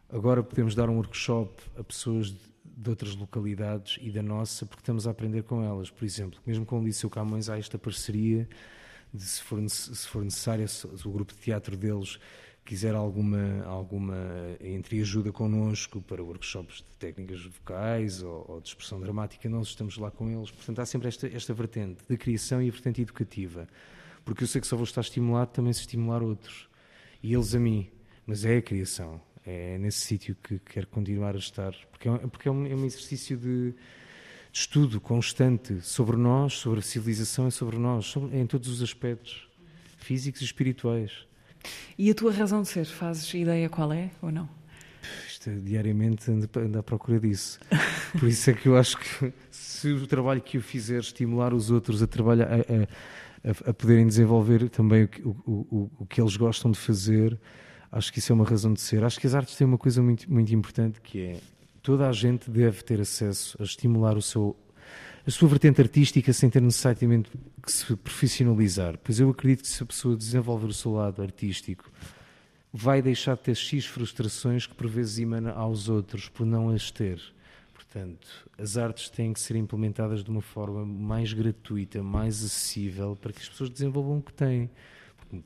Agora 0.08 0.42
podemos 0.42 0.74
dar 0.74 0.88
um 0.88 0.96
workshop 0.96 1.62
a 1.76 1.82
pessoas 1.82 2.28
de, 2.28 2.40
de 2.64 2.90
outras 2.90 3.14
localidades 3.16 3.98
e 4.00 4.10
da 4.10 4.22
nossa, 4.22 4.66
porque 4.66 4.82
estamos 4.82 5.06
a 5.06 5.10
aprender 5.10 5.42
com 5.42 5.62
elas. 5.62 5.90
Por 5.90 6.04
exemplo, 6.04 6.38
mesmo 6.46 6.66
com 6.66 6.80
o 6.80 6.84
Liceu 6.84 7.08
Camões 7.08 7.48
há 7.48 7.58
esta 7.58 7.78
parceria 7.78 8.48
de 9.12 9.22
se 9.22 9.42
for, 9.42 9.58
se 9.68 10.08
for 10.08 10.24
necessário, 10.24 10.66
se 10.68 10.86
o 10.86 11.10
grupo 11.10 11.32
de 11.34 11.40
teatro 11.40 11.76
deles 11.76 12.18
quiser 12.64 12.94
alguma, 12.94 13.64
alguma 13.64 14.16
entreajuda 14.60 15.32
connosco 15.32 16.00
para 16.02 16.22
workshops 16.22 16.76
de 16.76 16.94
técnicas 16.98 17.44
vocais 17.44 18.22
ou, 18.22 18.44
ou 18.48 18.60
de 18.60 18.68
expressão 18.68 19.00
dramática, 19.00 19.48
nós 19.48 19.68
estamos 19.68 19.96
lá 19.98 20.10
com 20.10 20.30
eles. 20.30 20.50
Portanto, 20.50 20.78
há 20.80 20.86
sempre 20.86 21.08
esta, 21.08 21.26
esta 21.26 21.52
vertente 21.52 22.04
de 22.08 22.16
criação 22.16 22.62
e 22.62 22.68
a 22.68 22.72
vertente 22.72 23.02
educativa. 23.02 23.66
Porque 24.24 24.44
eu 24.44 24.48
sei 24.48 24.60
que 24.60 24.66
só 24.66 24.76
vou 24.76 24.84
estar 24.84 25.00
estimulado 25.00 25.50
também 25.50 25.72
se 25.72 25.80
estimular 25.80 26.22
outros. 26.22 26.68
E 27.22 27.34
eles 27.34 27.54
a 27.54 27.58
mim. 27.58 27.90
Mas 28.24 28.44
é 28.44 28.58
a 28.58 28.62
criação. 28.62 29.20
É 29.44 29.76
nesse 29.78 29.98
sítio 29.98 30.36
que 30.40 30.60
quero 30.60 30.86
continuar 30.86 31.34
a 31.34 31.38
estar, 31.38 31.74
porque 31.90 32.08
é 32.08 32.16
porque 32.18 32.46
é 32.48 32.52
um, 32.52 32.64
é 32.64 32.76
um 32.76 32.84
exercício 32.84 33.36
de, 33.36 33.72
de 33.72 33.74
estudo 34.52 35.00
constante 35.00 35.80
sobre 35.80 36.16
nós, 36.16 36.52
sobre 36.54 36.78
a 36.78 36.82
civilização 36.82 37.48
e 37.48 37.50
sobre 37.50 37.76
nós, 37.76 38.06
sobre- 38.06 38.38
em 38.38 38.46
todos 38.46 38.68
os 38.68 38.80
aspectos 38.80 39.48
físicos 39.98 40.40
e 40.42 40.44
espirituais. 40.44 41.26
E 41.98 42.10
a 42.10 42.14
tua 42.14 42.32
razão 42.32 42.62
de 42.62 42.68
ser, 42.68 42.84
fazes 42.86 43.32
ideia 43.34 43.68
qual 43.68 43.92
é 43.92 44.10
ou 44.20 44.30
não? 44.32 44.48
Isto 45.28 45.50
é, 45.50 45.54
diariamente 45.56 46.30
ando, 46.30 46.48
ando 46.56 46.78
à 46.78 46.82
procura 46.82 47.18
disso. 47.20 47.58
Por 48.18 48.28
isso 48.28 48.50
é 48.50 48.52
que 48.54 48.66
eu 48.68 48.76
acho 48.76 48.96
que 48.98 49.32
se 49.50 49.88
o 49.90 50.06
trabalho 50.06 50.40
que 50.40 50.56
eu 50.58 50.62
fizer 50.62 51.00
estimular 51.00 51.52
os 51.52 51.70
outros 51.70 52.02
a 52.02 52.06
trabalhar, 52.06 52.46
a, 52.48 52.56
a- 53.48 53.70
a- 53.70 53.74
poderem 53.74 54.06
desenvolver 54.06 54.68
também 54.68 55.08
o, 55.24 55.28
o- 55.30 55.66
o- 55.70 55.90
o 56.00 56.06
que 56.06 56.20
eles 56.20 56.36
gostam 56.36 56.70
de 56.70 56.78
fazer, 56.78 57.36
acho 57.90 58.12
que 58.12 58.20
isso 58.20 58.32
é 58.32 58.34
uma 58.34 58.44
razão 58.44 58.72
de 58.72 58.80
ser. 58.80 59.02
Acho 59.02 59.18
que 59.18 59.26
as 59.26 59.34
artes 59.34 59.56
têm 59.56 59.66
uma 59.66 59.78
coisa 59.78 60.00
muito, 60.02 60.32
muito 60.32 60.54
importante 60.54 61.00
que 61.00 61.20
é 61.20 61.40
toda 61.82 62.08
a 62.08 62.12
gente 62.12 62.48
deve 62.48 62.82
ter 62.84 63.00
acesso 63.00 63.56
a 63.60 63.64
estimular 63.64 64.16
o 64.16 64.22
seu, 64.22 64.56
a 65.26 65.30
sua 65.30 65.48
vertente 65.48 65.80
artística 65.80 66.32
sem 66.32 66.50
ter 66.50 66.60
necessariamente 66.60 67.30
que 67.62 67.70
se 67.70 67.94
profissionalizar. 67.96 68.98
Pois 68.98 69.20
eu 69.20 69.30
acredito 69.30 69.62
que 69.62 69.68
se 69.68 69.82
a 69.82 69.86
pessoa 69.86 70.16
desenvolver 70.16 70.66
o 70.66 70.72
seu 70.72 70.92
lado 70.92 71.22
artístico 71.22 71.90
vai 72.72 73.00
deixar 73.00 73.36
de 73.36 73.42
ter 73.42 73.54
X 73.54 73.86
frustrações 73.86 74.66
que 74.66 74.74
por 74.74 74.88
vezes 74.88 75.18
emana 75.18 75.52
aos 75.52 75.88
outros 75.88 76.28
por 76.28 76.44
não 76.44 76.70
as 76.70 76.90
ter. 76.90 77.20
Portanto, 77.72 78.26
as 78.58 78.76
artes 78.76 79.10
têm 79.10 79.32
que 79.32 79.40
ser 79.40 79.54
implementadas 79.54 80.24
de 80.24 80.30
uma 80.30 80.40
forma 80.40 80.84
mais 80.84 81.32
gratuita, 81.32 82.02
mais 82.02 82.42
acessível, 82.42 83.14
para 83.14 83.32
que 83.32 83.40
as 83.40 83.48
pessoas 83.48 83.68
desenvolvam 83.68 84.18
o 84.18 84.22
que 84.22 84.32
têm. 84.32 84.70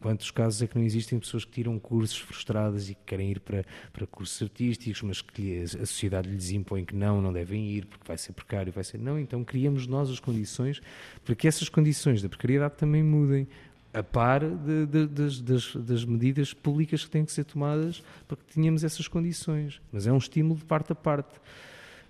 Quantos 0.01 0.31
casos 0.33 0.61
é 0.63 0.67
que 0.67 0.77
não 0.77 0.85
existem 0.85 1.19
pessoas 1.19 1.45
que 1.45 1.53
tiram 1.53 1.79
cursos 1.79 2.19
frustradas 2.19 2.89
e 2.91 2.95
que 2.95 3.01
querem 3.07 3.31
ir 3.31 3.41
para, 3.41 3.65
para 3.93 4.07
cursos 4.07 4.43
artísticos, 4.43 5.01
mas 5.03 5.23
que 5.23 5.61
a 5.63 5.87
sociedade 5.87 6.29
lhes 6.29 6.51
impõe 6.51 6.85
que 6.85 6.95
não, 6.97 7.23
não 7.23 7.33
devem 7.33 7.71
ir, 7.71 7.87
porque 7.87 8.05
vai 8.07 8.19
ser 8.19 8.33
precário, 8.33 8.73
vai 8.73 8.83
ser. 8.83 8.99
Não, 8.99 9.19
então 9.19 9.45
criamos 9.45 9.87
nós 9.87 10.11
as 10.11 10.19
condições 10.19 10.81
para 11.25 11.35
que 11.35 11.47
essas 11.47 11.69
condições 11.69 12.21
da 12.21 12.29
precariedade 12.29 12.75
também 12.77 13.03
mudem 13.03 13.47
a 13.95 14.03
par 14.03 14.41
de- 14.41 14.87
de- 14.87 15.07
das, 15.07 15.41
das- 15.41 15.77
das 15.77 16.05
medidas 16.05 16.53
públicas 16.53 17.05
que 17.05 17.11
têm 17.11 17.25
que 17.25 17.33
ser 17.33 17.45
tomadas 17.45 18.03
para 18.27 18.37
que 18.37 18.45
tenhamos 18.53 18.83
essas 18.83 19.07
condições. 19.09 19.81
Mas 19.93 20.07
é 20.07 20.13
um 20.13 20.19
estímulo 20.19 20.59
de 20.59 20.65
parte 20.65 20.93
a 20.93 20.95
parte. 20.97 21.39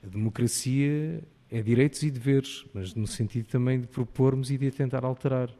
A 0.03 0.07
democracia 0.09 1.23
é 1.51 1.63
direitos 1.63 2.03
e 2.03 2.11
deveres, 2.11 2.65
mas 2.73 2.95
no 2.95 3.07
sentido 3.07 3.47
também 3.49 3.81
de 3.81 3.87
propormos 3.87 4.51
e 4.51 4.57
de 4.59 4.67
a 4.67 4.73
tentar 4.73 5.05
alterar, 5.05 5.51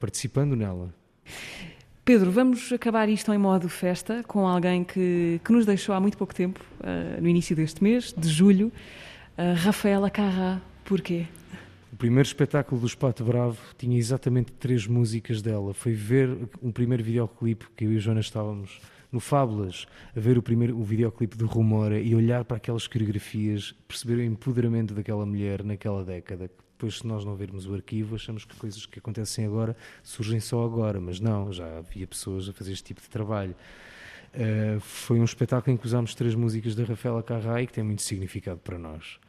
participando 0.00 0.56
nela. 0.56 0.92
Pedro, 2.04 2.32
vamos 2.32 2.72
acabar 2.72 3.08
isto 3.08 3.32
em 3.32 3.38
modo 3.38 3.68
festa 3.68 4.24
com 4.26 4.46
alguém 4.46 4.82
que, 4.82 5.40
que 5.44 5.52
nos 5.52 5.64
deixou 5.64 5.94
há 5.94 6.00
muito 6.00 6.18
pouco 6.18 6.34
tempo, 6.34 6.60
ah, 6.82 7.20
no 7.20 7.28
início 7.28 7.54
deste 7.54 7.80
mês, 7.80 8.12
de 8.16 8.28
julho, 8.28 8.72
a 9.38 9.52
Rafaela 9.52 10.10
Carrá. 10.10 10.60
Porquê? 10.84 11.26
O 11.92 11.96
primeiro 11.96 12.26
espetáculo 12.26 12.80
do 12.80 12.86
Espato 12.88 13.22
Bravo 13.22 13.58
tinha 13.78 13.96
exatamente 13.96 14.50
três 14.50 14.84
músicas 14.86 15.40
dela. 15.40 15.72
Foi 15.72 15.92
ver 15.92 16.36
um 16.60 16.72
primeiro 16.72 17.04
videoclipe 17.04 17.66
que 17.76 17.84
eu 17.84 17.92
e 17.92 17.96
a 17.96 18.00
Joana 18.00 18.20
estávamos 18.20 18.80
no 19.12 19.20
Fábulas, 19.20 19.86
a 20.16 20.18
ver 20.18 20.36
o 20.36 20.42
primeiro 20.42 20.76
o 20.76 20.82
videoclipe 20.82 21.36
do 21.36 21.46
Rumora 21.46 22.00
e 22.00 22.14
olhar 22.16 22.44
para 22.44 22.56
aquelas 22.56 22.88
coreografias, 22.88 23.74
perceber 23.86 24.14
o 24.16 24.24
empoderamento 24.24 24.92
daquela 24.92 25.24
mulher 25.24 25.62
naquela 25.62 26.02
década. 26.02 26.50
Depois, 26.82 26.98
se 26.98 27.06
nós 27.06 27.24
não 27.24 27.36
vermos 27.36 27.64
o 27.68 27.74
arquivo, 27.74 28.16
achamos 28.16 28.44
que 28.44 28.56
coisas 28.56 28.84
que 28.86 28.98
acontecem 28.98 29.46
agora 29.46 29.76
surgem 30.02 30.40
só 30.40 30.64
agora, 30.64 31.00
mas 31.00 31.20
não, 31.20 31.52
já 31.52 31.78
havia 31.78 32.08
pessoas 32.08 32.48
a 32.48 32.52
fazer 32.52 32.72
este 32.72 32.86
tipo 32.86 33.00
de 33.00 33.08
trabalho. 33.08 33.54
Uh, 34.34 34.80
foi 34.80 35.20
um 35.20 35.24
espetáculo 35.24 35.72
em 35.72 35.76
que 35.78 35.86
usámos 35.86 36.12
três 36.12 36.34
músicas 36.34 36.74
da 36.74 36.82
Rafaela 36.82 37.22
Carrá 37.22 37.62
e 37.62 37.68
que 37.68 37.72
tem 37.72 37.84
muito 37.84 38.02
significado 38.02 38.58
para 38.58 38.76
nós. 38.80 39.20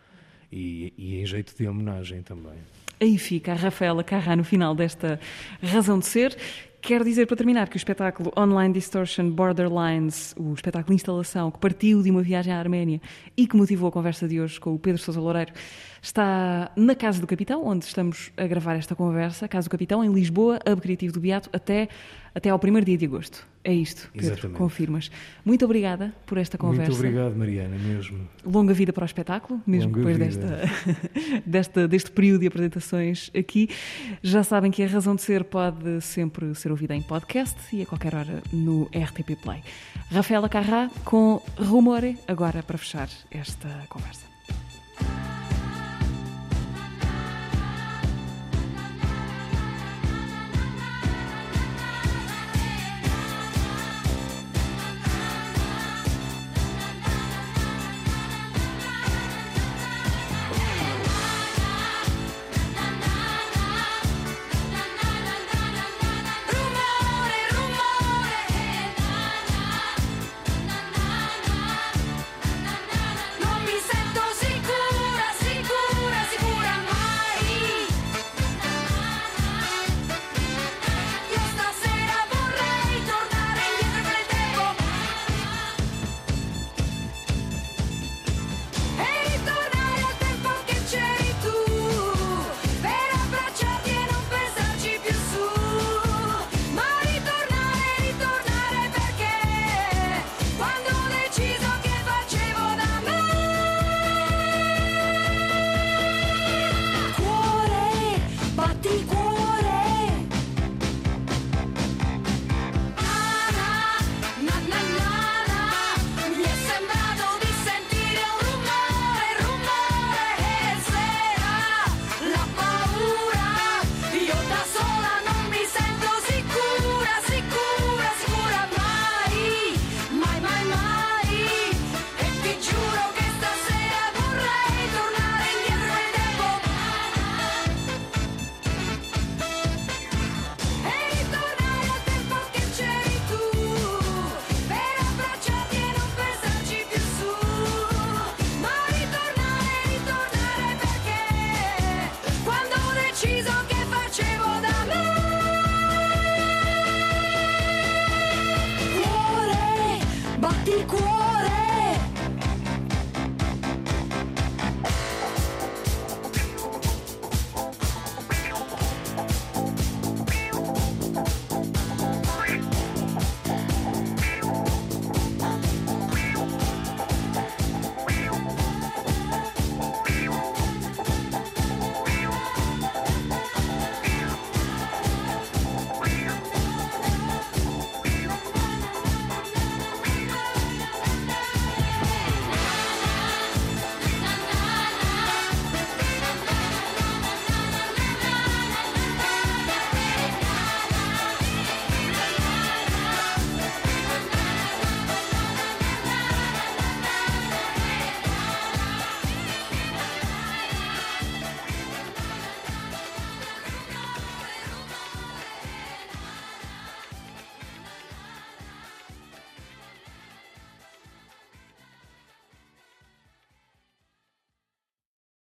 E, 0.51 0.95
e 0.97 1.21
em 1.21 1.25
jeito 1.27 1.55
de 1.55 1.67
homenagem 1.67 2.23
também. 2.23 2.57
Aí 2.99 3.19
fica 3.19 3.51
a 3.51 3.55
Rafaela 3.55 4.03
Carrá 4.03 4.35
no 4.35 4.43
final 4.43 4.73
desta 4.73 5.19
razão 5.61 5.99
de 5.99 6.07
ser. 6.07 6.35
Quero 6.81 7.05
dizer 7.05 7.27
para 7.27 7.37
terminar 7.37 7.69
que 7.69 7.75
o 7.75 7.77
espetáculo 7.77 8.31
Online 8.35 8.73
Distortion 8.73 9.29
Borderlines, 9.29 10.33
o 10.35 10.53
espetáculo 10.53 10.87
de 10.87 10.95
instalação 10.95 11.51
que 11.51 11.59
partiu 11.59 12.01
de 12.01 12.09
uma 12.09 12.23
viagem 12.23 12.51
à 12.51 12.57
Arménia 12.57 12.99
e 13.37 13.45
que 13.45 13.55
motivou 13.55 13.89
a 13.89 13.91
conversa 13.91 14.27
de 14.27 14.41
hoje 14.41 14.59
com 14.59 14.73
o 14.73 14.79
Pedro 14.79 15.01
Sousa 15.01 15.21
Loureiro, 15.21 15.53
está 16.03 16.69
na 16.75 16.93
Casa 16.93 17.21
do 17.21 17.25
Capitão, 17.25 17.65
onde 17.65 17.85
estamos 17.85 18.29
a 18.35 18.45
gravar 18.45 18.75
esta 18.75 18.93
conversa. 18.93 19.47
Casa 19.47 19.69
do 19.69 19.71
Capitão, 19.71 20.03
em 20.03 20.13
Lisboa, 20.13 20.59
Hub 20.69 20.81
Criativo 20.81 21.13
do 21.13 21.19
Beato, 21.21 21.49
até, 21.53 21.87
até 22.35 22.49
ao 22.49 22.59
primeiro 22.59 22.85
dia 22.85 22.97
de 22.97 23.05
agosto. 23.05 23.47
É 23.63 23.73
isto, 23.73 24.09
Pedro, 24.11 24.33
Exatamente. 24.33 24.57
confirmas. 24.57 25.09
Muito 25.45 25.63
obrigada 25.63 26.13
por 26.25 26.37
esta 26.37 26.57
conversa. 26.57 26.91
Muito 26.91 26.99
obrigado, 26.99 27.33
Mariana, 27.37 27.77
mesmo. 27.77 28.27
Longa 28.45 28.73
vida 28.73 28.91
para 28.91 29.03
o 29.03 29.05
espetáculo, 29.05 29.61
mesmo 29.65 29.95
Longa 29.95 30.11
depois 30.11 30.17
desta, 30.17 30.59
desta, 31.47 31.87
deste 31.87 32.11
período 32.11 32.41
de 32.41 32.47
apresentações 32.47 33.31
aqui. 33.33 33.69
Já 34.21 34.43
sabem 34.43 34.69
que 34.69 34.83
a 34.83 34.87
razão 34.87 35.15
de 35.15 35.21
ser 35.21 35.45
pode 35.45 36.01
sempre 36.01 36.53
ser 36.53 36.71
ouvida 36.71 36.93
em 36.93 37.01
podcast 37.01 37.57
e 37.73 37.81
a 37.81 37.85
qualquer 37.85 38.13
hora 38.13 38.43
no 38.51 38.89
RTP 38.93 39.41
Play. 39.41 39.63
Rafaela 40.11 40.49
Carrá 40.49 40.91
com 41.05 41.41
Rumore, 41.57 42.17
agora 42.27 42.61
para 42.61 42.77
fechar 42.77 43.07
esta 43.31 43.69
conversa. 43.87 44.25